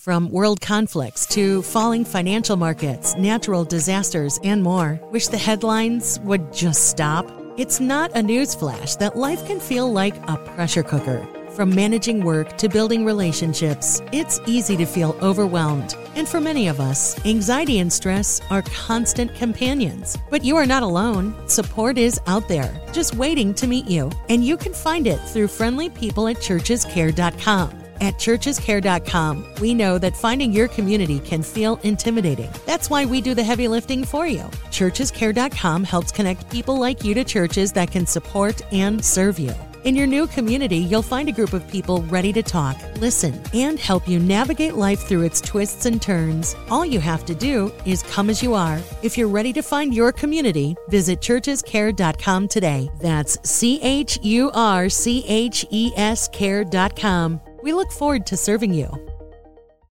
From 0.00 0.30
world 0.30 0.62
conflicts 0.62 1.26
to 1.26 1.60
falling 1.60 2.06
financial 2.06 2.56
markets, 2.56 3.14
natural 3.16 3.64
disasters, 3.64 4.40
and 4.42 4.62
more. 4.62 4.98
Wish 5.10 5.28
the 5.28 5.36
headlines 5.36 6.18
would 6.20 6.54
just 6.54 6.88
stop? 6.88 7.30
It's 7.58 7.80
not 7.80 8.10
a 8.12 8.22
newsflash 8.22 8.96
that 8.96 9.18
life 9.18 9.46
can 9.46 9.60
feel 9.60 9.92
like 9.92 10.16
a 10.26 10.38
pressure 10.38 10.82
cooker. 10.82 11.28
From 11.50 11.74
managing 11.74 12.24
work 12.24 12.56
to 12.56 12.66
building 12.70 13.04
relationships, 13.04 14.00
it's 14.10 14.40
easy 14.46 14.74
to 14.78 14.86
feel 14.86 15.18
overwhelmed. 15.20 15.94
And 16.14 16.26
for 16.26 16.40
many 16.40 16.66
of 16.68 16.80
us, 16.80 17.22
anxiety 17.26 17.80
and 17.80 17.92
stress 17.92 18.40
are 18.48 18.62
constant 18.62 19.34
companions. 19.34 20.16
But 20.30 20.42
you 20.42 20.56
are 20.56 20.64
not 20.64 20.82
alone. 20.82 21.34
Support 21.46 21.98
is 21.98 22.18
out 22.26 22.48
there, 22.48 22.72
just 22.94 23.16
waiting 23.16 23.52
to 23.52 23.66
meet 23.66 23.86
you. 23.86 24.10
And 24.30 24.42
you 24.42 24.56
can 24.56 24.72
find 24.72 25.06
it 25.06 25.18
through 25.18 25.48
friendly 25.48 25.90
people 25.90 26.26
at 26.26 26.36
churchescare.com. 26.36 27.79
At 28.00 28.14
churchescare.com, 28.14 29.54
we 29.60 29.74
know 29.74 29.98
that 29.98 30.16
finding 30.16 30.52
your 30.52 30.68
community 30.68 31.20
can 31.20 31.42
feel 31.42 31.78
intimidating. 31.82 32.50
That's 32.64 32.88
why 32.88 33.04
we 33.04 33.20
do 33.20 33.34
the 33.34 33.44
heavy 33.44 33.68
lifting 33.68 34.04
for 34.04 34.26
you. 34.26 34.44
Churchescare.com 34.70 35.84
helps 35.84 36.10
connect 36.10 36.50
people 36.50 36.78
like 36.78 37.04
you 37.04 37.14
to 37.14 37.24
churches 37.24 37.72
that 37.72 37.90
can 37.90 38.06
support 38.06 38.62
and 38.72 39.04
serve 39.04 39.38
you. 39.38 39.54
In 39.84 39.96
your 39.96 40.06
new 40.06 40.26
community, 40.26 40.76
you'll 40.76 41.00
find 41.00 41.28
a 41.28 41.32
group 41.32 41.54
of 41.54 41.66
people 41.68 42.02
ready 42.02 42.34
to 42.34 42.42
talk, 42.42 42.76
listen, 42.98 43.40
and 43.54 43.78
help 43.78 44.06
you 44.06 44.18
navigate 44.18 44.74
life 44.74 45.00
through 45.00 45.22
its 45.22 45.40
twists 45.40 45.86
and 45.86 46.02
turns. 46.02 46.54
All 46.70 46.84
you 46.84 47.00
have 47.00 47.24
to 47.24 47.34
do 47.34 47.72
is 47.86 48.02
come 48.02 48.28
as 48.28 48.42
you 48.42 48.54
are. 48.54 48.78
If 49.02 49.16
you're 49.16 49.28
ready 49.28 49.54
to 49.54 49.62
find 49.62 49.94
your 49.94 50.12
community, 50.12 50.76
visit 50.88 51.20
churchescare.com 51.20 52.48
today. 52.48 52.90
That's 53.00 53.38
C 53.48 53.80
H 53.82 54.18
U 54.22 54.50
R 54.52 54.90
C 54.90 55.24
H 55.26 55.64
E 55.70 55.92
S 55.96 56.28
care.com. 56.28 57.40
We 57.62 57.72
look 57.72 57.92
forward 57.92 58.26
to 58.26 58.36
serving 58.36 58.74
you. 58.74 58.90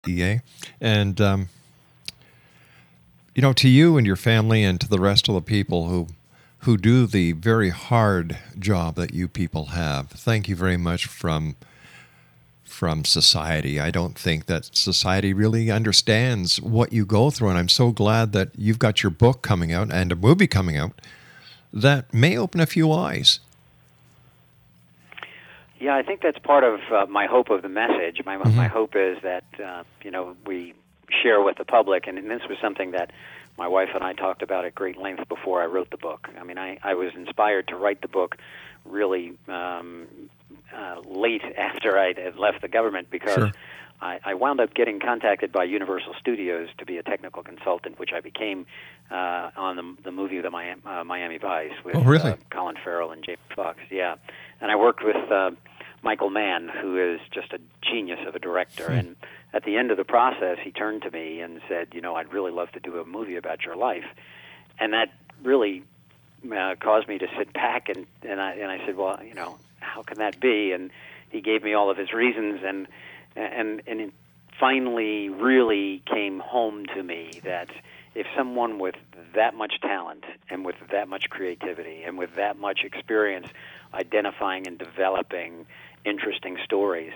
EA. 0.06 0.40
And, 0.80 1.20
um, 1.20 1.48
you 3.34 3.42
know, 3.42 3.52
to 3.54 3.68
you 3.68 3.96
and 3.96 4.06
your 4.06 4.16
family 4.16 4.64
and 4.64 4.80
to 4.80 4.88
the 4.88 4.98
rest 4.98 5.28
of 5.28 5.34
the 5.34 5.42
people 5.42 5.88
who 5.88 6.08
who 6.64 6.76
do 6.76 7.06
the 7.06 7.32
very 7.32 7.70
hard 7.70 8.36
job 8.58 8.94
that 8.94 9.14
you 9.14 9.26
people 9.28 9.66
have. 9.66 10.10
Thank 10.10 10.46
you 10.48 10.54
very 10.54 10.76
much 10.76 11.06
from 11.06 11.56
from 12.64 13.04
society. 13.04 13.80
I 13.80 13.90
don't 13.90 14.16
think 14.16 14.46
that 14.46 14.76
society 14.76 15.32
really 15.32 15.70
understands 15.70 16.60
what 16.60 16.92
you 16.92 17.04
go 17.04 17.30
through 17.30 17.48
and 17.48 17.58
I'm 17.58 17.68
so 17.68 17.90
glad 17.90 18.32
that 18.32 18.50
you've 18.56 18.78
got 18.78 19.02
your 19.02 19.10
book 19.10 19.42
coming 19.42 19.72
out 19.72 19.92
and 19.92 20.12
a 20.12 20.16
movie 20.16 20.46
coming 20.46 20.76
out 20.76 20.92
that 21.72 22.12
may 22.12 22.36
open 22.36 22.60
a 22.60 22.66
few 22.66 22.92
eyes. 22.92 23.40
Yeah, 25.80 25.96
I 25.96 26.02
think 26.02 26.20
that's 26.20 26.38
part 26.38 26.62
of 26.62 26.80
uh, 26.92 27.06
my 27.06 27.26
hope 27.26 27.48
of 27.50 27.62
the 27.62 27.68
message. 27.68 28.20
My 28.24 28.36
mm-hmm. 28.36 28.54
my 28.56 28.68
hope 28.68 28.94
is 28.94 29.18
that 29.22 29.44
uh, 29.64 29.82
you 30.02 30.10
know 30.10 30.36
we 30.46 30.74
share 31.22 31.40
with 31.42 31.56
the 31.56 31.64
public, 31.64 32.06
and, 32.06 32.18
and 32.18 32.30
this 32.30 32.42
was 32.48 32.58
something 32.60 32.92
that 32.92 33.10
my 33.58 33.66
wife 33.66 33.88
and 33.94 34.04
I 34.04 34.12
talked 34.12 34.42
about 34.42 34.64
at 34.64 34.74
great 34.74 34.96
length 34.96 35.28
before 35.28 35.62
I 35.62 35.66
wrote 35.66 35.90
the 35.90 35.96
book. 35.96 36.28
I 36.38 36.44
mean, 36.44 36.58
I, 36.58 36.78
I 36.82 36.94
was 36.94 37.12
inspired 37.16 37.68
to 37.68 37.76
write 37.76 38.00
the 38.02 38.08
book 38.08 38.36
really 38.84 39.32
um, 39.48 40.06
uh, 40.74 41.00
late 41.06 41.42
after 41.58 41.98
I 41.98 42.12
had 42.12 42.36
left 42.36 42.62
the 42.62 42.68
government 42.68 43.08
because 43.10 43.34
Sure. 43.34 43.52
I, 44.02 44.18
I 44.24 44.34
wound 44.34 44.60
up 44.60 44.72
getting 44.72 44.98
contacted 44.98 45.52
by 45.52 45.64
Universal 45.64 46.14
Studios 46.18 46.68
to 46.78 46.86
be 46.86 46.96
a 46.96 47.02
technical 47.02 47.42
consultant, 47.42 47.98
which 47.98 48.12
I 48.14 48.20
became 48.20 48.64
uh, 49.10 49.50
on 49.56 49.76
the, 49.76 49.96
the 50.04 50.10
movie 50.10 50.40
The 50.40 50.50
Miami, 50.50 50.80
uh, 50.86 51.04
Miami 51.04 51.36
Vice 51.36 51.72
with 51.84 51.96
Oh, 51.96 52.02
really? 52.02 52.30
uh, 52.30 52.36
Colin 52.50 52.76
Farrell 52.82 53.10
and 53.10 53.22
Jamie 53.22 53.36
Foxx. 53.54 53.78
Yeah, 53.90 54.14
and 54.62 54.70
I 54.70 54.76
worked 54.76 55.04
with 55.04 55.30
uh, 55.30 55.50
Michael 56.02 56.30
Mann, 56.30 56.68
who 56.68 56.96
is 56.96 57.20
just 57.30 57.52
a 57.52 57.58
genius 57.82 58.20
of 58.26 58.34
a 58.34 58.38
director. 58.38 58.86
And 58.86 59.16
at 59.52 59.64
the 59.64 59.76
end 59.76 59.90
of 59.90 59.96
the 59.96 60.04
process, 60.04 60.58
he 60.62 60.70
turned 60.70 61.02
to 61.02 61.10
me 61.10 61.40
and 61.40 61.60
said, 61.68 61.88
"You 61.92 62.00
know, 62.00 62.14
I'd 62.16 62.32
really 62.32 62.52
love 62.52 62.70
to 62.72 62.80
do 62.80 62.98
a 62.98 63.04
movie 63.04 63.36
about 63.36 63.64
your 63.64 63.76
life," 63.76 64.06
and 64.78 64.92
that 64.92 65.12
really 65.42 65.82
uh, 66.50 66.74
caused 66.80 67.08
me 67.08 67.18
to 67.18 67.26
sit 67.36 67.52
back 67.52 67.88
and 67.88 68.06
and 68.22 68.40
I 68.40 68.52
and 68.52 68.70
I 68.70 68.84
said, 68.86 68.96
"Well, 68.96 69.20
you 69.22 69.34
know, 69.34 69.58
how 69.80 70.02
can 70.02 70.18
that 70.18 70.40
be?" 70.40 70.72
And 70.72 70.90
he 71.30 71.40
gave 71.40 71.62
me 71.62 71.74
all 71.74 71.90
of 71.90 71.96
his 71.96 72.12
reasons 72.12 72.60
and 72.64 72.86
and 73.36 73.82
and 73.86 74.00
it 74.00 74.12
finally 74.58 75.28
really 75.28 76.02
came 76.06 76.38
home 76.38 76.84
to 76.94 77.02
me 77.02 77.40
that 77.44 77.70
if 78.14 78.26
someone 78.36 78.78
with 78.78 78.96
that 79.34 79.54
much 79.54 79.80
talent 79.80 80.24
and 80.50 80.64
with 80.64 80.74
that 80.90 81.08
much 81.08 81.30
creativity 81.30 82.02
and 82.02 82.18
with 82.18 82.34
that 82.36 82.58
much 82.58 82.80
experience 82.84 83.46
identifying 83.94 84.66
and 84.66 84.78
developing 84.78 85.66
interesting 86.04 86.58
stories 86.64 87.12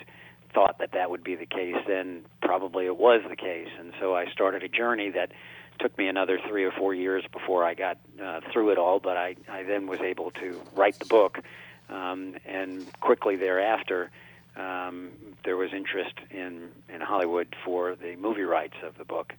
thought 0.54 0.78
that 0.78 0.92
that 0.92 1.10
would 1.10 1.24
be 1.24 1.34
the 1.34 1.46
case, 1.46 1.76
then 1.86 2.24
probably 2.40 2.86
it 2.86 2.96
was 2.96 3.22
the 3.28 3.36
case. 3.36 3.68
And 3.78 3.92
so 4.00 4.14
I 4.14 4.26
started 4.30 4.62
a 4.62 4.68
journey 4.68 5.10
that 5.10 5.32
took 5.80 5.96
me 5.98 6.06
another 6.06 6.38
three 6.48 6.64
or 6.64 6.70
four 6.70 6.94
years 6.94 7.24
before 7.32 7.64
I 7.64 7.74
got 7.74 7.98
uh, 8.22 8.40
through 8.52 8.70
it 8.70 8.78
all. 8.78 9.00
But 9.00 9.16
I, 9.16 9.34
I 9.50 9.64
then 9.64 9.86
was 9.86 10.00
able 10.00 10.30
to 10.32 10.60
write 10.74 10.98
the 10.98 11.06
book, 11.06 11.38
um, 11.90 12.36
and 12.46 12.86
quickly 13.00 13.36
thereafter, 13.36 14.10
um, 14.56 15.10
there 15.44 15.56
was 15.56 15.72
interest 15.72 16.14
in 16.30 16.68
in 16.88 17.00
Hollywood 17.00 17.54
for 17.64 17.96
the 17.96 18.14
movie 18.16 18.42
rights 18.42 18.76
of 18.84 18.96
the 18.96 19.04
book. 19.04 19.34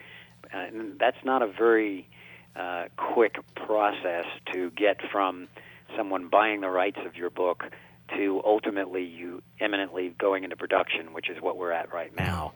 And 0.51 0.99
that's 0.99 1.23
not 1.23 1.41
a 1.41 1.47
very 1.47 2.07
uh, 2.55 2.85
quick 2.97 3.37
process 3.55 4.25
to 4.53 4.69
get 4.71 4.97
from 5.11 5.47
someone 5.95 6.27
buying 6.27 6.61
the 6.61 6.69
rights 6.69 6.99
of 7.05 7.15
your 7.15 7.29
book 7.29 7.63
to 8.17 8.41
ultimately 8.45 9.03
you 9.03 9.41
eminently 9.59 10.13
going 10.17 10.43
into 10.43 10.55
production, 10.55 11.13
which 11.13 11.29
is 11.29 11.41
what 11.41 11.57
we're 11.57 11.71
at 11.71 11.93
right 11.93 12.15
now. 12.15 12.53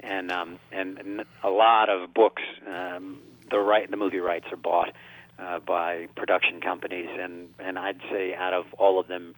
And 0.00 0.30
um, 0.30 0.58
and, 0.70 1.24
a 1.42 1.50
lot 1.50 1.88
of 1.88 2.14
books, 2.14 2.42
um, 2.66 3.18
the 3.50 3.58
right 3.58 3.90
the 3.90 3.96
movie 3.96 4.20
rights 4.20 4.46
are 4.52 4.56
bought 4.56 4.92
uh, 5.38 5.58
by 5.58 6.06
production 6.16 6.60
companies, 6.60 7.08
and 7.18 7.48
and 7.58 7.78
I'd 7.78 8.00
say 8.10 8.34
out 8.34 8.54
of 8.54 8.66
all 8.74 9.00
of 9.00 9.08
them, 9.08 9.34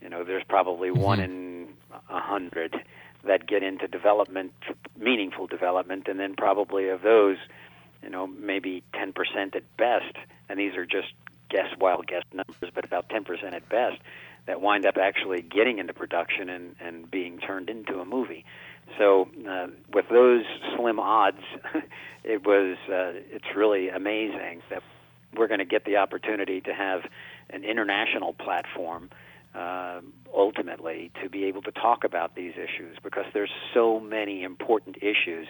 you 0.00 0.08
know, 0.08 0.24
there's 0.24 0.44
probably 0.48 0.90
one 0.90 1.20
in 1.20 1.68
a 2.08 2.20
hundred 2.20 2.74
that 3.24 3.46
get 3.46 3.62
into 3.62 3.86
development, 3.86 4.52
meaningful 4.96 5.46
development, 5.46 6.08
and 6.08 6.18
then 6.18 6.34
probably 6.36 6.88
of 6.88 7.02
those, 7.02 7.36
you 8.02 8.08
know, 8.08 8.26
maybe 8.26 8.84
10% 8.94 9.12
at 9.56 9.76
best, 9.76 10.14
and 10.48 10.58
these 10.58 10.74
are 10.76 10.86
just 10.86 11.08
guess 11.50 11.66
wild 11.80 12.06
guess 12.06 12.22
numbers, 12.32 12.70
but 12.74 12.84
about 12.84 13.08
10% 13.08 13.52
at 13.52 13.68
best 13.68 13.98
that 14.48 14.62
wind 14.62 14.86
up 14.86 14.96
actually 14.96 15.42
getting 15.42 15.78
into 15.78 15.92
production 15.92 16.48
and, 16.48 16.74
and 16.80 17.08
being 17.10 17.38
turned 17.38 17.68
into 17.68 18.00
a 18.00 18.04
movie. 18.04 18.44
So 18.96 19.28
uh, 19.48 19.66
with 19.92 20.06
those 20.10 20.42
slim 20.74 20.98
odds, 20.98 21.42
it 22.24 22.44
was 22.44 22.76
uh, 22.88 23.20
it's 23.30 23.54
really 23.54 23.90
amazing 23.90 24.62
that 24.70 24.82
we're 25.36 25.48
going 25.48 25.58
to 25.58 25.66
get 25.66 25.84
the 25.84 25.98
opportunity 25.98 26.62
to 26.62 26.72
have 26.72 27.02
an 27.50 27.62
international 27.62 28.32
platform 28.32 29.10
uh, 29.54 30.00
ultimately 30.34 31.10
to 31.22 31.28
be 31.28 31.44
able 31.44 31.60
to 31.62 31.72
talk 31.72 32.04
about 32.04 32.34
these 32.34 32.54
issues 32.54 32.96
because 33.02 33.26
there's 33.34 33.52
so 33.74 34.00
many 34.00 34.42
important 34.42 34.96
issues, 35.02 35.46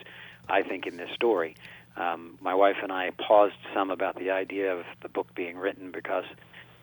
I 0.48 0.62
think, 0.62 0.86
in 0.86 0.96
this 0.96 1.10
story. 1.14 1.54
Um, 1.96 2.36
my 2.40 2.54
wife 2.54 2.76
and 2.82 2.90
I 2.90 3.10
paused 3.10 3.54
some 3.72 3.90
about 3.90 4.18
the 4.18 4.32
idea 4.32 4.74
of 4.74 4.84
the 5.02 5.08
book 5.08 5.32
being 5.36 5.56
written 5.56 5.92
because 5.92 6.24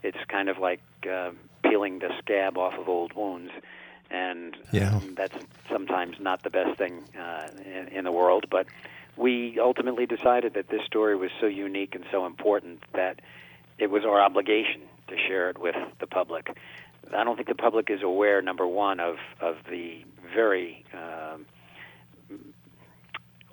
it's 0.03 0.17
kind 0.29 0.49
of 0.49 0.59
like 0.59 0.81
uh, 1.09 1.31
peeling 1.69 1.99
the 1.99 2.09
scab 2.19 2.57
off 2.57 2.73
of 2.77 2.87
old 2.89 3.13
wounds, 3.13 3.51
and 4.09 4.55
Yeah. 4.71 4.95
um, 4.95 5.13
that's 5.15 5.35
sometimes 5.69 6.19
not 6.19 6.43
the 6.43 6.49
best 6.49 6.77
thing 6.77 7.03
uh, 7.19 7.47
in, 7.65 7.87
in 7.97 8.03
the 8.03 8.11
world. 8.11 8.45
But 8.49 8.67
we 9.17 9.59
ultimately 9.59 10.05
decided 10.05 10.53
that 10.53 10.67
this 10.69 10.83
story 10.85 11.15
was 11.15 11.31
so 11.39 11.47
unique 11.47 11.95
and 11.95 12.05
so 12.11 12.25
important 12.25 12.83
that 12.93 13.21
it 13.77 13.89
was 13.89 14.03
our 14.05 14.21
obligation 14.21 14.81
to 15.07 15.15
share 15.17 15.49
it 15.49 15.57
with 15.57 15.75
the 15.99 16.07
public. 16.07 16.55
I 17.13 17.23
don't 17.23 17.35
think 17.35 17.47
the 17.47 17.55
public 17.55 17.89
is 17.89 18.01
aware, 18.01 18.41
number 18.41 18.65
one, 18.67 18.99
of 18.99 19.17
of 19.39 19.57
the 19.69 20.03
very 20.33 20.83
um, 20.93 21.45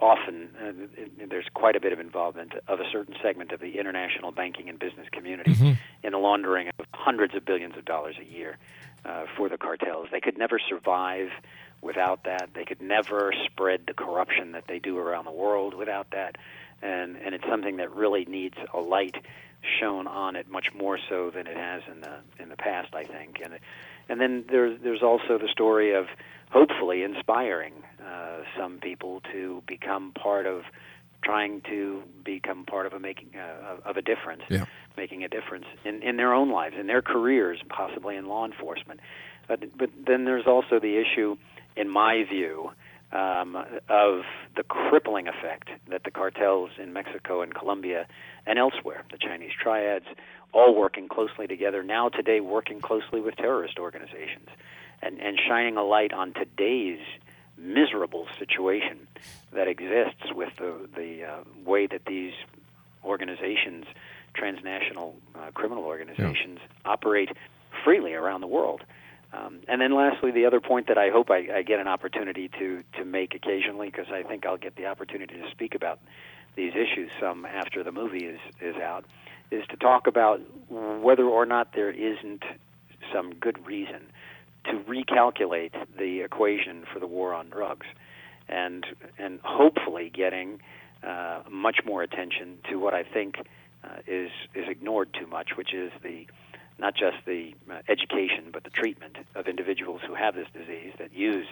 often 0.03 0.49
uh, 0.61 1.01
it- 1.01 1.31
there's 1.31 1.49
quite 1.55 1.77
a 1.77 1.81
bit 1.81 1.93
of 1.93 2.01
involvement 2.01 2.53
of 2.69 2.81
a 2.81 2.91
certain 2.91 3.15
segment 3.23 3.53
of 3.53 3.61
the 3.61 3.79
international 3.79 4.33
banking 4.33 4.69
and 4.69 4.79
business 4.79 5.07
community 5.13 5.53
in 6.03 6.13
the 6.13 6.19
laundering 6.19 6.69
of 6.79 6.87
hundreds 6.93 7.35
of 7.35 7.45
billions 7.45 7.77
of 7.77 7.85
dollars 7.85 8.17
a 8.21 8.25
year 8.25 8.59
uh, 9.05 9.25
for 9.37 9.49
the 9.49 9.57
cartels. 9.57 10.09
They 10.11 10.21
could 10.21 10.37
never 10.37 10.59
survive 10.59 11.31
without 11.81 12.25
that. 12.25 12.51
They 12.55 12.65
could 12.65 12.81
never 12.83 13.33
spread 13.47 13.83
the 13.87 13.95
corruption 13.95 14.53
that 14.53 14.65
they 14.69 14.79
do 14.79 14.99
around 14.99 15.25
the 15.25 15.33
world 15.33 15.75
without 15.75 16.11
that. 16.11 16.37
And 16.83 17.17
and 17.17 17.35
it's 17.35 17.47
something 17.49 17.77
that 17.77 17.93
really 17.95 18.25
needs 18.25 18.57
a 18.75 18.81
light 18.81 19.17
shown 19.81 20.09
on 20.09 20.35
it 20.35 20.51
much 20.51 20.75
more 20.75 20.99
so 21.09 21.31
than 21.31 21.47
it 21.47 21.57
has 21.57 21.83
in 21.91 22.01
the 22.01 22.15
in 22.43 22.49
the 22.49 22.57
past, 22.57 22.93
I 22.95 23.05
think. 23.05 23.41
And 23.43 23.55
and 24.09 24.21
then 24.21 24.45
there's 24.49 24.81
there's 24.83 25.03
also 25.03 25.39
the 25.39 25.49
story 25.49 25.95
of 25.95 26.07
hopefully 26.53 27.03
inspiring 27.03 27.73
uh, 28.07 28.43
some 28.57 28.79
people 28.79 29.23
to 29.33 29.63
become 29.67 30.13
part 30.13 30.47
of 30.47 30.63
trying 31.23 31.61
to 31.63 32.03
become 32.25 32.65
part 32.65 32.85
of 32.85 32.93
a 32.93 32.99
making 32.99 33.31
uh, 33.37 33.77
of 33.89 33.97
a 33.97 34.03
difference, 34.03 34.43
Yeah. 34.49 34.65
making 34.97 35.25
a 35.25 35.29
difference 35.29 35.67
in 35.85 36.03
in 36.03 36.17
their 36.17 36.35
own 36.35 36.51
lives, 36.51 36.77
in 36.79 36.87
their 36.87 37.03
careers, 37.03 37.59
possibly 37.69 38.17
in 38.17 38.27
law 38.27 38.45
enforcement. 38.45 39.01
But 39.49 39.77
but 39.77 39.91
then 40.07 40.25
there's 40.25 40.47
also 40.47 40.79
the 40.79 40.97
issue, 40.99 41.37
in 41.77 41.89
my 41.89 42.25
view, 42.25 42.73
um, 43.13 43.57
of 43.89 44.23
the 44.57 44.63
crippling 44.63 45.29
effect 45.29 45.69
that 45.89 46.05
the 46.05 46.11
cartels 46.11 46.71
in 46.79 46.93
Mexico 46.93 47.43
and 47.43 47.55
Colombia 47.55 48.07
and 48.47 48.59
elsewhere, 48.59 49.05
the 49.11 49.19
Chinese 49.19 49.53
triads, 49.59 50.07
all 50.53 50.75
working 50.75 51.09
closely 51.09 51.47
together, 51.47 51.83
now 51.83 52.09
today 52.09 52.41
working 52.41 52.81
closely 52.81 53.21
with 53.21 53.37
terrorist 53.37 53.79
organizations 53.79 54.49
and, 55.03 55.21
and 55.21 55.39
shining 55.47 55.77
a 55.77 55.83
light 55.83 56.13
on 56.13 56.33
today's 56.33 57.01
miserable 57.59 58.27
situation 58.39 59.07
that 59.53 59.69
exists 59.69 60.33
with 60.35 60.51
the, 60.59 60.89
the 60.97 61.25
uh, 61.25 61.41
way 61.65 61.87
that 61.87 62.05
these 62.07 62.33
organizations, 63.05 63.85
transnational 64.35 65.17
uh, 65.35 65.51
criminal 65.53 65.85
organizations, 65.85 66.59
operate 66.85 67.31
freely 67.85 68.15
around 68.15 68.41
the 68.41 68.47
world. 68.47 68.83
Um, 69.33 69.61
and 69.67 69.81
then, 69.81 69.95
lastly, 69.95 70.31
the 70.31 70.45
other 70.45 70.61
point 70.61 70.89
that 70.89 70.99
I 70.99 71.11
hope 71.11 71.31
I, 71.31 71.49
I 71.57 71.63
get 71.63 71.81
an 71.81 71.89
opportunity 71.89 72.49
to 72.59 72.83
to 72.99 73.05
make 73.05 73.35
occasionally, 73.35 73.89
because 73.89 74.13
I 74.13 74.23
think 74.23 74.45
I'll 74.45 74.59
get 74.59 74.77
the 74.77 74.87
opportunity 74.87 75.41
to 75.41 75.51
speak 75.51 75.75
about 75.75 76.01
these 76.55 76.75
issues 76.75 77.11
some 77.19 77.47
after 77.47 77.83
the 77.83 77.93
movie 77.93 78.27
is 78.27 78.41
is 78.61 78.77
out, 78.77 79.07
is 79.51 79.67
to 79.69 79.77
talk 79.77 80.07
about 80.07 80.43
whether 80.69 81.25
or 81.25 81.47
not 81.47 81.73
there 81.73 81.91
isn't 81.91 82.43
some 83.11 83.35
good 83.35 83.67
reason 83.67 84.03
to 84.65 84.79
recalculate 84.89 85.73
the 85.99 86.21
equation 86.21 86.85
for 86.93 87.01
the 87.01 87.07
war 87.07 87.35
on 87.35 87.51
drugs, 87.51 87.87
and 88.49 88.87
and 89.19 89.41
hopefully 89.43 90.11
getting 90.13 90.61
uh, 91.03 91.43
much 91.51 91.79
more 91.85 92.03
attention 92.03 92.59
to 92.71 92.77
what 92.77 92.95
I 92.95 93.03
think 93.03 93.37
uh, 93.85 93.99
is 94.07 94.31
is 94.55 94.69
ignored 94.69 95.15
too 95.19 95.27
much, 95.27 95.51
which 95.57 95.75
is 95.75 95.91
the 96.03 96.27
not 96.79 96.95
just 96.95 97.17
the 97.27 97.55
uh, 97.71 97.81
education 97.89 98.51
but 98.53 98.65
the 98.65 98.71
treatment 98.71 99.17
of 99.35 99.47
individuals 99.47 100.01
who 100.07 100.15
have 100.15 100.35
this 100.35 100.49
disease 100.53 100.93
that 100.99 101.13
use 101.13 101.47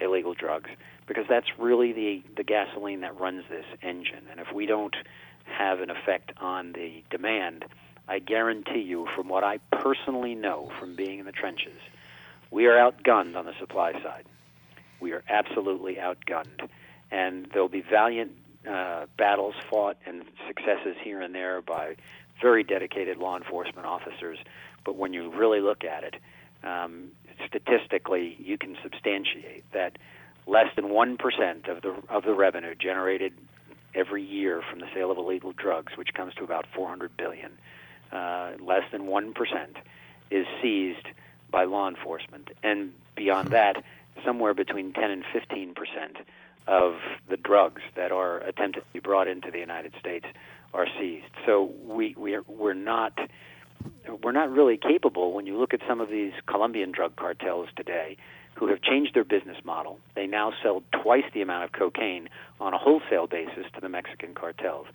illegal 0.00 0.34
drugs, 0.34 0.70
because 1.06 1.24
that's 1.28 1.46
really 1.58 1.92
the 1.92 2.22
the 2.36 2.44
gasoline 2.44 3.00
that 3.00 3.18
runs 3.18 3.44
this 3.48 3.66
engine. 3.82 4.24
And 4.30 4.40
if 4.40 4.52
we 4.54 4.66
don't 4.66 4.96
have 5.44 5.80
an 5.80 5.90
effect 5.90 6.32
on 6.40 6.72
the 6.72 7.04
demand, 7.10 7.64
I 8.08 8.18
guarantee 8.18 8.80
you, 8.80 9.06
from 9.14 9.28
what 9.28 9.44
I 9.44 9.58
personally 9.70 10.34
know 10.34 10.70
from 10.78 10.96
being 10.96 11.18
in 11.18 11.26
the 11.26 11.32
trenches, 11.32 11.80
we 12.50 12.66
are 12.66 12.74
outgunned 12.74 13.36
on 13.36 13.44
the 13.44 13.54
supply 13.58 13.92
side. 14.02 14.24
We 15.00 15.12
are 15.12 15.22
absolutely 15.28 15.96
outgunned, 15.96 16.68
and 17.10 17.46
there'll 17.52 17.68
be 17.68 17.82
valiant 17.82 18.32
uh, 18.68 19.06
battles 19.16 19.54
fought 19.70 19.96
and 20.06 20.24
successes 20.46 20.96
here 21.02 21.20
and 21.20 21.34
there 21.34 21.62
by 21.62 21.96
very 22.40 22.64
dedicated 22.64 23.18
law 23.18 23.36
enforcement 23.36 23.86
officers. 23.86 24.38
But 24.84 24.96
when 24.96 25.12
you 25.12 25.30
really 25.30 25.60
look 25.60 25.84
at 25.84 26.04
it, 26.04 26.14
um, 26.62 27.08
statistically, 27.46 28.36
you 28.38 28.58
can 28.58 28.76
substantiate 28.82 29.64
that 29.72 29.98
less 30.46 30.68
than 30.76 30.90
one 30.90 31.16
percent 31.16 31.68
of 31.68 31.82
the 31.82 31.94
of 32.08 32.24
the 32.24 32.34
revenue 32.34 32.74
generated 32.74 33.32
every 33.94 34.22
year 34.22 34.62
from 34.68 34.80
the 34.80 34.86
sale 34.94 35.10
of 35.10 35.18
illegal 35.18 35.52
drugs, 35.52 35.96
which 35.96 36.12
comes 36.14 36.34
to 36.34 36.44
about 36.44 36.66
400 36.74 37.16
billion, 37.16 37.52
uh, 38.12 38.52
less 38.60 38.82
than 38.92 39.06
one 39.06 39.32
percent, 39.32 39.76
is 40.30 40.46
seized 40.62 41.06
by 41.50 41.64
law 41.64 41.88
enforcement. 41.88 42.50
And 42.62 42.92
beyond 43.14 43.48
hmm. 43.48 43.54
that, 43.54 43.82
somewhere 44.24 44.54
between 44.54 44.92
10 44.92 45.10
and 45.10 45.24
15 45.32 45.74
percent 45.74 46.16
of 46.66 46.94
the 47.28 47.36
drugs 47.36 47.82
that 47.94 48.10
are 48.10 48.38
attempted 48.38 48.80
to 48.80 48.86
be 48.92 48.98
brought 48.98 49.28
into 49.28 49.50
the 49.50 49.58
United 49.58 49.94
States 50.00 50.26
are 50.74 50.86
seized. 50.98 51.26
So 51.44 51.72
we 51.84 52.14
we're 52.16 52.42
we're 52.48 52.74
not 52.74 53.18
we're 54.22 54.32
not 54.32 54.50
really 54.50 54.76
capable 54.76 55.32
when 55.32 55.46
you 55.46 55.56
look 55.58 55.74
at 55.74 55.80
some 55.88 56.00
of 56.00 56.08
these 56.08 56.32
Colombian 56.46 56.92
drug 56.92 57.16
cartels 57.16 57.68
today 57.76 58.16
who 58.54 58.68
have 58.68 58.80
changed 58.80 59.14
their 59.14 59.24
business 59.24 59.58
model. 59.64 59.98
They 60.14 60.26
now 60.26 60.52
sell 60.62 60.82
twice 61.02 61.24
the 61.34 61.42
amount 61.42 61.64
of 61.64 61.72
cocaine 61.72 62.28
on 62.58 62.72
a 62.72 62.78
wholesale 62.78 63.26
basis 63.26 63.66
to 63.74 63.80
the 63.80 63.88
Mexican 63.88 64.34
cartels. 64.34 64.86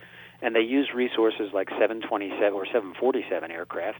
And 0.41 0.55
they 0.55 0.61
use 0.61 0.89
resources 0.95 1.51
like 1.53 1.69
727 1.69 2.53
or 2.53 2.65
747 2.65 3.51
aircraft 3.51 3.99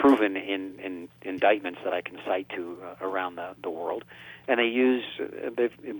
proven 0.00 0.36
in, 0.36 0.78
in 0.80 1.08
indictments 1.22 1.80
that 1.84 1.92
I 1.92 2.00
can 2.00 2.18
cite 2.26 2.48
to 2.50 2.78
uh, 2.82 3.06
around 3.06 3.36
the, 3.36 3.54
the 3.62 3.70
world. 3.70 4.04
And 4.46 4.58
they 4.58 4.66
use 4.66 5.04
uh, 5.20 5.50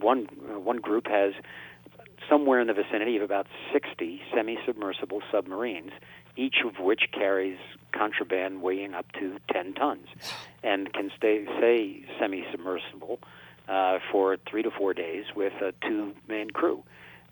one 0.00 0.28
uh, 0.50 0.58
one 0.58 0.78
group 0.78 1.06
has 1.08 1.34
somewhere 2.28 2.60
in 2.60 2.66
the 2.66 2.74
vicinity 2.74 3.16
of 3.16 3.22
about 3.22 3.46
60 3.72 4.20
semi-submersible 4.34 5.22
submarines, 5.30 5.92
each 6.36 6.56
of 6.64 6.78
which 6.78 7.04
carries 7.12 7.58
contraband 7.92 8.62
weighing 8.62 8.94
up 8.94 9.10
to 9.12 9.38
10 9.52 9.74
tons, 9.74 10.06
and 10.62 10.92
can 10.92 11.10
stay 11.16 11.46
say 11.60 12.04
semi-submersible 12.18 13.18
uh, 13.68 13.98
for 14.10 14.36
three 14.48 14.62
to 14.62 14.70
four 14.70 14.94
days 14.94 15.24
with 15.34 15.54
a 15.62 15.72
two-man 15.86 16.50
crew. 16.50 16.82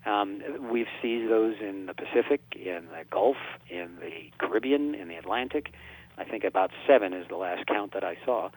Um, 0.05 0.41
we've 0.71 0.87
seized 1.01 1.29
those 1.29 1.55
in 1.59 1.87
the 1.87 1.93
Pacific, 1.93 2.41
in 2.55 2.87
the 2.91 3.03
Gulf, 3.09 3.37
in 3.69 3.97
the 3.99 4.31
Caribbean, 4.39 4.95
in 4.95 5.09
the 5.09 5.15
Atlantic. 5.15 5.73
I 6.17 6.23
think 6.23 6.43
about 6.43 6.71
seven 6.87 7.13
is 7.13 7.27
the 7.27 7.35
last 7.35 7.65
count 7.67 7.93
that 7.93 8.03
I 8.03 8.17
saw. 8.25 8.49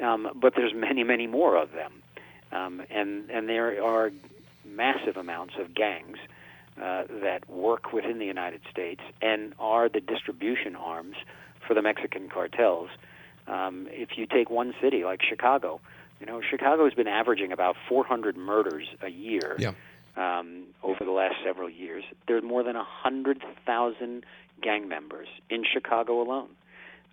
Um, 0.00 0.28
but 0.34 0.54
there's 0.54 0.74
many, 0.74 1.04
many 1.04 1.26
more 1.26 1.56
of 1.56 1.72
them, 1.72 2.02
um, 2.52 2.82
and 2.90 3.30
and 3.30 3.48
there 3.48 3.82
are 3.82 4.10
massive 4.64 5.16
amounts 5.16 5.54
of 5.58 5.74
gangs 5.74 6.18
uh, 6.76 7.04
that 7.22 7.48
work 7.48 7.92
within 7.92 8.18
the 8.18 8.26
United 8.26 8.60
States 8.70 9.00
and 9.22 9.54
are 9.58 9.88
the 9.88 10.00
distribution 10.00 10.76
arms 10.76 11.16
for 11.66 11.72
the 11.72 11.80
Mexican 11.80 12.28
cartels. 12.28 12.90
Um, 13.46 13.88
if 13.90 14.18
you 14.18 14.26
take 14.26 14.50
one 14.50 14.74
city 14.82 15.04
like 15.04 15.20
Chicago, 15.22 15.80
you 16.20 16.26
know 16.26 16.42
Chicago 16.42 16.84
has 16.84 16.92
been 16.92 17.08
averaging 17.08 17.52
about 17.52 17.76
400 17.88 18.36
murders 18.36 18.86
a 19.00 19.08
year. 19.08 19.56
Yeah. 19.58 19.72
Um, 20.18 20.64
over 20.82 21.04
the 21.04 21.10
last 21.10 21.36
several 21.44 21.68
years, 21.68 22.02
there 22.26 22.38
are 22.38 22.42
more 22.42 22.62
than 22.62 22.74
100,000 22.74 24.24
gang 24.62 24.88
members 24.88 25.28
in 25.50 25.62
Chicago 25.70 26.22
alone. 26.22 26.48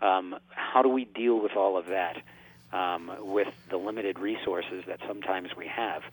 Um, 0.03 0.35
how 0.49 0.81
do 0.81 0.89
we 0.89 1.05
deal 1.05 1.39
with 1.39 1.55
all 1.55 1.77
of 1.77 1.85
that 1.87 2.17
um, 2.73 3.09
with 3.21 3.47
the 3.69 3.77
limited 3.77 4.19
resources 4.19 4.83
that 4.87 4.99
sometimes 5.07 5.55
we 5.55 5.65
have 5.67 6.03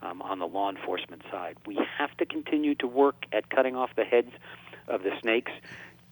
um, 0.00 0.22
on 0.22 0.38
the 0.38 0.46
law 0.46 0.70
enforcement 0.70 1.22
side? 1.30 1.56
We 1.66 1.78
have 1.98 2.16
to 2.16 2.24
continue 2.24 2.74
to 2.76 2.86
work 2.86 3.26
at 3.32 3.50
cutting 3.50 3.76
off 3.76 3.90
the 3.96 4.04
heads 4.04 4.32
of 4.88 5.02
the 5.02 5.10
snakes. 5.20 5.52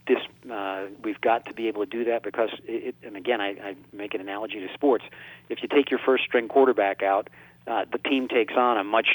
This, 0.07 0.19
uh, 0.51 0.87
we've 1.03 1.21
got 1.21 1.47
to 1.47 1.55
be 1.55 1.69
able 1.69 1.87
to 1.87 1.91
do 1.91 2.05
that 2.05 2.23
because, 2.23 2.51
it, 2.65 2.97
and 3.03 3.17
again, 3.17 3.41
I, 3.41 3.49
I 3.51 3.77
make 3.93 4.13
an 4.15 4.21
analogy 4.21 4.61
to 4.61 4.73
sports. 4.75 5.05
If 5.49 5.63
you 5.63 5.69
take 5.69 5.91
your 5.91 6.01
first 6.05 6.25
string 6.25 6.49
quarterback 6.49 7.03
out, 7.03 7.31
uh, 7.67 7.87
the 7.91 7.99
team 7.99 8.29
takes 8.29 8.55
on 8.57 8.77
a 8.77 8.85
much 8.85 9.09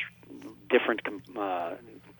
different 0.69 1.01
uh, 1.37 1.73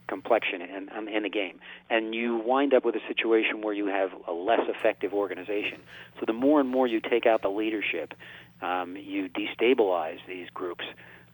complexion 0.07 0.61
in, 0.61 0.89
um, 0.95 1.07
in 1.07 1.23
the 1.23 1.29
game. 1.29 1.59
And 1.89 2.15
you 2.15 2.37
wind 2.37 2.73
up 2.73 2.85
with 2.85 2.95
a 2.95 3.07
situation 3.07 3.61
where 3.61 3.73
you 3.73 3.87
have 3.87 4.11
a 4.27 4.33
less 4.33 4.61
effective 4.67 5.13
organization. 5.13 5.79
So 6.19 6.25
the 6.25 6.33
more 6.33 6.59
and 6.59 6.69
more 6.69 6.87
you 6.87 6.99
take 6.99 7.25
out 7.25 7.41
the 7.41 7.49
leadership, 7.49 8.13
um, 8.61 8.95
you 8.97 9.29
destabilize 9.29 10.19
these 10.27 10.49
groups. 10.53 10.85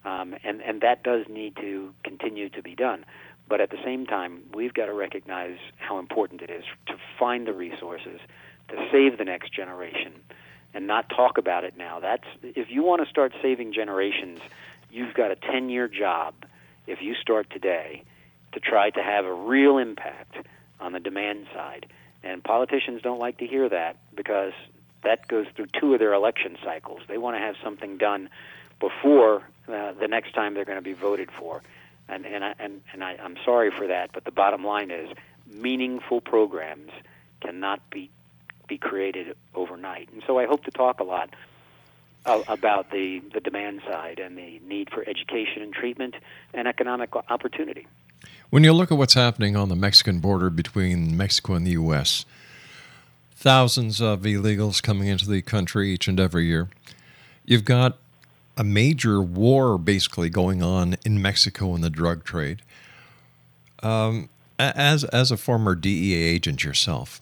Um, 0.04 0.34
and, 0.44 0.60
and 0.60 0.80
that 0.82 1.02
does 1.02 1.24
need 1.28 1.56
to 1.56 1.94
continue 2.04 2.50
to 2.50 2.62
be 2.62 2.74
done. 2.74 3.04
But 3.48 3.60
at 3.60 3.70
the 3.70 3.78
same 3.84 4.06
time, 4.06 4.42
we've 4.54 4.74
got 4.74 4.86
to 4.86 4.92
recognize 4.92 5.58
how 5.76 5.98
important 5.98 6.42
it 6.42 6.50
is 6.50 6.64
to 6.86 6.94
find 7.18 7.46
the 7.46 7.52
resources 7.52 8.20
to 8.68 8.88
save 8.90 9.18
the 9.18 9.24
next 9.24 9.52
generation 9.52 10.12
and 10.72 10.86
not 10.86 11.08
talk 11.10 11.38
about 11.38 11.64
it 11.64 11.76
now. 11.76 12.00
That's 12.00 12.24
if 12.42 12.70
you 12.70 12.82
want 12.82 13.02
to 13.04 13.08
start 13.08 13.32
saving 13.42 13.72
generations, 13.72 14.40
you've 14.90 15.14
got 15.14 15.30
a 15.30 15.36
10-year 15.36 15.88
job 15.88 16.34
if 16.86 17.00
you 17.00 17.14
start 17.14 17.48
today 17.50 18.02
to 18.54 18.60
try 18.60 18.90
to 18.90 19.02
have 19.02 19.24
a 19.24 19.32
real 19.32 19.78
impact 19.78 20.36
on 20.80 20.92
the 20.92 21.00
demand 21.00 21.46
side. 21.54 21.86
And 22.22 22.42
politicians 22.42 23.02
don't 23.02 23.18
like 23.18 23.38
to 23.38 23.46
hear 23.46 23.68
that 23.68 23.96
because 24.14 24.52
that 25.02 25.28
goes 25.28 25.46
through 25.54 25.66
two 25.78 25.92
of 25.92 26.00
their 26.00 26.14
election 26.14 26.56
cycles. 26.64 27.00
They 27.06 27.18
want 27.18 27.36
to 27.36 27.40
have 27.40 27.56
something 27.62 27.98
done 27.98 28.30
before 28.80 29.42
uh, 29.68 29.92
the 29.92 30.08
next 30.08 30.32
time 30.34 30.54
they're 30.54 30.64
going 30.64 30.78
to 30.78 30.82
be 30.82 30.94
voted 30.94 31.30
for. 31.30 31.62
And 32.08 32.26
and 32.26 32.44
I, 32.44 32.54
and, 32.58 32.80
and 32.92 33.04
I, 33.04 33.16
I'm 33.22 33.36
sorry 33.44 33.70
for 33.70 33.86
that, 33.86 34.10
but 34.12 34.24
the 34.24 34.30
bottom 34.30 34.64
line 34.64 34.90
is 34.90 35.08
meaningful 35.46 36.20
programs 36.20 36.90
cannot 37.40 37.88
be 37.90 38.10
be 38.66 38.78
created 38.78 39.36
overnight. 39.54 40.08
And 40.12 40.22
so 40.26 40.38
I 40.38 40.46
hope 40.46 40.64
to 40.64 40.70
talk 40.70 41.00
a 41.00 41.04
lot 41.04 41.30
about 42.48 42.90
the, 42.90 43.20
the 43.32 43.40
demand 43.40 43.82
side 43.86 44.18
and 44.18 44.38
the 44.38 44.58
need 44.66 44.90
for 44.90 45.06
education 45.06 45.62
and 45.62 45.72
treatment 45.74 46.14
and 46.54 46.66
economic 46.66 47.14
opportunity. 47.28 47.86
When 48.54 48.62
you 48.62 48.72
look 48.72 48.92
at 48.92 48.98
what's 48.98 49.14
happening 49.14 49.56
on 49.56 49.68
the 49.68 49.74
Mexican 49.74 50.20
border 50.20 50.48
between 50.48 51.16
Mexico 51.16 51.54
and 51.54 51.66
the 51.66 51.72
U.S., 51.72 52.24
thousands 53.34 54.00
of 54.00 54.20
illegals 54.20 54.80
coming 54.80 55.08
into 55.08 55.28
the 55.28 55.42
country 55.42 55.90
each 55.90 56.06
and 56.06 56.20
every 56.20 56.46
year. 56.46 56.68
You've 57.44 57.64
got 57.64 57.98
a 58.56 58.62
major 58.62 59.20
war 59.20 59.76
basically 59.76 60.30
going 60.30 60.62
on 60.62 60.94
in 61.04 61.20
Mexico 61.20 61.74
in 61.74 61.80
the 61.80 61.90
drug 61.90 62.22
trade. 62.22 62.62
Um, 63.82 64.28
as 64.56 65.02
as 65.02 65.32
a 65.32 65.36
former 65.36 65.74
DEA 65.74 66.22
agent 66.22 66.62
yourself, 66.62 67.20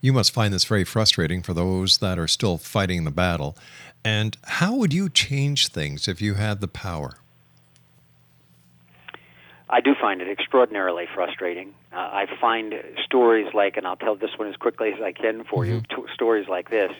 you 0.00 0.12
must 0.12 0.32
find 0.32 0.54
this 0.54 0.64
very 0.64 0.84
frustrating 0.84 1.42
for 1.42 1.54
those 1.54 1.98
that 1.98 2.20
are 2.20 2.28
still 2.28 2.56
fighting 2.56 3.02
the 3.02 3.10
battle. 3.10 3.56
And 4.04 4.36
how 4.44 4.76
would 4.76 4.94
you 4.94 5.08
change 5.08 5.66
things 5.66 6.06
if 6.06 6.22
you 6.22 6.34
had 6.34 6.60
the 6.60 6.68
power? 6.68 7.16
I 9.70 9.80
do 9.80 9.94
find 10.00 10.22
it 10.22 10.28
extraordinarily 10.28 11.06
frustrating. 11.14 11.74
Uh, 11.92 11.96
I 11.96 12.26
find 12.40 12.74
stories 13.04 13.52
like, 13.52 13.76
and 13.76 13.86
I'll 13.86 13.96
tell 13.96 14.16
this 14.16 14.30
one 14.36 14.48
as 14.48 14.56
quickly 14.56 14.92
as 14.92 15.00
I 15.02 15.12
can 15.12 15.44
for 15.44 15.64
mm-hmm. 15.64 15.74
you, 15.74 15.80
t- 15.80 16.12
stories 16.14 16.48
like 16.48 16.70
this 16.70 16.92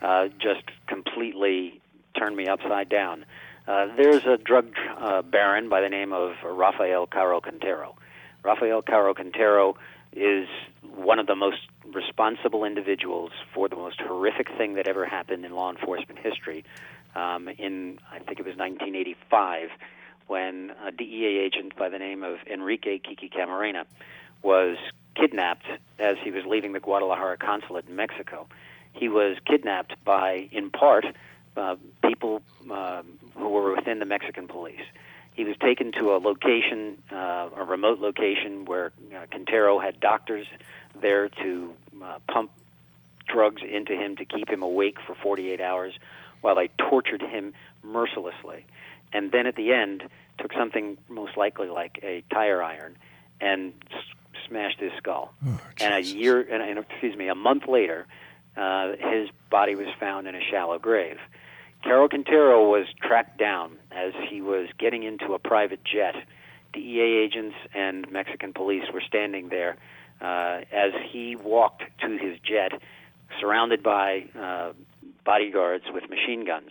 uh, 0.00 0.28
just 0.38 0.62
completely 0.86 1.80
turn 2.18 2.34
me 2.34 2.46
upside 2.46 2.88
down. 2.88 3.24
Uh, 3.66 3.88
there's 3.96 4.24
a 4.26 4.36
drug 4.36 4.72
uh, 4.98 5.22
baron 5.22 5.68
by 5.68 5.80
the 5.80 5.88
name 5.88 6.12
of 6.12 6.32
Rafael 6.44 7.06
Caro 7.06 7.40
Quintero. 7.40 7.96
Rafael 8.42 8.82
Caro 8.82 9.14
Quintero 9.14 9.76
is 10.12 10.46
one 10.82 11.18
of 11.18 11.26
the 11.26 11.34
most 11.34 11.60
responsible 11.92 12.64
individuals 12.64 13.32
for 13.52 13.68
the 13.68 13.76
most 13.76 14.00
horrific 14.00 14.48
thing 14.56 14.74
that 14.74 14.86
ever 14.86 15.06
happened 15.06 15.44
in 15.44 15.52
law 15.52 15.70
enforcement 15.70 16.18
history. 16.18 16.64
Um, 17.14 17.48
in 17.48 17.98
I 18.10 18.18
think 18.18 18.38
it 18.38 18.46
was 18.46 18.56
1985, 18.56 19.70
when 20.26 20.72
a 20.86 20.90
DEA 20.90 21.38
agent 21.38 21.76
by 21.76 21.88
the 21.88 21.98
name 21.98 22.22
of 22.22 22.38
Enrique 22.50 22.98
Kiki 22.98 23.28
Camarena 23.28 23.84
was 24.42 24.76
kidnapped 25.14 25.66
as 25.98 26.16
he 26.22 26.30
was 26.30 26.44
leaving 26.44 26.72
the 26.72 26.80
Guadalajara 26.80 27.36
consulate 27.36 27.86
in 27.88 27.96
Mexico. 27.96 28.46
He 28.92 29.08
was 29.08 29.36
kidnapped 29.46 29.94
by, 30.04 30.48
in 30.52 30.70
part, 30.70 31.04
uh, 31.56 31.76
people 32.04 32.42
uh, 32.70 33.02
who 33.36 33.48
were 33.48 33.74
within 33.74 33.98
the 33.98 34.04
Mexican 34.04 34.48
police. 34.48 34.82
He 35.34 35.44
was 35.44 35.56
taken 35.58 35.92
to 35.92 36.14
a 36.14 36.18
location, 36.18 37.02
uh, 37.10 37.50
a 37.56 37.64
remote 37.64 37.98
location, 37.98 38.64
where 38.66 38.92
uh, 39.14 39.26
Quintero 39.30 39.80
had 39.80 39.98
doctors 39.98 40.46
there 41.00 41.28
to 41.28 41.72
uh, 42.02 42.18
pump 42.28 42.50
drugs 43.26 43.62
into 43.62 43.94
him 43.96 44.16
to 44.16 44.24
keep 44.24 44.48
him 44.48 44.62
awake 44.62 44.98
for 45.04 45.14
48 45.14 45.60
hours 45.60 45.94
while 46.40 46.54
they 46.54 46.68
tortured 46.78 47.22
him 47.22 47.52
mercilessly. 47.82 48.64
And 49.14 49.32
then 49.32 49.46
at 49.46 49.56
the 49.56 49.72
end, 49.72 50.02
took 50.38 50.52
something 50.52 50.98
most 51.08 51.36
likely 51.36 51.68
like 51.68 52.00
a 52.02 52.22
tire 52.30 52.62
iron 52.62 52.96
and 53.40 53.72
s- 53.92 54.02
smashed 54.48 54.80
his 54.80 54.92
skull. 54.98 55.32
Oh, 55.46 55.60
and 55.80 55.94
a 55.94 56.02
year, 56.02 56.40
and, 56.40 56.62
and 56.62 56.78
excuse 56.80 57.16
me, 57.16 57.28
a 57.28 57.34
month 57.34 57.68
later, 57.68 58.06
uh, 58.56 58.92
his 58.98 59.28
body 59.50 59.74
was 59.76 59.86
found 59.98 60.26
in 60.26 60.34
a 60.34 60.40
shallow 60.50 60.78
grave. 60.78 61.18
Caro 61.84 62.08
Quintero 62.08 62.68
was 62.68 62.86
tracked 63.00 63.38
down 63.38 63.76
as 63.92 64.12
he 64.28 64.40
was 64.40 64.68
getting 64.78 65.04
into 65.04 65.34
a 65.34 65.38
private 65.38 65.80
jet. 65.84 66.14
DEA 66.72 67.22
agents 67.24 67.54
and 67.74 68.10
Mexican 68.10 68.52
police 68.52 68.84
were 68.92 69.02
standing 69.06 69.48
there 69.48 69.76
uh, 70.20 70.62
as 70.72 70.92
he 71.10 71.36
walked 71.36 71.82
to 72.00 72.16
his 72.18 72.38
jet, 72.40 72.72
surrounded 73.38 73.82
by 73.82 74.24
uh, 74.38 74.72
bodyguards 75.24 75.84
with 75.92 76.08
machine 76.10 76.44
guns. 76.44 76.70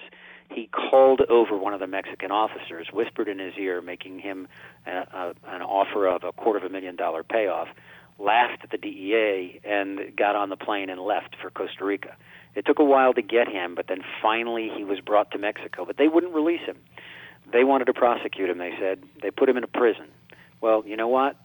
He 0.50 0.68
called 0.68 1.22
over 1.30 1.58
one 1.58 1.74
of 1.74 1.80
the 1.80 1.88
Mexican 1.88 2.32
officers, 2.32 2.88
whispered 2.94 3.28
in 3.28 3.40
his 3.40 3.54
ear, 3.58 3.82
making 3.82 4.20
him 4.20 4.48
a, 4.86 4.92
a, 4.92 5.34
an 5.48 5.62
offer 5.62 6.08
of 6.08 6.24
a 6.24 6.32
quarter 6.32 6.60
of 6.60 6.66
a 6.66 6.70
million 6.70 6.96
dollar 6.96 7.24
payoff, 7.24 7.68
laughed 8.20 8.64
at 8.64 8.70
the 8.70 8.78
DEA, 8.78 9.60
and 9.64 10.16
got 10.16 10.36
on 10.36 10.50
the 10.50 10.56
plane 10.56 10.90
and 10.90 11.02
left 11.02 11.36
for 11.42 11.50
Costa 11.50 11.84
Rica. 11.84 12.16
It 12.56 12.66
took 12.66 12.80
a 12.80 12.84
while 12.84 13.14
to 13.14 13.22
get 13.22 13.48
him, 13.48 13.74
but 13.76 13.88
then 13.88 14.04
finally 14.22 14.70
he 14.76 14.84
was 14.84 15.00
brought 15.00 15.32
to 15.32 15.38
Mexico. 15.38 15.86
But 15.86 15.98
they 15.98 16.08
wouldn't 16.08 16.34
release 16.34 16.62
him. 16.62 16.78
They 17.52 17.64
wanted 17.64 17.86
to 17.86 17.94
prosecute 17.94 18.50
him, 18.50 18.58
they 18.58 18.74
said. 18.80 19.04
They 19.22 19.32
put 19.32 19.50
him 19.50 19.58
in 19.58 19.64
a 19.64 19.68
prison. 19.68 20.08
Well, 20.62 20.84
you 20.86 20.96
know 20.96 21.08
what? 21.08 21.36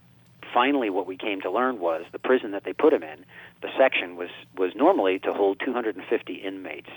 Finally, 0.52 0.90
what 0.90 1.06
we 1.06 1.16
came 1.16 1.40
to 1.42 1.50
learn 1.50 1.80
was 1.80 2.04
the 2.12 2.18
prison 2.18 2.52
that 2.52 2.64
they 2.64 2.72
put 2.72 2.92
him 2.92 3.02
in, 3.02 3.24
the 3.60 3.68
section 3.76 4.16
was, 4.16 4.30
was 4.56 4.72
normally 4.74 5.18
to 5.18 5.32
hold 5.32 5.60
250 5.64 6.34
inmates. 6.34 6.88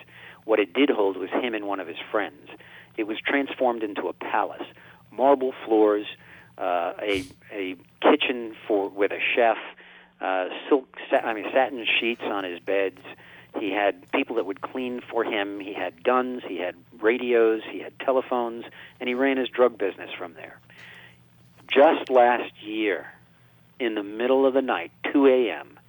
What 0.46 0.60
it 0.60 0.74
did 0.74 0.90
hold 0.90 1.18
was 1.18 1.30
him 1.30 1.54
and 1.54 1.66
one 1.68 1.80
of 1.80 1.88
his 1.88 1.98
friends. 2.12 2.50
It 2.98 3.04
was 3.04 3.18
transformed 3.26 3.84
into 3.84 4.08
a 4.08 4.14
palace. 4.14 4.66
Marble 5.12 5.54
floors, 5.66 6.06
uh, 6.58 6.94
a, 7.02 7.26
a 7.52 7.76
kitchen 8.02 8.56
for, 8.68 8.90
with 8.90 9.12
a 9.12 9.20
chef, 9.36 9.58
uh, 10.20 10.50
silk, 10.70 10.98
I 11.12 11.34
mean, 11.34 11.46
satin 11.54 11.86
sheets 12.00 12.22
on 12.24 12.44
his 12.44 12.60
beds. 12.60 13.00
He 13.60 13.72
had 13.72 14.10
people 14.12 14.38
that 14.38 14.46
would 14.46 14.62
clean 14.62 15.02
for 15.12 15.24
him. 15.24 15.60
He 15.60 15.74
had 15.74 16.04
guns. 16.04 16.44
He 16.48 16.58
had 16.58 16.76
radios. 17.02 17.62
He 17.70 17.80
had 17.80 17.98
telephones, 18.00 18.66
and 19.00 19.10
he 19.10 19.16
ran 19.16 19.38
his 19.38 19.50
drug 19.50 19.78
business 19.78 20.10
from 20.18 20.34
there. 20.36 20.60
Just 21.68 22.10
last 22.10 22.52
year, 22.62 23.08
in 23.80 23.96
the 23.96 24.04
middle 24.04 24.46
of 24.46 24.54
the 24.54 24.62
night, 24.62 24.92
2 25.12 25.28
a.m., 25.28 25.80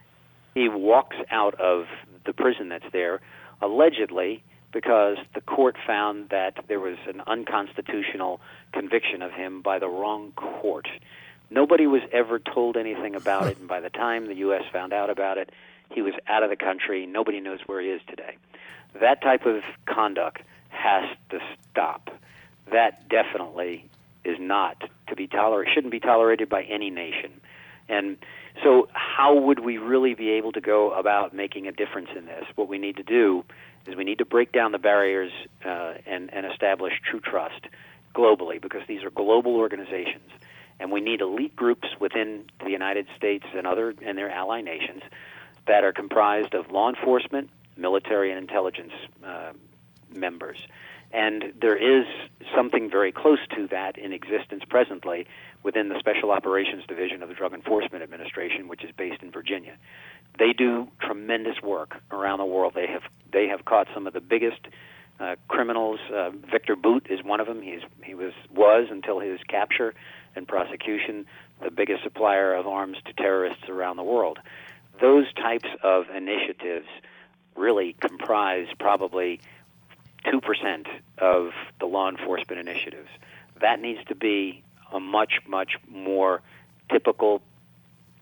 he 0.54 0.68
walks 0.68 1.16
out 1.30 1.54
of 1.60 1.86
the 2.24 2.32
prison 2.32 2.68
that's 2.68 2.90
there, 2.92 3.20
allegedly 3.62 4.42
because 4.72 5.16
the 5.34 5.40
court 5.40 5.76
found 5.86 6.30
that 6.30 6.64
there 6.66 6.80
was 6.80 6.96
an 7.06 7.22
unconstitutional 7.26 8.40
conviction 8.72 9.22
of 9.22 9.32
him 9.32 9.62
by 9.62 9.78
the 9.78 9.88
wrong 9.88 10.32
court. 10.32 10.88
Nobody 11.50 11.86
was 11.86 12.02
ever 12.12 12.38
told 12.38 12.76
anything 12.76 13.14
about 13.14 13.46
it, 13.46 13.58
and 13.58 13.68
by 13.68 13.80
the 13.80 13.90
time 13.90 14.26
the 14.26 14.36
U.S. 14.36 14.62
found 14.72 14.92
out 14.92 15.10
about 15.10 15.38
it, 15.38 15.50
he 15.90 16.00
was 16.00 16.14
out 16.26 16.42
of 16.42 16.50
the 16.50 16.56
country. 16.56 17.04
Nobody 17.06 17.40
knows 17.40 17.60
where 17.66 17.80
he 17.80 17.88
is 17.88 18.00
today. 18.08 18.36
That 18.98 19.20
type 19.22 19.44
of 19.44 19.62
conduct 19.86 20.42
has 20.70 21.04
to 21.30 21.38
stop. 21.70 22.10
That 22.70 23.08
definitely 23.08 23.88
is 24.24 24.38
not 24.40 24.82
to 25.08 25.16
be 25.16 25.26
tolerated, 25.26 25.74
shouldn't 25.74 25.90
be 25.90 26.00
tolerated 26.00 26.48
by 26.48 26.62
any 26.62 26.88
nation. 26.88 27.32
And 27.88 28.16
so, 28.62 28.88
how 28.92 29.34
would 29.34 29.60
we 29.60 29.78
really 29.78 30.14
be 30.14 30.30
able 30.30 30.52
to 30.52 30.60
go 30.60 30.92
about 30.92 31.34
making 31.34 31.66
a 31.66 31.72
difference 31.72 32.10
in 32.16 32.26
this? 32.26 32.44
What 32.54 32.68
we 32.68 32.78
need 32.78 32.96
to 32.96 33.02
do 33.02 33.44
is 33.86 33.96
we 33.96 34.04
need 34.04 34.18
to 34.18 34.24
break 34.24 34.52
down 34.52 34.72
the 34.72 34.78
barriers 34.78 35.32
uh, 35.64 35.94
and, 36.06 36.32
and 36.32 36.46
establish 36.46 36.92
true 37.08 37.20
trust 37.20 37.66
globally 38.14 38.60
because 38.60 38.82
these 38.86 39.02
are 39.02 39.10
global 39.10 39.56
organizations 39.56 40.30
and 40.78 40.90
we 40.90 41.00
need 41.00 41.20
elite 41.20 41.54
groups 41.54 41.88
within 42.00 42.44
the 42.62 42.70
United 42.70 43.06
States 43.16 43.44
and 43.54 43.66
other 43.66 43.94
and 44.04 44.18
their 44.18 44.30
ally 44.30 44.60
nations 44.60 45.02
that 45.66 45.84
are 45.84 45.92
comprised 45.92 46.54
of 46.54 46.70
law 46.72 46.88
enforcement, 46.88 47.50
military, 47.76 48.30
and 48.30 48.38
intelligence 48.38 48.92
uh, 49.24 49.52
members. 50.12 50.58
And 51.12 51.52
there 51.60 51.76
is 51.76 52.06
something 52.54 52.90
very 52.90 53.12
close 53.12 53.38
to 53.54 53.68
that 53.68 53.96
in 53.96 54.12
existence 54.12 54.64
presently 54.68 55.26
within 55.62 55.88
the 55.88 55.98
Special 55.98 56.30
Operations 56.30 56.84
Division 56.86 57.22
of 57.22 57.28
the 57.28 57.34
Drug 57.34 57.52
Enforcement 57.52 58.02
Administration, 58.02 58.68
which 58.68 58.84
is 58.84 58.90
based 58.96 59.22
in 59.22 59.30
Virginia. 59.30 59.76
They 60.38 60.52
do 60.52 60.88
tremendous 61.00 61.62
work 61.62 61.96
around 62.10 62.38
the 62.38 62.44
world. 62.44 62.72
They 62.74 62.86
have 62.86 63.02
they 63.32 63.48
have 63.48 63.64
caught 63.64 63.86
some 63.94 64.06
of 64.06 64.12
the 64.12 64.20
biggest 64.20 64.60
uh, 65.20 65.36
criminals. 65.48 66.00
Uh, 66.12 66.30
Victor 66.30 66.76
Bout 66.76 67.10
is 67.10 67.22
one 67.22 67.40
of 67.40 67.46
them. 67.46 67.62
He's 67.62 67.82
he 68.02 68.14
was 68.14 68.32
was 68.54 68.88
until 68.90 69.20
his 69.20 69.40
capture 69.48 69.94
and 70.34 70.48
prosecution 70.48 71.26
the 71.62 71.70
biggest 71.70 72.02
supplier 72.02 72.54
of 72.54 72.66
arms 72.66 72.96
to 73.04 73.12
terrorists 73.12 73.68
around 73.68 73.96
the 73.96 74.02
world. 74.02 74.38
Those 75.00 75.32
types 75.34 75.68
of 75.82 76.06
initiatives 76.14 76.86
really 77.56 77.94
comprise 78.00 78.66
probably 78.78 79.40
2% 80.24 80.86
of 81.18 81.50
the 81.80 81.86
law 81.86 82.08
enforcement 82.08 82.60
initiatives. 82.60 83.08
That 83.60 83.80
needs 83.80 84.00
to 84.08 84.14
be 84.14 84.62
a 84.92 85.00
much, 85.00 85.34
much 85.46 85.76
more 85.88 86.42
typical 86.90 87.42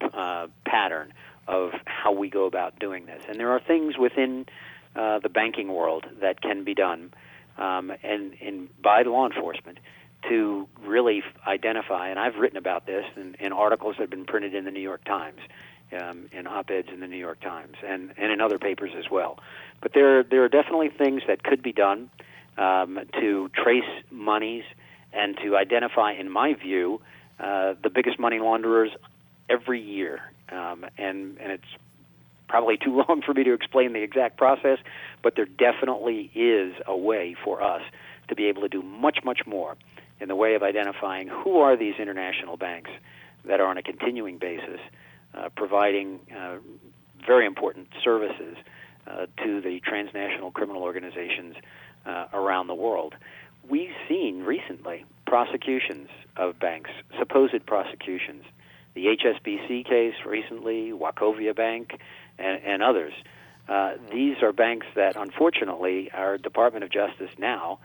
uh, 0.00 0.46
pattern 0.64 1.12
of 1.46 1.72
how 1.84 2.12
we 2.12 2.30
go 2.30 2.46
about 2.46 2.78
doing 2.78 3.06
this. 3.06 3.22
And 3.28 3.38
there 3.38 3.50
are 3.50 3.60
things 3.60 3.98
within 3.98 4.46
uh, 4.94 5.18
the 5.18 5.28
banking 5.28 5.68
world 5.72 6.06
that 6.20 6.40
can 6.40 6.64
be 6.64 6.74
done 6.74 7.12
um, 7.58 7.92
and, 8.02 8.34
and 8.40 8.68
by 8.80 9.02
law 9.02 9.26
enforcement 9.26 9.78
to 10.28 10.68
really 10.84 11.22
identify, 11.46 12.08
and 12.08 12.18
I've 12.18 12.36
written 12.36 12.58
about 12.58 12.86
this 12.86 13.04
in, 13.16 13.36
in 13.40 13.52
articles 13.52 13.96
that 13.96 14.02
have 14.02 14.10
been 14.10 14.26
printed 14.26 14.54
in 14.54 14.64
the 14.64 14.70
New 14.70 14.80
York 14.80 15.04
Times, 15.04 15.40
um, 15.98 16.28
in 16.32 16.46
op-eds 16.46 16.88
in 16.92 17.00
the 17.00 17.06
New 17.06 17.16
York 17.16 17.40
Times, 17.40 17.76
and, 17.86 18.12
and 18.16 18.30
in 18.30 18.40
other 18.40 18.58
papers 18.58 18.90
as 18.96 19.10
well. 19.10 19.38
But 19.80 19.92
there, 19.94 20.22
there 20.22 20.44
are 20.44 20.48
definitely 20.48 20.90
things 20.90 21.22
that 21.26 21.42
could 21.42 21.62
be 21.62 21.72
done 21.72 22.10
um, 22.58 23.00
to 23.18 23.48
trace 23.54 23.90
monies 24.10 24.64
and 25.12 25.36
to 25.44 25.56
identify, 25.56 26.12
in 26.12 26.30
my 26.30 26.54
view, 26.54 27.00
uh, 27.38 27.74
the 27.82 27.90
biggest 27.90 28.18
money 28.18 28.38
launderers 28.38 28.90
every 29.48 29.80
year. 29.80 30.20
Um, 30.50 30.84
and, 30.98 31.38
and 31.38 31.52
it's 31.52 31.64
probably 32.48 32.76
too 32.76 33.02
long 33.08 33.22
for 33.24 33.34
me 33.34 33.44
to 33.44 33.52
explain 33.52 33.92
the 33.92 34.02
exact 34.02 34.36
process, 34.36 34.78
but 35.22 35.36
there 35.36 35.46
definitely 35.46 36.30
is 36.34 36.74
a 36.86 36.96
way 36.96 37.36
for 37.44 37.62
us 37.62 37.82
to 38.28 38.34
be 38.34 38.46
able 38.46 38.62
to 38.62 38.68
do 38.68 38.82
much, 38.82 39.18
much 39.24 39.40
more 39.46 39.76
in 40.20 40.28
the 40.28 40.36
way 40.36 40.54
of 40.54 40.62
identifying 40.62 41.28
who 41.28 41.58
are 41.58 41.76
these 41.76 41.94
international 41.98 42.56
banks 42.56 42.90
that 43.44 43.60
are 43.60 43.66
on 43.66 43.78
a 43.78 43.82
continuing 43.82 44.38
basis 44.38 44.80
uh, 45.34 45.48
providing 45.56 46.20
uh, 46.36 46.56
very 47.26 47.46
important 47.46 47.88
services 48.02 48.56
uh, 49.06 49.26
to 49.42 49.60
the 49.60 49.80
transnational 49.80 50.50
criminal 50.50 50.82
organizations 50.82 51.56
uh, 52.06 52.26
around 52.32 52.66
the 52.66 52.74
world. 52.74 53.14
We've 53.70 53.94
seen 54.08 54.42
recently 54.42 55.04
prosecutions 55.28 56.08
of 56.36 56.58
banks, 56.58 56.90
supposed 57.16 57.64
prosecutions. 57.66 58.42
The 58.94 59.16
HSBC 59.16 59.86
case 59.86 60.14
recently, 60.26 60.90
Wachovia 60.90 61.54
Bank, 61.54 62.00
and, 62.36 62.60
and 62.64 62.82
others. 62.82 63.12
Uh, 63.68 63.92
these 64.12 64.42
are 64.42 64.52
banks 64.52 64.88
that, 64.96 65.14
unfortunately, 65.14 66.10
our 66.12 66.36
Department 66.36 66.82
of 66.82 66.90
Justice 66.90 67.30
now 67.38 67.78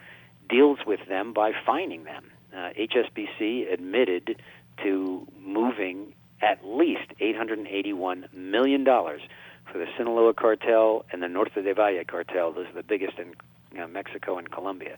deals 0.50 0.80
with 0.88 1.02
them 1.08 1.34
by 1.34 1.52
fining 1.68 2.04
them. 2.04 2.32
Uh, 2.52 2.70
HSBC 2.76 3.72
admitted 3.72 4.42
to 4.82 5.28
moving 5.40 6.14
at 6.42 6.66
least 6.66 7.14
$881 7.22 8.34
million 8.34 8.84
for 8.86 9.78
the 9.78 9.86
Sinaloa 9.96 10.34
cartel 10.34 11.06
and 11.12 11.22
the 11.22 11.30
Norte 11.30 11.54
del 11.54 11.76
Valle 11.76 12.04
cartel. 12.08 12.52
Those 12.54 12.70
are 12.70 12.74
the 12.74 12.84
biggest 12.84 13.20
in 13.20 13.36
you 13.72 13.82
know, 13.82 13.88
Mexico 13.88 14.40
and 14.40 14.50
Colombia. 14.50 14.98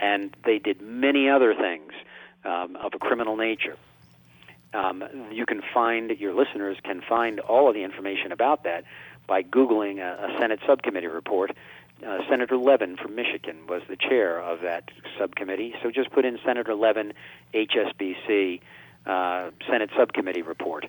And 0.00 0.34
they 0.44 0.58
did 0.58 0.80
many 0.80 1.28
other 1.28 1.54
things 1.54 1.92
um, 2.44 2.76
of 2.76 2.94
a 2.94 2.98
criminal 2.98 3.36
nature. 3.36 3.76
Um, 4.72 5.04
you 5.30 5.46
can 5.46 5.62
find, 5.74 6.10
your 6.18 6.32
listeners 6.32 6.78
can 6.82 7.02
find 7.02 7.40
all 7.40 7.68
of 7.68 7.74
the 7.74 7.82
information 7.82 8.32
about 8.32 8.64
that 8.64 8.84
by 9.26 9.42
Googling 9.42 9.98
a, 9.98 10.32
a 10.32 10.38
Senate 10.38 10.60
subcommittee 10.66 11.08
report 11.08 11.50
uh, 12.06 12.18
Senator 12.28 12.56
Levin 12.56 12.96
from 12.96 13.14
Michigan 13.14 13.66
was 13.68 13.82
the 13.88 13.96
chair 13.96 14.40
of 14.40 14.62
that 14.62 14.90
subcommittee. 15.18 15.74
So 15.82 15.90
just 15.90 16.10
put 16.10 16.24
in 16.24 16.38
Senator 16.44 16.74
Levin, 16.74 17.12
HSBC, 17.54 18.60
uh, 19.06 19.50
Senate 19.68 19.90
subcommittee 19.96 20.42
report, 20.42 20.86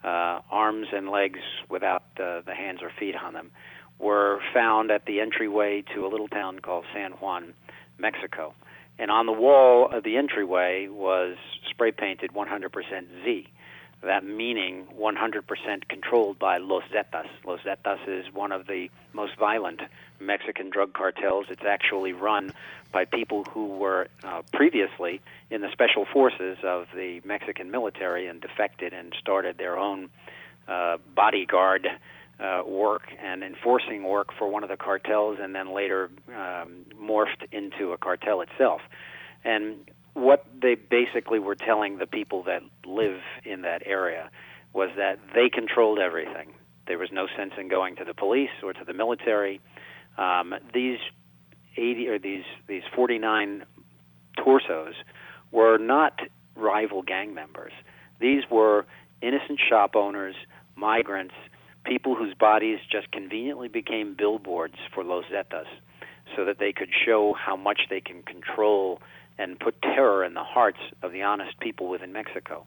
uh, 0.06 0.41
arms 0.51 0.88
and 0.93 1.10
legs 1.10 1.39
without 1.70 2.03
uh, 2.20 2.41
the 2.45 2.53
hands 2.53 2.80
or 2.82 2.91
feet 2.99 3.16
on 3.16 3.34
them, 3.34 3.51
were 3.97 4.39
found 4.53 4.91
at 4.91 5.06
the 5.06 5.20
entryway 5.20 5.84
to 5.93 6.06
a 6.06 6.10
little 6.10 6.28
town 6.28 6.60
called 6.60 6.86
San 6.93 7.12
Juan, 7.14 7.53
Mexico. 7.97 8.53
And 8.99 9.12
on 9.12 9.26
the 9.26 9.32
wall 9.32 9.89
of 9.91 10.03
the 10.03 10.18
entryway 10.18 10.88
was 10.88 11.38
spray 11.70 11.91
painted 11.91 12.32
100% 12.34 12.72
Z, 13.24 13.47
that 14.03 14.24
meaning 14.24 14.86
100% 14.97 15.88
controlled 15.89 16.39
by 16.39 16.58
Los 16.58 16.84
Zetas. 16.93 17.28
Los 17.45 17.60
Zetas 17.62 18.08
is 18.08 18.34
one 18.34 18.51
of 18.51 18.68
the 18.68 18.89
most 19.16 19.36
violent 19.38 19.82
Mexican 20.20 20.70
drug 20.70 20.93
cartels. 20.93 21.47
It's 21.49 21.66
actually 21.66 22.13
run 22.13 22.53
by 22.91 23.05
people 23.05 23.43
who 23.45 23.68
were 23.68 24.07
uh, 24.24 24.41
previously 24.53 25.22
in 25.49 25.61
the 25.61 25.72
special 25.72 26.05
forces 26.05 26.57
of 26.63 26.88
the 26.93 27.22
Mexican 27.26 27.72
military 27.72 28.28
and 28.28 28.41
defected 28.41 28.93
and 28.93 29.13
started 29.20 29.57
their 29.57 29.78
own 29.78 30.09
uh, 30.68 30.97
bodyguard 31.16 31.88
uh, 32.39 32.63
work 32.66 33.03
and 33.22 33.43
enforcing 33.43 34.03
work 34.03 34.30
for 34.38 34.47
one 34.47 34.63
of 34.63 34.70
the 34.70 34.78
cartels 34.78 35.38
and 35.41 35.55
then 35.55 35.74
later 35.74 36.09
um, 36.30 36.86
morphed 37.01 37.45
into 37.51 37.93
a 37.93 37.97
cartel 37.97 38.41
itself. 38.41 38.82
And 39.43 39.89
what 40.13 40.45
they 40.61 40.76
basically 40.76 41.39
were 41.39 41.55
telling 41.55 41.97
the 41.97 42.07
people 42.07 42.43
that 42.43 42.63
live 42.86 43.22
in 43.43 43.61
that 43.61 43.84
area 43.86 44.30
was 44.74 44.89
that 44.97 45.20
they 45.34 45.49
controlled 45.49 45.99
everything. 45.99 46.53
There 46.88 46.98
was 46.98 47.10
no 47.12 47.28
sense 47.36 47.54
in 47.58 47.68
going 47.68 47.96
to 47.98 48.04
the 48.04 48.14
police 48.14 48.52
or 48.64 48.74
to 48.74 48.86
the 48.86 48.94
military. 48.94 49.60
Um, 50.18 50.54
these 50.74 51.00
80 51.78 52.08
or 52.08 52.20
these 52.20 52.44
these 52.68 52.84
49 52.96 53.66
torsos 54.38 54.96
were 55.52 55.78
not 55.78 56.20
rival 56.56 57.02
gang 57.02 57.34
members. 57.34 57.74
These 58.20 58.44
were 58.50 58.86
innocent 59.22 59.60
shop 59.68 59.96
owners, 59.96 60.36
migrants, 60.76 61.34
people 61.86 62.16
whose 62.16 62.34
bodies 62.34 62.80
just 62.92 63.12
conveniently 63.12 63.68
became 63.68 64.16
billboards 64.18 64.76
for 64.94 65.04
Los 65.04 65.26
Zetas 65.26 65.68
so 66.36 66.46
that 66.46 66.60
they 66.60 66.74
could 66.74 66.90
show 67.06 67.34
how 67.34 67.56
much 67.56 67.82
they 67.90 68.02
can 68.02 68.24
control 68.24 69.02
and 69.38 69.60
put 69.60 69.82
terror 69.82 70.24
in 70.24 70.34
the 70.34 70.44
hearts 70.44 70.80
of 71.02 71.12
the 71.12 71.22
honest 71.22 71.60
people 71.60 71.88
within 71.88 72.12
Mexico. 72.12 72.66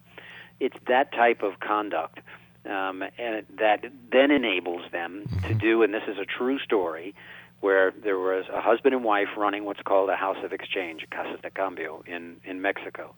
It's 0.59 0.77
that 0.87 1.11
type 1.11 1.41
of 1.41 1.59
conduct 1.59 2.19
um, 2.65 3.03
and 3.17 3.45
that 3.57 3.85
then 4.11 4.31
enables 4.31 4.83
them 4.91 5.25
to 5.27 5.35
mm-hmm. 5.35 5.57
do, 5.57 5.83
and 5.83 5.93
this 5.93 6.03
is 6.07 6.17
a 6.17 6.25
true 6.25 6.59
story, 6.59 7.15
where 7.61 7.91
there 7.91 8.17
was 8.17 8.45
a 8.53 8.61
husband 8.61 8.93
and 8.95 9.03
wife 9.03 9.29
running 9.37 9.65
what's 9.65 9.81
called 9.81 10.09
a 10.09 10.15
house 10.15 10.37
of 10.43 10.53
exchange, 10.53 11.05
Casa 11.11 11.37
de 11.41 11.49
Cambio, 11.49 12.03
in, 12.07 12.37
in 12.45 12.61
Mexico. 12.61 13.13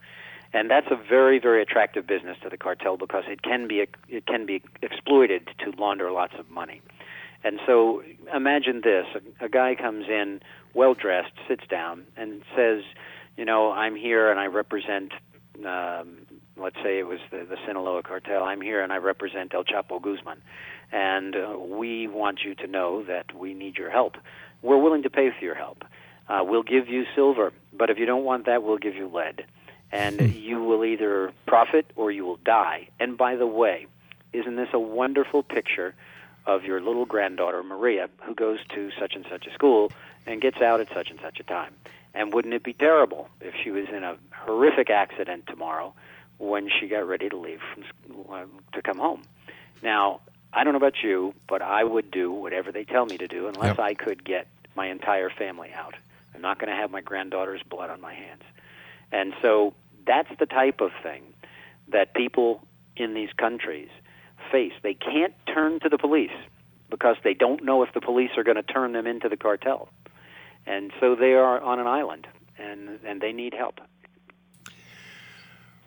And 0.54 0.70
that's 0.70 0.88
a 0.92 0.96
very, 0.96 1.40
very 1.40 1.62
attractive 1.62 2.06
business 2.06 2.38
to 2.44 2.50
the 2.50 2.58
cartel 2.58 2.98
because 2.98 3.24
it 3.28 3.42
can 3.42 3.68
be 3.68 3.88
it 4.10 4.26
can 4.26 4.46
be 4.46 4.62
exploited 4.82 5.48
to 5.60 5.72
launder 5.80 6.12
lots 6.12 6.34
of 6.38 6.50
money. 6.50 6.82
And 7.44 7.60
so 7.66 8.04
imagine 8.34 8.82
this: 8.84 9.06
a, 9.16 9.46
a 9.46 9.50
guy 9.50 9.76
comes 9.76 10.08
in, 10.10 10.42
well 10.74 10.94
dressed, 10.94 11.32
sits 11.48 11.64
down, 11.70 12.06
and 12.18 12.42
says, 12.56 12.84
you 13.38 13.46
know, 13.46 13.72
I'm 13.72 13.96
here 13.96 14.30
and 14.30 14.40
I 14.40 14.48
represent, 14.48 15.14
um, 15.66 16.18
let's 16.58 16.76
say 16.84 17.00
it 17.00 17.08
was 17.08 17.20
the, 17.32 17.46
the 17.50 17.58
Sinaloa 17.66 18.04
cartel. 18.04 18.44
I'm 18.44 18.62
here 18.62 18.82
and 18.82 18.92
I 18.92 18.98
represent 18.98 19.54
El 19.54 19.64
Chapo 19.64 20.02
Guzman, 20.02 20.42
and 20.92 21.36
uh, 21.36 21.58
we 21.58 22.08
want 22.08 22.42
you 22.44 22.56
to 22.56 22.68
know 22.68 23.04
that 23.04 23.34
we 23.36 23.54
need 23.54 23.78
your 23.78 23.90
help. 23.90 24.18
We're 24.62 24.78
willing 24.78 25.04
to 25.04 25.10
pay 25.10 25.32
for 25.38 25.44
your 25.44 25.56
help. 25.56 25.84
Uh, 26.28 26.42
we'll 26.44 26.64
give 26.64 26.88
you 26.88 27.06
silver, 27.16 27.52
but 27.74 27.90
if 27.90 27.98
you 27.98 28.06
don't 28.06 28.24
want 28.24 28.46
that, 28.46 28.64
we'll 28.64 28.78
give 28.78 28.96
you 28.96 29.08
lead, 29.08 29.46
and 29.92 30.20
hmm. 30.20 30.38
you 30.38 30.64
will 30.64 30.86
either 30.86 31.34
profit 31.46 31.92
or 31.96 32.12
you 32.12 32.26
will 32.26 32.40
die. 32.46 32.88
And 33.00 33.18
by 33.18 33.36
the 33.36 33.48
way, 33.48 33.88
isn't 34.34 34.56
this 34.56 34.70
a 34.74 34.80
wonderful 34.80 35.44
picture? 35.44 35.96
of 36.46 36.64
your 36.64 36.82
little 36.82 37.06
granddaughter 37.06 37.64
Maria, 37.64 38.10
who 38.24 38.34
goes 38.34 38.60
to 38.70 38.90
such 39.00 39.14
and 39.16 39.26
such 39.30 39.46
a 39.48 39.54
school 39.54 39.92
and 40.26 40.42
gets 40.42 40.62
out 40.62 40.80
at 40.80 40.88
such 40.90 41.10
and 41.10 41.20
such 41.22 41.40
a 41.40 41.44
time. 41.44 41.74
And 42.14 42.34
wouldn't 42.34 42.54
it 42.54 42.64
be 42.64 42.74
terrible 42.74 43.30
if 43.40 43.54
she 43.64 43.72
was 43.72 43.88
in 43.90 44.04
a 44.04 44.18
horrific 44.32 44.90
accident 44.90 45.48
tomorrow 45.48 45.94
when 46.42 46.70
she 46.70 46.88
got 46.88 47.08
ready 47.08 47.30
to 47.30 47.38
leave 47.38 47.60
from 47.74 47.84
uh, 48.30 48.46
to 48.74 48.82
come 48.82 48.98
home? 48.98 49.22
Now, 49.82 50.22
I 50.54 50.64
don't 50.64 50.74
know 50.74 50.78
about 50.78 51.04
you, 51.04 51.34
but 51.48 51.62
I 51.62 51.84
would 51.84 52.12
do 52.12 52.32
whatever 52.32 52.72
they 52.72 52.84
tell 52.84 53.06
me 53.06 53.18
to 53.18 53.28
do 53.28 53.48
unless 53.48 53.78
yep. 53.78 53.80
I 53.80 53.94
could 53.94 54.24
get 54.24 54.48
my 54.76 54.88
entire 54.88 55.30
family 55.30 55.72
out. 55.74 55.96
I'm 56.34 56.42
not 56.42 56.60
going 56.60 56.70
to 56.70 56.76
have 56.76 56.92
my 56.92 57.02
granddaughter's 57.02 57.62
blood 57.64 57.90
on 57.90 58.02
my 58.02 58.14
hands. 58.14 58.44
And 59.12 59.34
so 59.42 59.74
that's 60.06 60.30
the 60.40 60.46
type 60.46 60.82
of 60.82 60.92
thing 61.04 61.24
that 61.90 62.14
people 62.14 62.66
in 62.96 63.14
these 63.14 63.30
countries 63.38 63.90
face. 64.52 64.74
They 64.82 64.94
can't 64.94 65.34
turn 65.54 65.80
to 65.82 65.90
the 65.90 65.98
police 65.98 66.32
because 66.90 67.16
they 67.24 67.34
don't 67.34 67.64
know 67.64 67.84
if 67.84 67.94
the 67.94 68.02
police 68.02 68.32
are 68.38 68.44
going 68.44 68.58
to 68.58 68.64
turn 68.64 68.94
them 68.94 69.08
into 69.08 69.30
the 69.30 69.38
cartel 69.38 69.90
and 70.66 70.92
so 71.00 71.16
they 71.16 71.34
are 71.34 71.60
on 71.60 71.80
an 71.80 71.88
island, 71.88 72.28
and 72.58 73.00
and 73.06 73.22
they 73.22 73.32
need 73.32 73.54
help. 73.54 73.80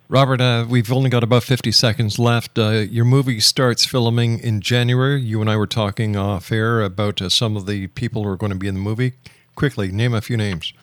Robert, 0.09 0.41
uh, 0.41 0.67
we've 0.69 0.93
only 0.93 1.09
got 1.09 1.25
about 1.25 1.45
50 1.45 1.73
seconds 1.73 2.19
left. 2.19 2.59
Uh, 2.59 2.71
your 2.71 3.07
movie 3.07 3.41
starts 3.41 3.87
filming 3.87 4.39
in 4.39 4.61
January. 4.61 5.21
You 5.21 5.41
and 5.41 5.49
I 5.49 5.57
were 5.57 5.67
talking 5.67 6.15
off 6.15 6.53
air 6.53 6.83
about 6.83 7.23
uh, 7.23 7.31
some 7.31 7.57
of 7.57 7.65
the 7.65 7.87
people 7.89 8.25
who 8.25 8.29
are 8.29 8.37
going 8.37 8.53
to 8.53 8.59
be 8.59 8.69
in 8.69 8.75
the 8.75 8.81
movie. 8.81 9.15
Quickly, 9.55 9.91
name 9.91 10.13
a 10.13 10.21
few 10.21 10.37
names. 10.37 10.75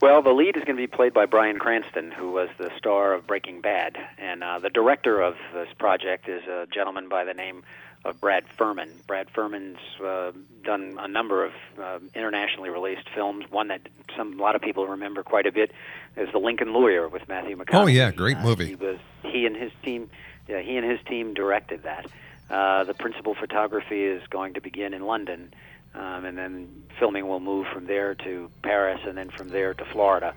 Well, 0.00 0.22
the 0.22 0.32
lead 0.32 0.56
is 0.56 0.64
going 0.64 0.76
to 0.76 0.82
be 0.82 0.86
played 0.86 1.12
by 1.12 1.26
Bryan 1.26 1.58
Cranston, 1.58 2.10
who 2.10 2.32
was 2.32 2.48
the 2.56 2.70
star 2.76 3.12
of 3.12 3.26
Breaking 3.26 3.60
Bad, 3.60 3.98
and 4.18 4.42
uh, 4.42 4.58
the 4.58 4.70
director 4.70 5.20
of 5.20 5.36
this 5.52 5.68
project 5.78 6.28
is 6.28 6.42
a 6.44 6.66
gentleman 6.72 7.08
by 7.08 7.22
the 7.24 7.34
name 7.34 7.62
of 8.04 8.20
Brad 8.20 8.44
Furman. 8.58 8.90
Brad 9.06 9.28
Furman's 9.30 9.78
uh, 10.04 10.32
done 10.64 10.96
a 10.98 11.06
number 11.08 11.44
of 11.44 11.52
uh, 11.80 11.98
internationally 12.14 12.68
released 12.70 13.08
films. 13.14 13.44
One 13.50 13.68
that 13.68 13.82
some 14.16 14.38
a 14.38 14.42
lot 14.42 14.56
of 14.56 14.62
people 14.62 14.86
remember 14.86 15.22
quite 15.22 15.46
a 15.46 15.52
bit 15.52 15.72
is 16.16 16.28
The 16.32 16.38
Lincoln 16.38 16.72
Lawyer 16.72 17.08
with 17.08 17.28
Matthew 17.28 17.56
McConaughey. 17.56 17.74
Oh 17.74 17.86
yeah, 17.86 18.10
great 18.10 18.38
Uh, 18.38 18.42
movie. 18.42 18.66
he 18.66 18.74
was 18.74 18.98
he 19.22 19.46
and 19.46 19.56
his 19.56 19.72
team. 19.84 20.10
Yeah, 20.48 20.60
he 20.60 20.76
and 20.76 20.88
his 20.90 20.98
team 21.06 21.34
directed 21.34 21.84
that. 21.84 22.06
Uh, 22.50 22.84
the 22.84 22.94
principal 22.94 23.34
photography 23.34 24.04
is 24.04 24.20
going 24.28 24.54
to 24.54 24.60
begin 24.60 24.92
in 24.92 25.02
London, 25.06 25.54
um, 25.94 26.24
and 26.24 26.36
then 26.36 26.82
filming 26.98 27.28
will 27.28 27.40
move 27.40 27.66
from 27.72 27.86
there 27.86 28.14
to 28.16 28.50
Paris, 28.62 29.00
and 29.06 29.16
then 29.16 29.30
from 29.30 29.48
there 29.48 29.72
to 29.72 29.84
Florida, 29.86 30.34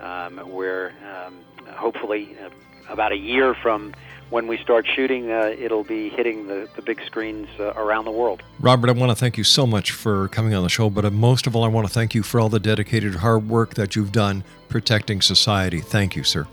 um, 0.00 0.38
where 0.50 0.94
um, 1.26 1.34
hopefully 1.74 2.36
uh, 2.42 2.48
about 2.92 3.12
a 3.12 3.16
year 3.16 3.54
from 3.54 3.92
when 4.30 4.46
we 4.46 4.56
start 4.58 4.86
shooting, 4.86 5.30
uh, 5.30 5.54
it'll 5.58 5.84
be 5.84 6.08
hitting 6.08 6.46
the, 6.46 6.68
the 6.76 6.82
big 6.82 7.02
screens 7.04 7.48
uh, 7.58 7.72
around 7.74 8.04
the 8.04 8.10
world. 8.10 8.42
Robert, 8.60 8.88
I 8.88 8.92
want 8.92 9.10
to 9.10 9.16
thank 9.16 9.36
you 9.36 9.44
so 9.44 9.66
much 9.66 9.90
for 9.90 10.28
coming 10.28 10.54
on 10.54 10.62
the 10.62 10.68
show, 10.68 10.88
but 10.88 11.04
uh, 11.04 11.10
most 11.10 11.46
of 11.46 11.54
all, 11.54 11.64
I 11.64 11.68
want 11.68 11.86
to 11.86 11.92
thank 11.92 12.14
you 12.14 12.22
for 12.22 12.40
all 12.40 12.48
the 12.48 12.60
dedicated 12.60 13.16
hard 13.16 13.48
work 13.48 13.74
that 13.74 13.96
you've 13.96 14.12
done 14.12 14.44
protecting 14.68 15.20
society. 15.20 15.80
Thank 15.80 16.16
you, 16.16 16.24
sir. 16.24 16.46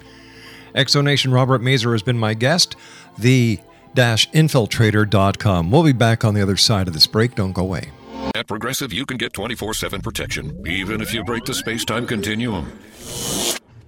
X 0.75 0.91
Zone 0.93 1.05
Nation 1.05 1.31
Robert 1.31 1.61
Mazur 1.61 1.91
has 1.93 2.03
been 2.03 2.17
my 2.17 2.33
guest, 2.33 2.75
the 3.17 3.59
infiltrator.com. 3.95 5.71
We'll 5.71 5.83
be 5.83 5.93
back 5.93 6.23
on 6.25 6.33
the 6.33 6.41
other 6.41 6.57
side 6.57 6.87
of 6.87 6.93
this 6.93 7.07
break. 7.07 7.35
Don't 7.35 7.53
go 7.53 7.63
away. 7.63 7.91
At 8.35 8.47
Progressive, 8.47 8.91
you 8.91 9.05
can 9.05 9.17
get 9.17 9.33
24 9.33 9.73
7 9.73 10.01
protection, 10.01 10.61
even 10.67 11.01
if 11.01 11.13
you 11.13 11.23
break 11.23 11.45
the 11.45 11.53
space 11.53 11.85
time 11.85 12.05
continuum. 12.05 12.71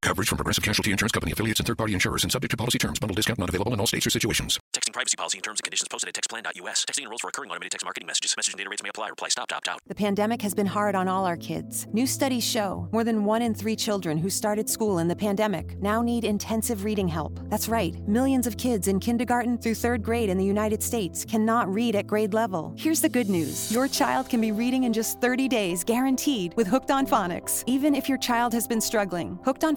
Coverage 0.00 0.28
from 0.28 0.38
Progressive 0.38 0.62
Casualty 0.62 0.92
Insurance 0.92 1.10
Company 1.10 1.32
affiliates 1.32 1.58
and 1.58 1.66
third 1.66 1.76
party 1.76 1.92
insurers 1.92 2.22
and 2.22 2.30
subject 2.30 2.52
to 2.52 2.56
policy 2.56 2.78
terms. 2.78 3.00
Bundle 3.00 3.16
discount 3.16 3.38
not 3.38 3.48
available 3.48 3.74
in 3.74 3.80
all 3.80 3.86
states 3.86 4.06
or 4.06 4.10
situations. 4.10 4.58
Texting 4.72 4.92
privacy 4.92 5.16
policy 5.16 5.38
and 5.38 5.42
terms 5.42 5.58
and 5.58 5.64
conditions 5.64 5.88
posted 5.88 6.08
at 6.08 6.14
textplan.us. 6.14 6.84
Texting 6.84 7.02
enrolls 7.02 7.20
for 7.20 7.26
recurring 7.26 7.50
automated 7.50 7.72
text 7.72 7.84
marketing 7.84 8.06
messages. 8.06 8.32
Message 8.36 8.54
and 8.54 8.58
data 8.58 8.70
rates 8.70 8.82
may 8.82 8.90
apply. 8.90 9.08
Reply 9.08 9.28
stop 9.28 9.48
to 9.48 9.56
opt 9.56 9.66
out. 9.66 9.80
The 9.88 9.96
pandemic 9.96 10.40
has 10.42 10.54
been 10.54 10.66
hard 10.66 10.94
on 10.94 11.08
all 11.08 11.26
our 11.26 11.36
kids. 11.36 11.88
New 11.92 12.06
studies 12.06 12.44
show 12.44 12.88
more 12.92 13.02
than 13.02 13.24
one 13.24 13.42
in 13.42 13.54
three 13.54 13.74
children 13.74 14.16
who 14.18 14.30
started 14.30 14.70
school 14.70 15.00
in 15.00 15.08
the 15.08 15.16
pandemic 15.16 15.76
now 15.82 16.00
need 16.00 16.24
intensive 16.24 16.84
reading 16.84 17.08
help. 17.08 17.40
That's 17.50 17.68
right, 17.68 17.98
millions 18.06 18.46
of 18.46 18.56
kids 18.56 18.86
in 18.86 19.00
kindergarten 19.00 19.58
through 19.58 19.74
third 19.74 20.04
grade 20.04 20.30
in 20.30 20.38
the 20.38 20.44
United 20.44 20.80
States 20.80 21.24
cannot 21.24 21.72
read 21.74 21.96
at 21.96 22.06
grade 22.06 22.34
level. 22.34 22.72
Here's 22.78 23.00
the 23.00 23.08
good 23.08 23.28
news 23.28 23.72
your 23.72 23.88
child 23.88 24.28
can 24.30 24.40
be 24.40 24.52
reading 24.52 24.84
in 24.84 24.92
just 24.92 25.20
30 25.20 25.48
days, 25.48 25.82
guaranteed, 25.82 26.54
with 26.54 26.68
Hooked 26.68 26.92
on 26.92 27.04
Phonics. 27.04 27.64
Even 27.66 27.96
if 27.96 28.08
your 28.08 28.18
child 28.18 28.52
has 28.52 28.68
been 28.68 28.80
struggling, 28.80 29.40
Hooked 29.44 29.64
on 29.64 29.76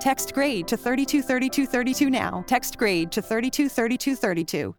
Text 0.00 0.34
grade 0.34 0.68
to 0.68 0.76
323232 0.76 2.10
now. 2.10 2.44
Text 2.46 2.78
grade 2.78 3.10
to 3.12 3.20
323232. 3.20 4.74